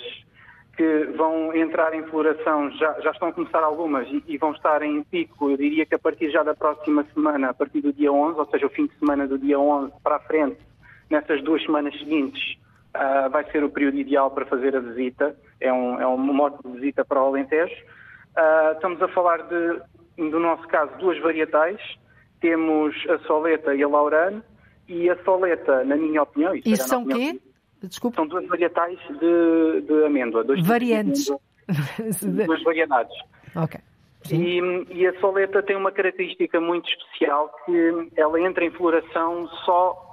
que 0.76 1.04
vão 1.16 1.54
entrar 1.54 1.94
em 1.94 2.02
floração, 2.04 2.70
já, 2.72 3.00
já 3.00 3.10
estão 3.10 3.28
a 3.28 3.32
começar 3.32 3.60
algumas 3.60 4.06
e, 4.08 4.22
e, 4.26 4.36
vão 4.36 4.52
estar 4.52 4.82
em 4.82 5.02
pico, 5.04 5.50
eu 5.50 5.56
diria 5.56 5.86
que 5.86 5.94
a 5.94 5.98
partir 5.98 6.30
já 6.30 6.42
da 6.42 6.54
próxima 6.54 7.04
semana, 7.14 7.50
a 7.50 7.54
partir 7.54 7.80
do 7.80 7.92
dia 7.92 8.12
11, 8.12 8.38
ou 8.38 8.46
seja, 8.46 8.66
o 8.66 8.70
fim 8.70 8.86
de 8.86 8.94
semana 8.98 9.26
do 9.26 9.38
dia 9.38 9.58
11 9.58 9.92
para 10.02 10.16
a 10.16 10.20
frente, 10.20 10.58
nessas 11.08 11.42
duas 11.42 11.62
semanas 11.62 11.98
seguintes, 11.98 12.58
uh, 12.94 13.30
vai 13.30 13.44
ser 13.50 13.64
o 13.64 13.70
período 13.70 13.96
ideal 13.98 14.30
para 14.30 14.44
fazer 14.44 14.76
a 14.76 14.80
visita. 14.80 15.36
É 15.60 15.72
um, 15.72 16.00
é 16.00 16.06
um 16.06 16.18
modo 16.18 16.58
de 16.64 16.78
visita 16.78 17.04
para 17.04 17.22
o 17.22 17.26
Alentejo. 17.26 17.74
Uh, 18.36 18.72
estamos 18.72 19.00
a 19.00 19.08
falar 19.08 19.42
de, 19.42 19.80
no 20.18 20.40
nosso 20.40 20.66
caso, 20.68 20.92
duas 20.98 21.18
varietais. 21.20 21.80
Temos 22.40 22.94
a 23.08 23.18
Soleta 23.20 23.74
e 23.74 23.82
a 23.82 23.88
Laurane. 23.88 24.42
E 24.88 25.08
a 25.10 25.16
Soleta, 25.24 25.84
na 25.84 25.96
minha 25.96 26.22
opinião... 26.22 26.54
Isso, 26.54 26.68
isso 26.68 26.88
são 26.88 27.02
o 27.02 27.06
quê? 27.08 27.40
Desculpa. 27.88 28.16
São 28.16 28.26
duas 28.26 28.46
varietais 28.46 28.98
de, 29.08 29.80
de 29.82 30.04
amêndoa. 30.04 30.44
Variantes. 30.62 31.30
duas 32.22 32.62
variedades. 32.62 33.16
Ok. 33.54 33.80
E, 34.30 34.60
e, 34.90 35.06
a 35.06 35.20
soleta 35.20 35.62
tem 35.62 35.76
uma 35.76 35.92
característica 35.92 36.60
muito 36.60 36.88
especial 36.88 37.48
que 37.64 38.10
ela 38.16 38.40
entra 38.40 38.64
em 38.64 38.70
floração 38.70 39.48
só 39.64 40.06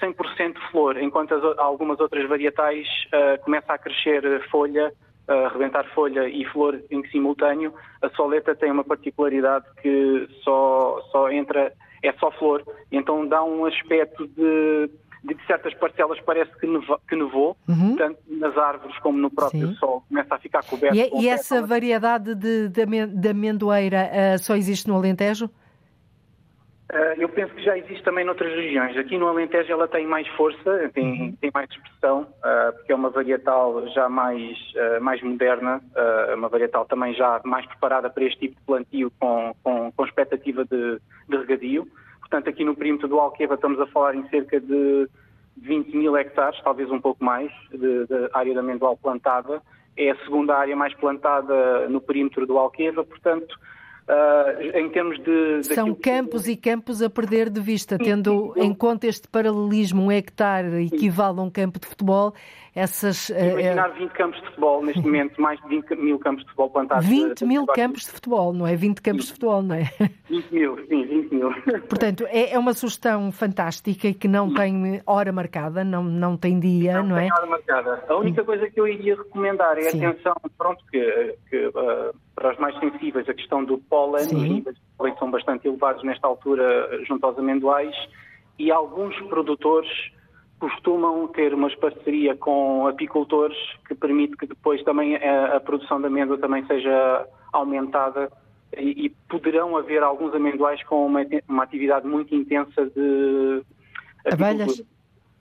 100% 0.00 0.56
flor, 0.70 0.96
enquanto 1.00 1.34
as, 1.34 1.58
algumas 1.58 2.00
outras 2.00 2.28
varietais 2.28 2.86
uh, 3.08 3.42
começa 3.44 3.72
a 3.72 3.78
crescer 3.78 4.22
folha, 4.50 4.92
uh, 5.28 5.52
rebentar 5.52 5.84
folha 5.94 6.28
e 6.28 6.44
flor 6.46 6.82
em 6.90 7.06
simultâneo. 7.10 7.72
A 8.02 8.08
soleta 8.10 8.54
tem 8.54 8.72
uma 8.72 8.84
particularidade 8.84 9.66
que 9.82 10.28
só, 10.42 11.00
só 11.12 11.30
entra, 11.30 11.72
é 12.02 12.12
só 12.14 12.30
flor, 12.32 12.64
então 12.90 13.26
dá 13.26 13.44
um 13.44 13.66
aspecto 13.66 14.26
de 14.26 14.90
de 15.22 15.46
certas 15.46 15.74
parcelas 15.74 16.18
parece 16.20 16.50
que, 16.58 16.66
nevou, 16.66 17.00
que 17.08 17.16
nevou 17.16 17.56
uhum. 17.68 17.96
tanto 17.96 18.18
nas 18.28 18.56
árvores 18.56 18.98
como 18.98 19.18
no 19.18 19.30
próprio 19.30 19.68
Sim. 19.68 19.74
sol, 19.74 20.02
começa 20.08 20.34
a 20.34 20.38
ficar 20.38 20.64
coberto. 20.64 20.96
E, 20.96 21.02
é, 21.02 21.10
e 21.20 21.28
essa 21.28 21.64
variedade 21.64 22.34
de, 22.34 22.68
de, 22.68 23.28
amendoeira 23.28 24.10
uh, 24.10 24.38
só 24.38 24.56
existe 24.56 24.88
no 24.88 24.96
Alentejo? 24.96 25.46
Uh, 26.90 27.14
eu 27.18 27.28
penso 27.28 27.54
que 27.54 27.62
já 27.62 27.76
existe 27.76 28.02
também 28.02 28.24
noutras 28.24 28.52
regiões. 28.52 28.96
Aqui 28.96 29.16
no 29.18 29.28
Alentejo 29.28 29.70
ela 29.70 29.86
tem 29.86 30.06
mais 30.06 30.26
força, 30.28 30.90
tem, 30.94 31.04
uhum. 31.04 31.36
tem 31.38 31.50
mais 31.52 31.70
expressão, 31.70 32.22
uh, 32.22 32.72
porque 32.72 32.92
é 32.92 32.94
uma 32.94 33.10
varietal 33.10 33.86
já 33.88 34.08
mais, 34.08 34.58
mais 35.00 35.22
moderna, 35.22 35.82
uma 36.34 36.48
varietal 36.48 36.86
também 36.86 37.14
já 37.14 37.40
mais 37.44 37.66
preparada 37.66 38.08
para 38.08 38.24
este 38.24 38.40
tipo 38.40 38.56
de 38.56 38.66
plantio 38.66 39.12
com, 39.20 39.54
com, 39.62 39.92
com 39.92 40.04
expectativa 40.04 40.64
de, 40.64 40.98
de 41.28 41.36
regadio. 41.36 41.86
Portanto, 42.30 42.48
aqui 42.48 42.64
no 42.64 42.76
perímetro 42.76 43.08
do 43.08 43.18
Alqueva 43.18 43.54
estamos 43.54 43.80
a 43.80 43.86
falar 43.88 44.14
em 44.14 44.26
cerca 44.28 44.60
de 44.60 45.08
20 45.56 45.96
mil 45.96 46.16
hectares, 46.16 46.60
talvez 46.62 46.88
um 46.88 47.00
pouco 47.00 47.24
mais, 47.24 47.50
de, 47.72 48.06
de 48.06 48.30
área 48.32 48.52
de 48.52 48.58
amendoal 48.58 48.96
plantada. 48.96 49.60
É 49.96 50.12
a 50.12 50.16
segunda 50.24 50.54
área 50.54 50.76
mais 50.76 50.94
plantada 50.94 51.88
no 51.88 52.00
perímetro 52.00 52.46
do 52.46 52.56
Alqueva, 52.56 53.04
portanto, 53.04 53.58
Uh, 54.08 54.76
em 54.76 54.90
termos 54.90 55.22
de. 55.22 55.62
São 55.72 55.94
campos 55.94 56.42
que... 56.42 56.50
e 56.50 56.56
campos 56.56 57.00
a 57.00 57.08
perder 57.08 57.48
de 57.48 57.60
vista, 57.60 57.96
tendo 57.96 58.52
em 58.56 58.74
conta 58.74 59.06
este 59.06 59.28
paralelismo, 59.28 60.02
um 60.02 60.10
hectare 60.10 60.84
equivale 60.84 61.38
a 61.38 61.42
um 61.42 61.50
campo 61.50 61.78
de 61.78 61.86
futebol, 61.86 62.34
essas... 62.74 63.30
Eh, 63.30 63.52
imaginar 63.52 63.88
20 63.88 64.10
campos 64.12 64.40
de 64.40 64.46
futebol, 64.46 64.84
neste 64.84 65.02
momento, 65.02 65.40
mais 65.40 65.60
de 65.60 65.68
20 65.68 65.96
mil 65.96 66.18
campos 66.18 66.42
de 66.42 66.50
futebol 66.50 66.70
plantados. 66.70 67.06
20 67.06 67.44
mil 67.44 67.66
campos 67.66 68.02
de 68.02 68.10
futebol, 68.10 68.52
não 68.52 68.66
é? 68.66 68.76
20 68.76 69.00
campos 69.00 69.26
de 69.26 69.32
futebol, 69.32 69.62
não 69.62 69.74
é? 69.74 69.90
20 70.28 70.50
mil, 70.52 70.76
sim, 70.88 71.04
20 71.04 71.34
mil. 71.34 71.52
Portanto, 71.88 72.26
é, 72.28 72.52
é 72.52 72.58
uma 72.58 72.72
sugestão 72.72 73.32
fantástica 73.32 74.08
e 74.08 74.14
que 74.14 74.28
não 74.28 74.54
tem 74.54 75.02
hora 75.06 75.32
marcada, 75.32 75.82
não, 75.82 76.04
não 76.04 76.36
tem 76.36 76.60
dia, 76.60 76.94
não, 76.94 77.08
não 77.08 77.16
é? 77.16 77.28
Não 77.28 77.36
tem 77.36 77.38
hora 77.38 77.46
marcada. 77.46 78.04
A 78.08 78.16
única 78.16 78.44
coisa 78.44 78.70
que 78.70 78.80
eu 78.80 78.86
iria 78.86 79.16
recomendar 79.16 79.76
é 79.78 79.90
sim. 79.90 80.04
atenção, 80.04 80.34
pronto, 80.56 80.84
que, 80.90 81.36
que 81.48 81.66
uh, 81.66 82.14
para 82.34 82.52
os 82.52 82.58
mais 82.58 82.78
sensíveis, 82.78 83.28
a 83.28 83.34
questão 83.34 83.64
do 83.64 83.78
pólen, 83.78 84.26
os 84.26 84.32
níveis 84.32 84.76
de 84.76 84.82
pólen 84.96 85.14
são 85.18 85.30
bastante 85.30 85.66
elevados 85.66 86.02
nesta 86.04 86.26
altura 86.26 87.04
junto 87.04 87.26
aos 87.26 87.38
amendoais 87.38 87.94
e 88.58 88.70
alguns 88.70 89.18
produtores 89.22 89.90
costumam 90.60 91.26
ter 91.28 91.54
uma 91.54 91.74
parceria 91.76 92.36
com 92.36 92.86
apicultores 92.86 93.56
que 93.88 93.94
permite 93.94 94.36
que 94.36 94.46
depois 94.46 94.82
também 94.84 95.16
a, 95.16 95.56
a 95.56 95.60
produção 95.60 95.98
de 95.98 96.06
amêndoa 96.06 96.38
também 96.38 96.64
seja 96.66 97.26
aumentada 97.52 98.30
e, 98.76 99.06
e 99.06 99.10
poderão 99.28 99.76
haver 99.76 100.02
alguns 100.02 100.34
amendoais 100.34 100.82
com 100.84 101.06
uma, 101.06 101.20
uma 101.48 101.64
atividade 101.64 102.06
muito 102.06 102.34
intensa 102.34 102.86
de 102.94 103.62
abelhas. 104.30 104.82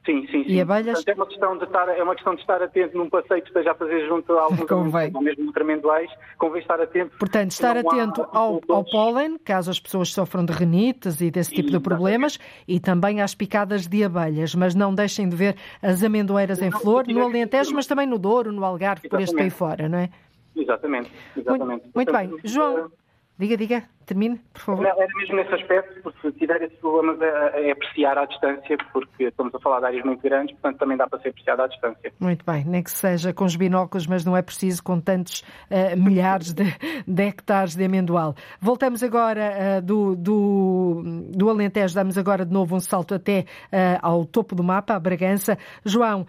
Sim, 0.10 0.26
sim, 0.26 0.44
sim. 0.44 0.46
E 0.48 0.60
abelhas? 0.60 1.04
Portanto, 1.04 1.10
é, 1.10 1.14
uma 1.14 1.28
questão 1.28 1.58
de 1.58 1.64
estar, 1.66 1.88
é 1.88 2.04
uma 2.04 2.16
questão 2.16 2.34
de 2.34 2.42
estar 2.42 2.64
atento 2.64 2.98
num 2.98 3.08
passeio 3.08 3.42
que 3.44 3.48
esteja 3.50 3.72
a 3.72 3.76
fazer 3.76 4.08
junto 4.08 4.34
a 4.34 4.42
alguns 4.42 4.68
convém. 4.68 5.12
ou 5.14 5.22
mesmo 5.22 5.54
tramendoais, 5.54 6.10
convém 6.40 6.62
estar 6.62 6.82
atento. 6.82 7.16
Portanto, 7.20 7.52
estar 7.52 7.78
atento 7.78 8.28
ao, 8.32 8.60
ao 8.70 8.84
pólen, 8.84 9.38
caso 9.38 9.70
as 9.70 9.80
pessoas 9.80 10.12
sofram 10.12 10.44
de 10.44 10.52
renites 10.52 11.22
e 11.22 11.30
desse 11.30 11.54
tipo 11.54 11.70
de 11.70 11.80
problemas, 11.80 12.40
e 12.68 12.80
também 12.80 13.22
às 13.22 13.36
picadas 13.36 13.88
de 13.88 14.04
abelhas, 14.04 14.56
mas 14.56 14.74
não 14.74 14.96
deixem 14.96 15.30
de 15.30 15.36
ver 15.36 15.56
as 15.80 16.04
amendoeiras 16.04 16.60
em 16.60 16.72
flor, 16.72 17.06
no 17.08 17.24
Alentejo, 17.24 17.76
mas 17.76 17.86
também 17.86 18.08
no 18.08 18.18
Douro, 18.18 18.52
no 18.52 18.66
Algarve, 18.66 19.06
Exatamente. 19.06 19.10
por 19.10 19.22
este 19.22 19.36
país 19.36 19.54
fora, 19.54 19.88
não 19.88 20.00
é? 20.00 20.10
Exatamente, 20.56 21.12
exatamente. 21.38 21.84
Muito, 21.94 21.96
muito 21.96 22.12
bem. 22.12 22.36
João, 22.44 22.92
diga, 23.38 23.56
diga. 23.56 23.84
Termine, 24.10 24.42
por 24.52 24.62
favor. 24.62 24.84
Não, 24.84 25.04
era 25.04 25.14
mesmo 25.18 25.36
nesse 25.36 25.54
aspecto, 25.54 26.02
porque 26.02 26.20
se 26.20 26.32
tiver 26.40 26.60
esses 26.64 26.76
problemas 26.80 27.22
é, 27.22 27.68
é, 27.68 27.72
apreciar 27.72 28.18
à 28.18 28.26
distância, 28.26 28.76
porque 28.92 29.26
estamos 29.26 29.54
a 29.54 29.60
falar 29.60 29.82
de 29.82 29.86
áreas 29.86 30.04
muito 30.04 30.20
grandes, 30.24 30.52
portanto 30.54 30.80
também 30.80 30.98
dá 30.98 31.06
para 31.06 31.20
ser 31.20 31.30
apreciado 31.30 31.62
à 31.62 31.68
distância. 31.68 32.12
Muito 32.20 32.44
bem, 32.44 32.66
nem 32.66 32.82
que 32.82 32.90
seja 32.90 33.32
com 33.32 33.46
os 33.46 33.56
binóculos, 33.56 34.08
mas 34.08 34.26
não 34.26 34.36
é 34.36 34.42
preciso 34.42 34.84
com 34.84 35.00
tantos 35.00 35.42
uh, 35.70 35.96
milhares 35.96 36.54
de, 36.54 36.64
de, 37.08 37.22
hectares 37.22 37.76
de 37.76 37.86
amendoal. 37.86 38.34
Voltamos 38.60 39.04
agora 39.04 39.78
uh, 39.78 39.82
do, 39.84 40.16
do, 40.16 41.04
do 41.30 41.48
Alentejo, 41.48 41.94
damos 41.94 42.18
agora 42.18 42.44
de 42.44 42.52
novo 42.52 42.76
um 42.76 42.80
salto 42.80 43.14
até 43.14 43.42
uh, 43.42 44.00
ao 44.02 44.26
topo 44.26 44.56
do 44.56 44.64
mapa, 44.64 44.96
a 44.96 45.00
Bragança. 45.00 45.56
João, 45.86 46.26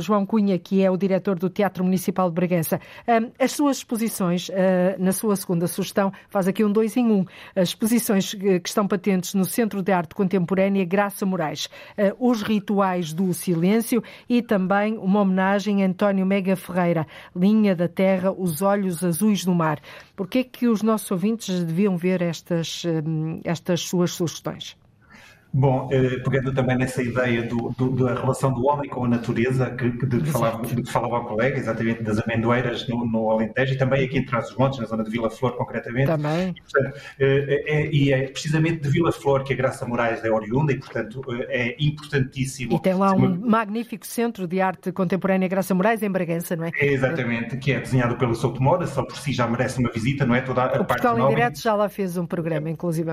João 0.00 0.26
Cunha, 0.26 0.58
que 0.58 0.82
é 0.82 0.90
o 0.90 0.96
diretor 0.96 1.38
do 1.38 1.48
Teatro 1.48 1.84
Municipal 1.84 2.28
de 2.28 2.34
Bragança, 2.34 2.80
as 3.38 3.52
suas 3.52 3.76
exposições, 3.76 4.50
na 4.98 5.12
sua 5.12 5.36
segunda 5.36 5.68
sugestão, 5.68 6.12
faz 6.28 6.48
aqui 6.48 6.64
um 6.64 6.72
dois 6.72 6.96
em 6.96 7.11
um 7.12 7.24
as 7.54 7.68
exposições 7.68 8.34
que 8.34 8.62
estão 8.64 8.86
patentes 8.86 9.34
no 9.34 9.44
Centro 9.44 9.82
de 9.82 9.92
Arte 9.92 10.14
Contemporânea 10.14 10.84
Graça 10.84 11.26
Moraes, 11.26 11.68
eh, 11.96 12.14
os 12.18 12.42
rituais 12.42 13.12
do 13.12 13.32
silêncio 13.34 14.02
e 14.28 14.42
também 14.42 14.96
uma 14.98 15.20
homenagem 15.20 15.82
a 15.82 15.86
António 15.86 16.26
Mega 16.26 16.56
Ferreira, 16.56 17.06
Linha 17.34 17.76
da 17.76 17.88
Terra, 17.88 18.32
os 18.32 18.62
olhos 18.62 19.04
azuis 19.04 19.44
do 19.44 19.54
mar. 19.54 19.80
Por 20.16 20.28
que 20.28 20.38
é 20.38 20.44
que 20.44 20.68
os 20.68 20.82
nossos 20.82 21.10
ouvintes 21.10 21.62
deviam 21.64 21.96
ver 21.96 22.22
estas, 22.22 22.82
eh, 22.84 23.02
estas 23.44 23.82
suas 23.82 24.12
sugestões? 24.12 24.81
Bom, 25.54 25.88
eh, 25.92 26.18
pegando 26.24 26.54
também 26.54 26.78
nessa 26.78 27.02
ideia 27.02 27.42
do, 27.42 27.74
do, 27.76 27.90
da 27.90 28.14
relação 28.14 28.54
do 28.54 28.66
homem 28.66 28.88
com 28.88 29.04
a 29.04 29.08
natureza, 29.08 29.70
que, 29.70 29.90
que 29.90 30.06
de, 30.06 30.22
que 30.22 30.30
falava, 30.30 30.66
de 30.66 30.82
que 30.82 30.90
falava 30.90 31.18
o 31.18 31.24
colega, 31.26 31.58
exatamente 31.58 32.02
das 32.02 32.18
amendoeiras 32.18 32.88
no, 32.88 33.04
no 33.04 33.30
Alentejo 33.30 33.74
e 33.74 33.76
também 33.76 34.04
aqui 34.04 34.18
em 34.18 34.24
Trás-os-Montes, 34.24 34.78
na 34.78 34.86
zona 34.86 35.04
de 35.04 35.10
Vila 35.10 35.28
Flor, 35.28 35.54
concretamente. 35.56 36.06
Também. 36.06 36.54
E, 36.56 36.62
portanto, 36.62 37.00
é, 37.20 37.64
é, 37.66 37.90
e 37.92 38.12
é 38.12 38.28
precisamente 38.28 38.80
de 38.80 38.88
Vila 38.88 39.12
Flor 39.12 39.44
que 39.44 39.52
a 39.52 39.56
Graça 39.56 39.86
Moraes 39.86 40.24
é 40.24 40.30
oriunda 40.30 40.72
e, 40.72 40.78
portanto, 40.78 41.22
é 41.48 41.76
importantíssimo. 41.78 42.74
E 42.74 42.80
tem 42.80 42.94
lá 42.94 43.12
um 43.12 43.38
magnífico 43.46 44.06
centro 44.06 44.48
de 44.48 44.58
arte 44.58 44.90
contemporânea 44.90 45.48
Graça 45.48 45.74
Moraes 45.74 46.02
em 46.02 46.10
Bragança, 46.10 46.56
não 46.56 46.64
é? 46.64 46.70
é 46.80 46.86
exatamente, 46.86 47.58
que 47.58 47.72
é 47.72 47.80
desenhado 47.80 48.16
pelo 48.16 48.34
Souto 48.34 48.62
Mora, 48.62 48.86
só 48.86 49.02
por 49.02 49.18
si 49.18 49.34
já 49.34 49.46
merece 49.46 49.78
uma 49.78 49.90
visita, 49.90 50.24
não 50.24 50.34
é? 50.34 50.40
Toda 50.40 50.62
a 50.62 50.66
o 50.80 50.84
parte 50.86 51.02
Portugal 51.02 51.30
em 51.30 51.34
Direto 51.34 51.60
já 51.60 51.74
lá 51.74 51.90
fez 51.90 52.16
um 52.16 52.24
programa, 52.24 52.70
inclusive. 52.70 53.10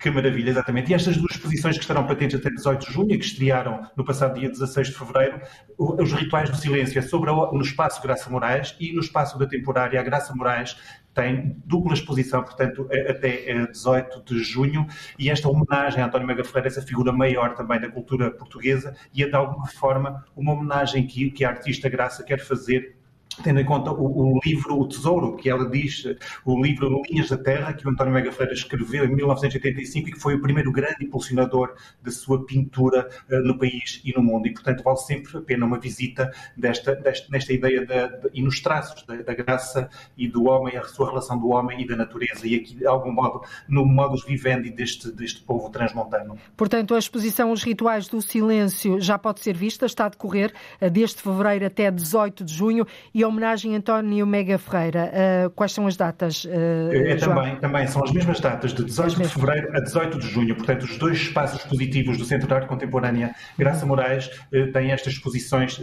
Que 0.00 0.10
maravilha, 0.10 0.50
exatamente. 0.50 0.90
E 0.90 0.94
estas 0.94 1.16
duas 1.16 1.32
exposições 1.32 1.76
que 1.76 1.82
estarão 1.82 2.06
patentes 2.06 2.38
até 2.38 2.50
18 2.50 2.86
de 2.86 2.92
junho 2.92 3.18
que 3.18 3.24
estrearam 3.24 3.82
no 3.96 4.04
passado 4.04 4.38
dia 4.38 4.48
16 4.48 4.88
de 4.88 4.94
fevereiro, 4.94 5.40
os 5.76 6.12
Rituais 6.12 6.48
do 6.50 6.56
Silêncio 6.56 6.98
é 6.98 7.02
sobre 7.02 7.30
a, 7.30 7.32
no 7.34 7.62
espaço 7.62 8.00
Graça 8.00 8.30
Moraes 8.30 8.76
e 8.78 8.92
no 8.92 9.00
espaço 9.00 9.38
da 9.38 9.46
temporária 9.46 9.98
a 10.00 10.02
Graça 10.02 10.34
Moraes 10.34 10.76
tem 11.12 11.60
dupla 11.64 11.94
exposição, 11.94 12.44
portanto, 12.44 12.88
até 13.08 13.66
18 13.66 14.22
de 14.22 14.38
junho, 14.38 14.86
e 15.18 15.28
esta 15.28 15.48
homenagem 15.48 16.00
a 16.00 16.06
António 16.06 16.28
Mega 16.28 16.44
Ferreira, 16.44 16.68
essa 16.68 16.82
figura 16.82 17.10
maior 17.10 17.56
também 17.56 17.80
da 17.80 17.90
cultura 17.90 18.30
portuguesa, 18.30 18.94
e 19.12 19.24
é 19.24 19.28
de 19.28 19.34
alguma 19.34 19.66
forma 19.66 20.24
uma 20.36 20.52
homenagem 20.52 21.04
que, 21.08 21.32
que 21.32 21.44
a 21.44 21.48
artista 21.48 21.88
Graça 21.88 22.22
quer 22.22 22.38
fazer 22.38 22.97
tendo 23.42 23.60
em 23.60 23.64
conta 23.64 23.90
o, 23.90 24.36
o, 24.36 24.40
livro 24.44 24.78
O 24.78 24.88
Tesouro, 24.88 25.36
que 25.36 25.48
ela 25.48 25.68
diz, 25.68 26.04
o 26.44 26.62
livro 26.62 27.02
Linhas 27.08 27.28
da 27.28 27.36
Terra, 27.36 27.72
que 27.72 27.86
o 27.86 27.90
António 27.90 28.12
Mega 28.12 28.32
Freire 28.32 28.54
escreveu 28.54 29.04
em 29.04 29.14
1985 29.14 30.08
e 30.08 30.12
que 30.12 30.20
foi 30.20 30.34
o 30.34 30.40
primeiro 30.40 30.72
grande 30.72 31.04
impulsionador 31.04 31.74
da 32.02 32.10
sua 32.10 32.44
pintura 32.44 33.08
uh, 33.30 33.36
no 33.40 33.58
país 33.58 34.00
e 34.04 34.12
no 34.12 34.22
mundo. 34.22 34.46
E, 34.46 34.52
portanto, 34.52 34.82
vale 34.82 34.98
sempre 34.98 35.36
a 35.36 35.40
pena 35.40 35.66
uma 35.66 35.78
visita 35.78 36.30
desta, 36.56 36.94
desta, 36.94 37.26
nesta 37.30 37.52
ideia 37.52 37.84
de, 37.84 38.30
e 38.34 38.42
nos 38.42 38.60
traços 38.60 39.02
da, 39.04 39.16
da, 39.16 39.34
graça 39.34 39.88
e 40.16 40.28
do 40.28 40.46
homem, 40.46 40.76
a 40.76 40.84
sua 40.84 41.08
relação 41.08 41.38
do 41.38 41.48
homem 41.48 41.82
e 41.82 41.86
da 41.86 41.96
natureza, 41.96 42.46
e 42.46 42.56
aqui, 42.56 42.74
de 42.74 42.86
algum 42.86 43.12
modo, 43.12 43.42
no 43.68 43.84
modus 43.84 44.24
vivendi 44.24 44.70
deste, 44.70 45.10
deste 45.12 45.42
povo 45.42 45.70
transmontano. 45.70 46.36
Portanto, 46.56 46.94
a 46.94 46.98
exposição 46.98 47.52
Os 47.52 47.62
Rituais 47.62 48.08
do 48.08 48.20
Silêncio 48.20 49.00
já 49.00 49.18
pode 49.18 49.40
ser 49.40 49.56
vista, 49.56 49.86
está 49.86 50.06
a 50.06 50.08
decorrer 50.08 50.52
uh, 50.80 50.90
desde 50.90 51.22
fevereiro 51.22 51.66
até 51.66 51.90
18 51.90 52.44
de 52.44 52.54
junho 52.54 52.86
e 53.14 53.24
homenagem 53.28 53.74
a 53.74 53.78
António 53.78 54.26
Mega 54.26 54.58
Ferreira. 54.58 55.12
Uh, 55.12 55.50
quais 55.50 55.72
são 55.72 55.86
as 55.86 55.96
datas? 55.96 56.44
Uh, 56.44 56.48
é, 56.92 57.16
também, 57.16 57.56
também, 57.56 57.86
são 57.86 58.02
as 58.02 58.12
mesmas 58.12 58.40
datas, 58.40 58.72
de 58.72 58.84
18 58.84 59.22
de 59.22 59.28
fevereiro 59.28 59.76
a 59.76 59.80
18 59.80 60.18
de 60.18 60.26
junho. 60.28 60.56
Portanto, 60.56 60.82
os 60.82 60.98
dois 60.98 61.16
espaços 61.18 61.62
positivos 61.64 62.18
do 62.18 62.24
Centro 62.24 62.48
de 62.48 62.54
Arte 62.54 62.66
Contemporânea 62.66 63.34
Graça 63.58 63.86
Moraes 63.86 64.26
uh, 64.26 64.72
têm 64.72 64.90
estas 64.90 65.12
exposições 65.14 65.80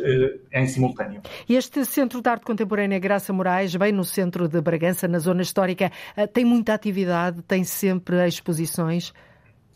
em 0.51 0.67
simultâneo. 0.67 1.21
Este 1.47 1.85
Centro 1.85 2.21
de 2.21 2.29
Arte 2.29 2.45
Contemporânea 2.45 2.99
Graça 2.99 3.31
Moraes, 3.31 3.75
bem 3.75 3.91
no 3.91 4.03
centro 4.03 4.47
de 4.47 4.61
Bragança, 4.61 5.07
na 5.07 5.19
zona 5.19 5.41
histórica, 5.41 5.91
tem 6.33 6.43
muita 6.43 6.73
atividade, 6.73 7.41
tem 7.43 7.63
sempre 7.63 8.25
exposições. 8.27 9.13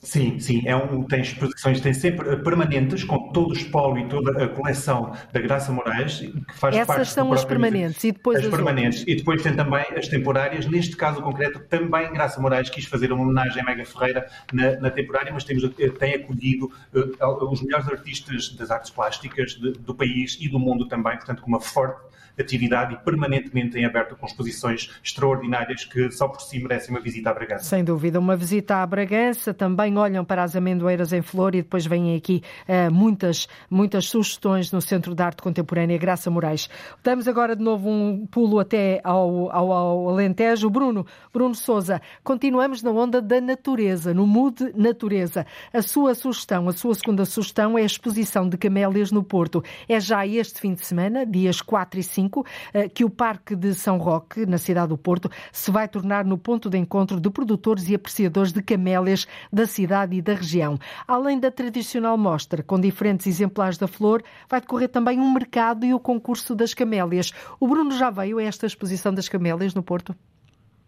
Sim, 0.02 0.40
sim, 0.40 0.62
é 0.66 0.74
um, 0.74 1.04
tem 1.04 1.22
exposições, 1.22 1.82
tem 1.82 1.94
sempre 1.94 2.38
permanentes, 2.38 3.04
com 3.04 3.32
todo 3.34 3.50
o 3.50 3.54
espólio 3.54 4.06
e 4.06 4.08
toda 4.08 4.46
a 4.46 4.48
coleção 4.48 5.14
da 5.34 5.42
Graça 5.42 5.74
Moraes, 5.74 6.20
que 6.20 6.54
faz 6.54 6.76
Essas 6.76 6.88
parte 6.88 7.10
são 7.10 7.34
as 7.34 7.44
permanentes 7.44 8.02
e 8.06 8.14
depois 8.14 8.40
as, 8.40 8.46
as 8.46 8.50
permanentes. 8.50 9.00
Outras. 9.00 9.14
E 9.14 9.18
depois 9.18 9.42
tem 9.44 9.56
também 9.56 9.86
as 9.98 10.08
temporárias. 10.08 10.66
Neste 10.66 10.96
caso 10.96 11.22
concreto, 11.22 11.60
também 11.68 12.14
Graça 12.14 12.40
Moraes 12.40 12.70
quis 12.70 12.86
fazer 12.86 13.12
uma 13.12 13.24
homenagem 13.24 13.62
a 13.62 13.66
Mega 13.66 13.86
Ferreira 13.86 14.30
na, 14.54 14.80
na 14.80 14.90
temporária, 14.90 15.34
mas 15.34 15.44
temos, 15.44 15.66
eh, 15.66 15.90
tem 15.90 16.16
acolhido 16.16 16.72
uh, 16.94 17.52
os 17.52 17.62
melhores 17.62 17.88
artistas 17.90 18.50
das 18.56 18.72
artes 18.72 18.92
plásticas 18.92 19.52
de, 19.52 19.74
do 19.74 19.94
país 19.94 20.38
e 20.40 20.48
do 20.48 20.60
mundo 20.60 20.88
também, 20.88 21.18
portanto, 21.18 21.42
com 21.42 21.48
uma 21.48 21.60
forte 21.60 22.10
atividade 22.42 22.94
e 22.94 22.98
permanentemente 22.98 23.78
em 23.78 23.86
aberto 23.86 24.16
com 24.16 24.26
exposições 24.26 24.90
extraordinárias 25.04 25.86
que 25.86 26.10
só 26.12 26.28
por 26.28 26.42
si 26.42 26.60
merecem 26.60 26.92
uma 26.92 27.02
visita 27.02 27.30
à 27.30 27.34
Bragança. 27.34 27.66
Sem 27.66 27.84
dúvida, 27.84 28.20
uma 28.20 28.36
visita 28.36 28.78
à 28.78 28.86
Bragança. 28.86 29.54
Também 29.54 29.89
olham 29.98 30.24
para 30.24 30.44
as 30.44 30.56
amendoeiras 30.56 31.14
em 31.14 31.22
flor 31.22 31.56
e 31.56 31.62
depois 31.62 31.86
vêm 31.86 32.16
aqui 32.16 32.42
uh, 32.68 32.94
muitas, 32.94 33.48
muitas 33.70 34.06
sugestões 34.06 34.72
no 34.72 34.82
Centro 34.82 35.14
de 35.14 35.22
Arte 35.22 35.42
Contemporânea 35.42 35.98
Graça 35.98 36.30
Moraes. 36.30 36.70
Damos 37.04 37.28
agora 37.28 37.56
de 37.56 37.64
novo 37.64 37.90
um 37.90 38.26
pulo 38.26 38.60
até 38.60 39.02
ao, 39.04 39.52
ao, 39.52 39.72
ao 39.72 40.10
Alentejo. 40.10 40.70
Bruno, 40.70 41.06
Bruno 41.34 41.56
Souza, 41.56 42.02
continuamos 42.24 42.82
na 42.82 42.92
onda 42.92 43.22
da 43.22 43.42
natureza, 43.42 44.14
no 44.14 44.26
mood 44.26 44.72
natureza. 44.76 45.46
A 45.74 45.82
sua 45.82 46.16
sugestão, 46.16 46.70
a 46.70 46.72
sua 46.72 46.96
segunda 46.96 47.26
sugestão 47.26 47.78
é 47.78 47.82
a 47.82 47.86
exposição 47.86 48.48
de 48.48 48.58
camélias 48.58 49.12
no 49.12 49.24
Porto. 49.24 49.64
É 49.88 50.00
já 50.00 50.26
este 50.26 50.60
fim 50.60 50.74
de 50.74 50.86
semana, 50.86 51.26
dias 51.26 51.62
4 51.62 52.00
e 52.00 52.04
5 52.04 52.46
eh, 52.74 52.90
que 52.90 53.04
o 53.04 53.10
Parque 53.10 53.56
de 53.56 53.74
São 53.74 53.98
Roque, 53.98 54.46
na 54.46 54.58
cidade 54.58 54.90
do 54.90 54.98
Porto, 54.98 55.30
se 55.52 55.72
vai 55.72 55.88
tornar 55.88 56.24
no 56.26 56.38
ponto 56.38 56.70
de 56.70 56.78
encontro 56.78 57.20
de 57.20 57.30
produtores 57.30 57.90
e 57.90 57.96
apreciadores 57.96 58.52
de 58.52 58.62
camélias 58.62 59.28
da 59.52 59.66
cidade 59.66 59.79
e 59.84 60.22
da 60.22 60.34
região. 60.34 60.78
Além 61.08 61.40
da 61.40 61.52
tradicional 61.52 62.18
mostra, 62.18 62.64
com 62.64 62.80
diferentes 62.80 63.28
exemplares 63.28 63.78
da 63.78 63.88
flor, 63.88 64.24
vai 64.50 64.62
decorrer 64.62 64.90
também 64.90 65.20
um 65.20 65.34
mercado 65.34 65.86
e 65.86 65.94
o 65.94 66.00
concurso 66.00 66.56
das 66.56 66.74
camélias. 66.74 67.32
O 67.60 67.68
Bruno 67.68 67.92
já 67.92 68.10
veio 68.10 68.38
a 68.38 68.44
esta 68.44 68.66
exposição 68.66 69.14
das 69.14 69.30
camélias 69.30 69.74
no 69.74 69.84
Porto? 69.84 70.16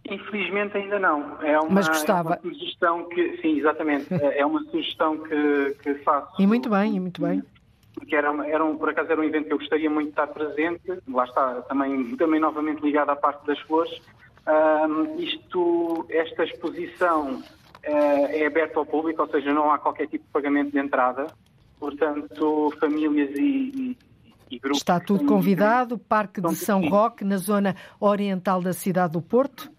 Infelizmente 0.09 0.75
ainda 0.77 0.99
não. 0.99 1.41
É 1.41 1.59
uma, 1.59 1.69
Mas 1.69 1.87
gostava. 1.87 2.33
É 2.33 2.47
uma 2.47 2.53
sugestão 2.53 3.09
que, 3.09 3.37
sim, 3.41 3.59
exatamente. 3.59 4.07
é 4.13 4.45
uma 4.45 4.63
sugestão 4.65 5.17
que, 5.17 5.75
que 5.83 5.95
faço. 6.03 6.41
E 6.41 6.47
muito 6.47 6.69
bem, 6.69 6.95
e 6.95 6.99
muito 6.99 7.21
bem 7.21 7.43
que 8.07 8.15
era, 8.15 8.29
era 8.47 8.63
um, 8.63 8.77
por 8.77 8.89
acaso 8.89 9.11
era 9.11 9.21
um 9.21 9.23
evento 9.23 9.47
que 9.47 9.53
eu 9.53 9.57
gostaria 9.57 9.89
muito 9.89 10.07
de 10.07 10.11
estar 10.11 10.27
presente, 10.27 10.81
lá 11.07 11.25
está, 11.25 11.61
também, 11.63 12.15
também 12.15 12.39
novamente 12.39 12.81
ligado 12.81 13.09
à 13.09 13.15
parte 13.15 13.45
das 13.45 13.59
flores. 13.61 13.91
Um, 14.47 15.19
isto, 15.19 16.05
esta 16.09 16.43
exposição 16.43 17.43
é 17.84 18.45
aberta 18.45 18.79
ao 18.79 18.86
público, 18.86 19.21
ou 19.21 19.29
seja, 19.29 19.53
não 19.53 19.71
há 19.71 19.79
qualquer 19.79 20.07
tipo 20.07 20.23
de 20.25 20.32
pagamento 20.32 20.71
de 20.71 20.79
entrada, 20.79 21.27
portanto, 21.79 22.71
famílias 22.79 23.32
e, 23.38 23.71
e, 23.75 23.97
e 24.51 24.59
grupos. 24.59 24.79
Está 24.79 24.99
tudo 24.99 25.25
convidado, 25.25 25.97
Parque 25.97 26.41
de 26.41 26.55
São 26.55 26.88
Roque, 26.88 27.23
na 27.23 27.38
zona 27.38 27.75
oriental 27.99 28.61
da 28.61 28.73
cidade 28.73 29.13
do 29.13 29.21
Porto. 29.21 29.71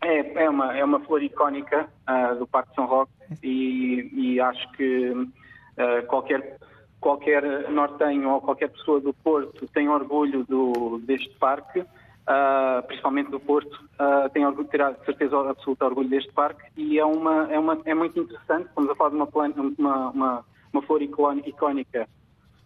É, 0.00 0.44
é, 0.44 0.50
uma, 0.50 0.76
é 0.76 0.84
uma 0.84 1.00
flor 1.00 1.22
icónica 1.22 1.88
uh, 2.08 2.36
do 2.36 2.46
Parque 2.46 2.70
de 2.70 2.74
São 2.74 2.86
Roque 2.86 3.12
e, 3.42 4.10
e 4.12 4.40
acho 4.40 4.70
que 4.72 5.10
uh, 5.10 6.06
qualquer 6.08 6.58
qualquer 7.02 7.68
nortenho 7.68 8.30
ou 8.30 8.40
qualquer 8.40 8.70
pessoa 8.70 9.00
do 9.00 9.12
Porto 9.12 9.66
tem 9.74 9.88
orgulho 9.88 10.44
do, 10.44 11.00
deste 11.04 11.30
parque, 11.30 11.84
uh, 12.28 12.86
principalmente 12.86 13.30
do 13.30 13.40
Porto, 13.40 13.72
uh, 13.72 14.28
tem 14.30 14.46
orgulho, 14.46 14.68
terá 14.68 14.94
certeza 15.04 15.38
absoluta 15.50 15.84
orgulho 15.86 16.08
deste 16.08 16.32
parque 16.32 16.62
e 16.76 16.98
é, 16.98 17.04
uma, 17.04 17.52
é, 17.52 17.58
uma, 17.58 17.80
é 17.84 17.94
muito 17.94 18.18
interessante, 18.18 18.66
estamos 18.66 18.90
a 18.90 18.94
falar 18.94 19.10
de 19.10 19.16
uma, 19.16 19.26
planta, 19.26 19.60
uma, 19.60 20.10
uma, 20.10 20.44
uma 20.72 20.82
flor 20.82 21.02
icónica, 21.02 22.08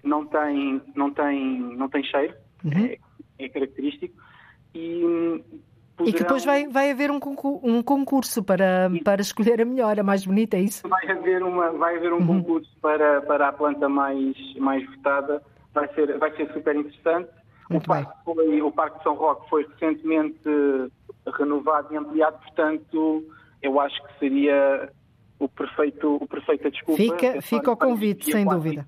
não 0.02 0.26
tem, 0.26 0.80
não 0.94 1.10
tem, 1.12 1.58
não 1.76 1.88
tem 1.88 2.02
cheiro, 2.04 2.34
uhum. 2.64 2.86
é, 2.86 2.98
é 3.38 3.48
característico, 3.48 4.14
e 4.74 5.42
Poderão... 5.96 6.10
E 6.10 6.12
que 6.12 6.22
depois 6.22 6.44
vai, 6.44 6.68
vai 6.68 6.90
haver 6.90 7.10
um 7.10 7.18
concurso, 7.18 7.66
um 7.66 7.82
concurso 7.82 8.44
para, 8.44 8.90
para 9.02 9.22
escolher 9.22 9.62
a 9.62 9.64
melhor, 9.64 9.98
a 9.98 10.02
mais 10.02 10.26
bonita, 10.26 10.56
é 10.56 10.60
isso? 10.60 10.86
Vai 10.86 11.10
haver, 11.10 11.42
uma, 11.42 11.70
vai 11.70 11.96
haver 11.96 12.12
um 12.12 12.18
uhum. 12.18 12.42
concurso 12.42 12.70
para, 12.82 13.22
para 13.22 13.48
a 13.48 13.52
planta 13.52 13.88
mais, 13.88 14.36
mais 14.58 14.84
votada, 14.84 15.42
vai 15.72 15.88
ser, 15.94 16.18
vai 16.18 16.36
ser 16.36 16.52
super 16.52 16.76
interessante. 16.76 17.30
O 17.70 17.80
parque, 17.80 18.12
foi, 18.24 18.62
o 18.62 18.70
parque 18.70 18.98
de 18.98 19.04
São 19.04 19.14
Roque 19.14 19.48
foi 19.48 19.66
recentemente 19.66 20.38
renovado 21.36 21.92
e 21.92 21.96
ampliado, 21.96 22.38
portanto, 22.38 23.24
eu 23.62 23.80
acho 23.80 24.02
que 24.04 24.18
seria 24.18 24.90
o 25.38 25.48
perfeito, 25.48 26.16
o 26.16 26.26
perfeita 26.26 26.70
desculpa. 26.70 27.02
Fica, 27.02 27.42
fica 27.42 27.70
o 27.70 27.76
convite, 27.76 28.30
sem 28.30 28.44
dúvida. 28.44 28.86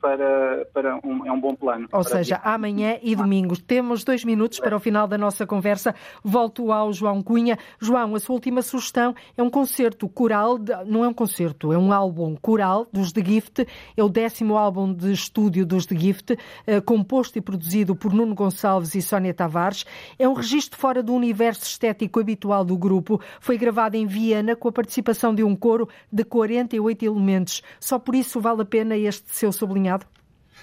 Para, 0.00 0.66
para 0.72 0.96
um, 1.04 1.26
é 1.26 1.32
um 1.32 1.38
bom 1.38 1.54
plano. 1.54 1.86
Ou 1.92 2.02
seja, 2.02 2.36
dia. 2.36 2.40
amanhã 2.42 2.98
e 3.02 3.14
domingo. 3.14 3.54
Temos 3.54 4.02
dois 4.02 4.24
minutos 4.24 4.58
para 4.58 4.74
o 4.74 4.80
final 4.80 5.06
da 5.06 5.18
nossa 5.18 5.46
conversa. 5.46 5.94
Volto 6.24 6.72
ao 6.72 6.90
João 6.90 7.22
Cunha. 7.22 7.58
João, 7.78 8.14
a 8.14 8.20
sua 8.20 8.32
última 8.32 8.62
sugestão 8.62 9.14
é 9.36 9.42
um 9.42 9.50
concerto 9.50 10.08
coral, 10.08 10.58
de, 10.58 10.72
não 10.86 11.04
é 11.04 11.08
um 11.08 11.12
concerto, 11.12 11.70
é 11.70 11.76
um 11.76 11.92
álbum 11.92 12.34
coral 12.34 12.86
dos 12.90 13.12
The 13.12 13.22
Gift. 13.22 13.66
É 13.94 14.02
o 14.02 14.08
décimo 14.08 14.56
álbum 14.56 14.90
de 14.90 15.12
estúdio 15.12 15.66
dos 15.66 15.84
The 15.84 15.96
Gift, 15.96 16.38
eh, 16.66 16.80
composto 16.80 17.36
e 17.36 17.42
produzido 17.42 17.94
por 17.94 18.14
Nuno 18.14 18.34
Gonçalves 18.34 18.94
e 18.94 19.02
Sónia 19.02 19.34
Tavares. 19.34 19.84
É 20.18 20.26
um 20.26 20.32
registro 20.32 20.78
fora 20.78 21.02
do 21.02 21.12
universo 21.12 21.64
estético 21.64 22.20
habitual 22.20 22.64
do 22.64 22.78
grupo. 22.78 23.20
Foi 23.38 23.58
gravado 23.58 23.98
em 23.98 24.06
Viena 24.06 24.56
com 24.56 24.68
a 24.68 24.72
participação 24.72 25.34
de 25.34 25.44
um 25.44 25.54
coro 25.54 25.89
de 26.10 26.24
48 26.24 27.04
elementos. 27.04 27.62
Só 27.78 27.98
por 27.98 28.14
isso 28.14 28.40
vale 28.40 28.62
a 28.62 28.64
pena 28.64 28.96
este 28.96 29.34
seu 29.34 29.52
sublinhado? 29.52 30.06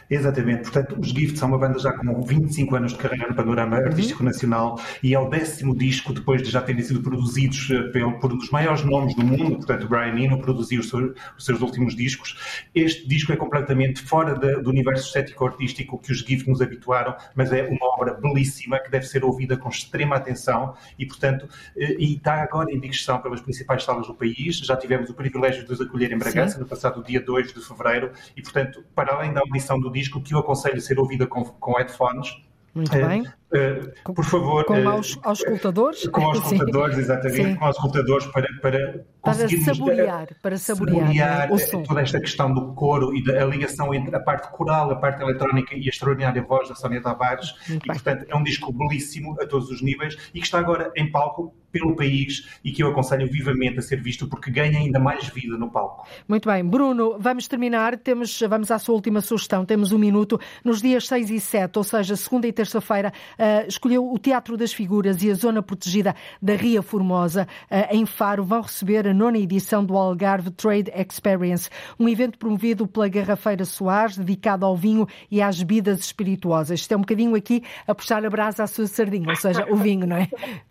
Exatamente, 0.09 0.63
portanto, 0.63 0.97
os 0.99 1.09
Gift 1.09 1.37
são 1.37 1.49
uma 1.49 1.57
banda 1.57 1.77
já 1.79 1.91
com 1.91 2.21
25 2.21 2.75
anos 2.75 2.93
de 2.93 2.97
carreira 2.97 3.27
no 3.27 3.35
panorama 3.35 3.77
uhum. 3.77 3.85
artístico 3.85 4.23
nacional 4.23 4.79
e 5.03 5.13
é 5.13 5.19
o 5.19 5.27
décimo 5.27 5.75
disco 5.77 6.13
depois 6.13 6.41
de 6.41 6.49
já 6.49 6.61
terem 6.61 6.81
sido 6.81 7.01
produzidos 7.01 7.69
eh, 7.69 7.91
pelo, 7.91 8.17
por 8.19 8.31
um 8.31 8.37
dos 8.37 8.49
maiores 8.49 8.83
nomes 8.83 9.13
do 9.15 9.25
mundo, 9.25 9.57
portanto, 9.57 9.87
Brian 9.87 10.17
Eno 10.17 10.39
produziu 10.39 10.79
os 10.79 10.89
seus, 10.89 11.13
os 11.37 11.45
seus 11.45 11.61
últimos 11.61 11.95
discos. 11.95 12.37
Este 12.73 13.05
disco 13.07 13.33
é 13.33 13.35
completamente 13.35 14.01
fora 14.01 14.33
de, 14.33 14.61
do 14.61 14.69
universo 14.69 15.07
estético-artístico 15.07 15.99
que 15.99 16.11
os 16.11 16.19
Gift 16.19 16.49
nos 16.49 16.61
habituaram, 16.61 17.15
mas 17.35 17.51
é 17.51 17.63
uma 17.63 17.85
obra 17.95 18.13
belíssima 18.13 18.79
que 18.79 18.89
deve 18.89 19.05
ser 19.05 19.25
ouvida 19.25 19.57
com 19.57 19.67
extrema 19.67 20.15
atenção 20.15 20.73
e, 20.97 21.05
portanto, 21.05 21.49
eh, 21.75 21.97
e 21.99 22.15
está 22.15 22.41
agora 22.41 22.71
em 22.71 22.79
digressão 22.79 23.19
pelas 23.21 23.41
principais 23.41 23.83
salas 23.83 24.07
do 24.07 24.15
país. 24.15 24.57
Já 24.59 24.77
tivemos 24.77 25.09
o 25.09 25.13
privilégio 25.13 25.65
de 25.65 25.73
os 25.73 25.81
acolher 25.81 26.13
em 26.13 26.17
Bragança 26.17 26.55
Sim. 26.55 26.61
no 26.61 26.65
passado 26.65 27.03
dia 27.03 27.19
2 27.19 27.53
de 27.53 27.61
fevereiro 27.61 28.11
e, 28.35 28.41
portanto, 28.41 28.83
para 28.95 29.13
além 29.13 29.33
da 29.33 29.41
audição 29.41 29.77
do 29.79 29.96
disco 29.97 30.21
que 30.21 30.33
eu 30.33 30.39
aconselho 30.39 30.77
a 30.77 30.81
ser 30.81 30.99
ouvida 30.99 31.25
com, 31.25 31.43
com 31.43 31.73
headphones. 31.73 32.29
Muito 32.73 32.91
bem. 32.91 33.25
Uh, 33.53 34.13
por 34.13 34.25
favor. 34.25 34.65
Com 34.65 34.83
uh, 34.83 34.89
aos, 34.89 35.17
aos 35.23 35.39
escutadores? 35.39 36.07
Com 36.09 36.27
os 36.31 36.39
escutadores, 36.39 36.97
exatamente. 36.97 37.43
Sim. 37.43 37.55
Com 37.55 37.69
os 37.69 37.75
escutadores 37.75 38.25
para, 38.27 38.47
para 38.61 39.05
para 39.27 39.47
saborear, 39.59 40.27
para 40.41 40.57
saborear, 40.57 41.07
saborear 41.07 41.51
o 41.51 41.57
som. 41.57 41.83
toda 41.83 42.01
esta 42.01 42.19
questão 42.19 42.53
do 42.53 42.73
coro 42.73 43.15
e 43.15 43.23
da 43.23 43.45
ligação 43.45 43.93
entre 43.93 44.15
a 44.15 44.19
parte 44.19 44.49
coral, 44.51 44.89
a 44.91 44.95
parte 44.95 45.21
eletrónica 45.21 45.75
e 45.75 45.85
a 45.85 45.89
extraordinária 45.89 46.41
voz 46.41 46.69
da 46.69 46.75
Sónia 46.75 47.01
Tavares. 47.01 47.53
E, 47.69 47.79
portanto, 47.79 48.25
é 48.27 48.35
um 48.35 48.43
disco 48.43 48.71
belíssimo 48.71 49.35
a 49.41 49.45
todos 49.45 49.69
os 49.69 49.81
níveis 49.81 50.15
e 50.33 50.39
que 50.39 50.45
está 50.45 50.59
agora 50.59 50.91
em 50.95 51.11
palco 51.11 51.53
pelo 51.71 51.95
país 51.95 52.47
e 52.63 52.71
que 52.71 52.81
eu 52.81 52.89
aconselho 52.89 53.29
vivamente 53.29 53.79
a 53.79 53.81
ser 53.81 54.01
visto 54.01 54.27
porque 54.27 54.49
ganha 54.49 54.79
ainda 54.79 54.99
mais 54.99 55.27
vida 55.27 55.57
no 55.57 55.69
palco. 55.69 56.07
Muito 56.27 56.49
bem. 56.49 56.63
Bruno, 56.63 57.17
vamos 57.19 57.47
terminar. 57.47 57.97
Temos, 57.97 58.39
vamos 58.49 58.71
à 58.71 58.79
sua 58.79 58.95
última 58.95 59.21
sugestão. 59.21 59.65
Temos 59.65 59.91
um 59.91 59.97
minuto. 59.97 60.39
Nos 60.63 60.81
dias 60.81 61.07
6 61.07 61.29
e 61.29 61.39
7, 61.39 61.77
ou 61.77 61.83
seja, 61.83 62.15
segunda 62.15 62.47
e 62.47 62.53
terça-feira, 62.53 63.11
uh, 63.37 63.67
escolheu 63.67 64.11
o 64.11 64.17
Teatro 64.17 64.57
das 64.57 64.73
Figuras 64.73 65.21
e 65.23 65.31
a 65.31 65.33
Zona 65.33 65.61
Protegida 65.61 66.15
da 66.41 66.55
Ria 66.55 66.81
Formosa, 66.81 67.47
uh, 67.69 67.95
em 67.95 68.05
Faro, 68.05 68.43
vão 68.43 68.61
receber 68.61 69.07
a 69.07 69.13
nona 69.13 69.37
edição 69.37 69.83
do 69.83 69.95
Algarve 69.95 70.51
Trade 70.51 70.91
Experience, 70.95 71.69
um 71.99 72.07
evento 72.09 72.37
promovido 72.37 72.87
pela 72.87 73.07
Garrafeira 73.07 73.65
Soares, 73.65 74.17
dedicado 74.17 74.65
ao 74.65 74.75
vinho 74.75 75.07
e 75.29 75.41
às 75.41 75.57
bebidas 75.61 75.99
espirituosas. 75.99 76.79
Isto 76.79 76.93
é 76.93 76.97
um 76.97 77.01
bocadinho 77.01 77.35
aqui 77.35 77.63
a 77.87 77.93
puxar 77.93 78.25
a 78.25 78.29
brasa 78.29 78.63
à 78.63 78.67
sua 78.67 78.87
sardinha, 78.87 79.29
ou 79.29 79.35
seja, 79.35 79.65
o 79.69 79.75
vinho, 79.75 80.07
não 80.07 80.17
é? 80.17 80.27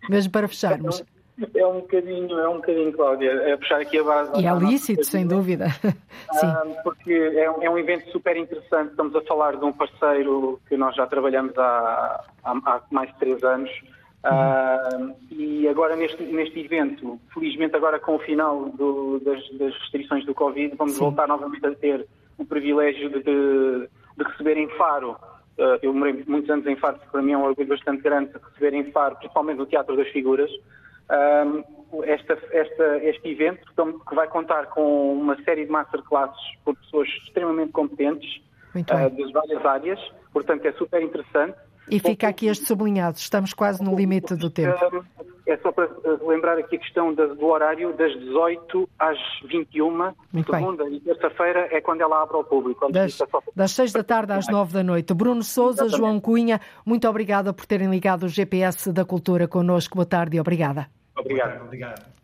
Mesmo 0.09 0.31
para 0.31 0.47
fecharmos. 0.47 1.03
É 1.53 1.67
um 1.67 1.81
bocadinho, 1.81 2.39
é 2.39 2.49
um 2.49 2.55
bocadinho, 2.55 2.91
Cláudia, 2.93 3.29
é 3.29 3.55
puxar 3.57 3.81
aqui 3.81 3.99
a 3.99 4.03
base. 4.03 4.41
E 4.41 4.47
é 4.47 4.55
lícito, 4.55 5.03
sem 5.03 5.27
dúvida. 5.27 5.67
Sim. 6.33 6.47
Ah, 6.47 6.63
porque 6.83 7.13
é 7.13 7.51
um, 7.51 7.61
é 7.61 7.69
um 7.69 7.77
evento 7.77 8.09
super 8.11 8.35
interessante. 8.35 8.91
Estamos 8.91 9.15
a 9.15 9.21
falar 9.21 9.55
de 9.55 9.63
um 9.63 9.71
parceiro 9.71 10.59
que 10.67 10.75
nós 10.75 10.95
já 10.95 11.05
trabalhamos 11.05 11.55
há, 11.57 12.23
há, 12.43 12.51
há 12.51 12.81
mais 12.89 13.11
de 13.11 13.19
três 13.19 13.43
anos. 13.43 13.69
Uh, 14.25 15.15
e 15.31 15.67
agora 15.67 15.95
neste, 15.95 16.21
neste 16.23 16.59
evento, 16.59 17.19
felizmente 17.33 17.75
agora 17.75 17.99
com 17.99 18.15
o 18.15 18.19
final 18.19 18.69
do, 18.69 19.19
das, 19.19 19.39
das, 19.57 19.73
restrições 19.79 20.25
do 20.25 20.33
Covid, 20.33 20.75
vamos 20.75 20.93
Sim. 20.93 20.99
voltar 21.01 21.27
novamente 21.27 21.65
a 21.65 21.73
ter 21.75 22.05
o 22.37 22.43
privilégio 22.43 23.09
de, 23.09 23.21
de, 23.21 23.89
de 24.17 24.23
receber 24.23 24.57
em 24.57 24.67
Faro. 24.69 25.11
Uh, 25.57 25.79
eu 25.81 25.93
morei 25.93 26.23
muitos 26.27 26.49
anos 26.49 26.65
em 26.65 26.75
Faro, 26.75 26.99
para 27.11 27.21
mim 27.21 27.33
é 27.33 27.37
um 27.37 27.43
orgulho 27.43 27.67
bastante 27.67 28.01
grande 28.01 28.31
receber 28.33 28.75
em 28.75 28.91
Faro, 28.91 29.15
principalmente 29.15 29.57
no 29.57 29.65
Teatro 29.65 29.95
das 29.95 30.07
Figuras, 30.09 30.51
uh, 31.09 32.03
esta, 32.03 32.37
esta, 32.51 32.97
este 33.03 33.29
evento 33.29 33.65
que 34.07 34.15
vai 34.15 34.27
contar 34.27 34.67
com 34.67 35.13
uma 35.13 35.41
série 35.43 35.65
de 35.65 35.71
masterclasses 35.71 36.39
por 36.63 36.75
pessoas 36.75 37.07
extremamente 37.23 37.71
competentes 37.71 38.41
uh, 38.75 38.83
das 38.83 39.31
várias 39.31 39.65
áreas, 39.65 39.99
portanto 40.33 40.65
é 40.65 40.71
super 40.73 41.01
interessante. 41.01 41.55
E 41.89 41.99
fica 41.99 42.27
aqui 42.27 42.47
este 42.47 42.65
sublinhado, 42.65 43.17
estamos 43.17 43.53
quase 43.53 43.81
no 43.81 43.95
limite 43.95 44.35
do 44.35 44.49
tempo. 44.49 45.05
É 45.47 45.55
só 45.59 45.71
para 45.71 45.89
lembrar 46.27 46.57
aqui 46.57 46.75
a 46.75 46.79
questão 46.79 47.13
do 47.13 47.45
horário, 47.45 47.95
das 47.95 48.11
18 48.19 48.89
às 48.99 49.17
21, 49.49 50.13
Muito 50.33 50.53
segunda 50.53 50.83
bem. 50.83 50.95
e 50.95 50.99
terça-feira 50.99 51.69
é 51.71 51.79
quando 51.79 52.01
ela 52.01 52.21
abre 52.21 52.35
ao 52.35 52.43
público. 52.43 52.91
Das, 52.91 53.17
das 53.55 53.71
6 53.71 53.93
da 53.93 54.03
tarde 54.03 54.33
às 54.33 54.49
9 54.49 54.73
da 54.73 54.83
noite. 54.83 55.13
Bruno 55.13 55.41
Souza, 55.41 55.87
João 55.87 56.19
Cunha, 56.19 56.59
muito 56.85 57.07
obrigada 57.07 57.53
por 57.53 57.65
terem 57.65 57.89
ligado 57.89 58.23
o 58.23 58.27
GPS 58.27 58.91
da 58.91 59.05
Cultura 59.05 59.47
connosco. 59.47 59.95
Boa 59.95 60.05
tarde 60.05 60.35
e 60.35 60.41
obrigada. 60.41 60.89
Obrigado. 61.17 61.63
Obrigado. 61.63 62.17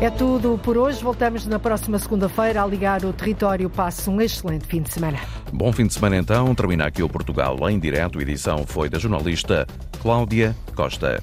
É 0.00 0.08
tudo 0.08 0.58
por 0.62 0.78
hoje. 0.78 1.02
Voltamos 1.02 1.46
na 1.46 1.58
próxima 1.58 1.98
segunda-feira 1.98 2.62
a 2.62 2.66
ligar 2.66 3.04
o 3.04 3.12
território. 3.12 3.68
Passe 3.68 4.08
um 4.08 4.18
excelente 4.18 4.66
fim 4.66 4.80
de 4.80 4.90
semana. 4.90 5.18
Bom 5.52 5.70
fim 5.72 5.86
de 5.86 5.92
semana 5.92 6.16
então. 6.16 6.54
Termina 6.54 6.86
aqui 6.86 7.02
o 7.02 7.08
Portugal 7.08 7.68
em 7.68 7.78
direto. 7.78 8.18
A 8.18 8.22
edição 8.22 8.66
foi 8.66 8.88
da 8.88 8.98
jornalista 8.98 9.66
Cláudia 10.00 10.56
Costa. 10.74 11.22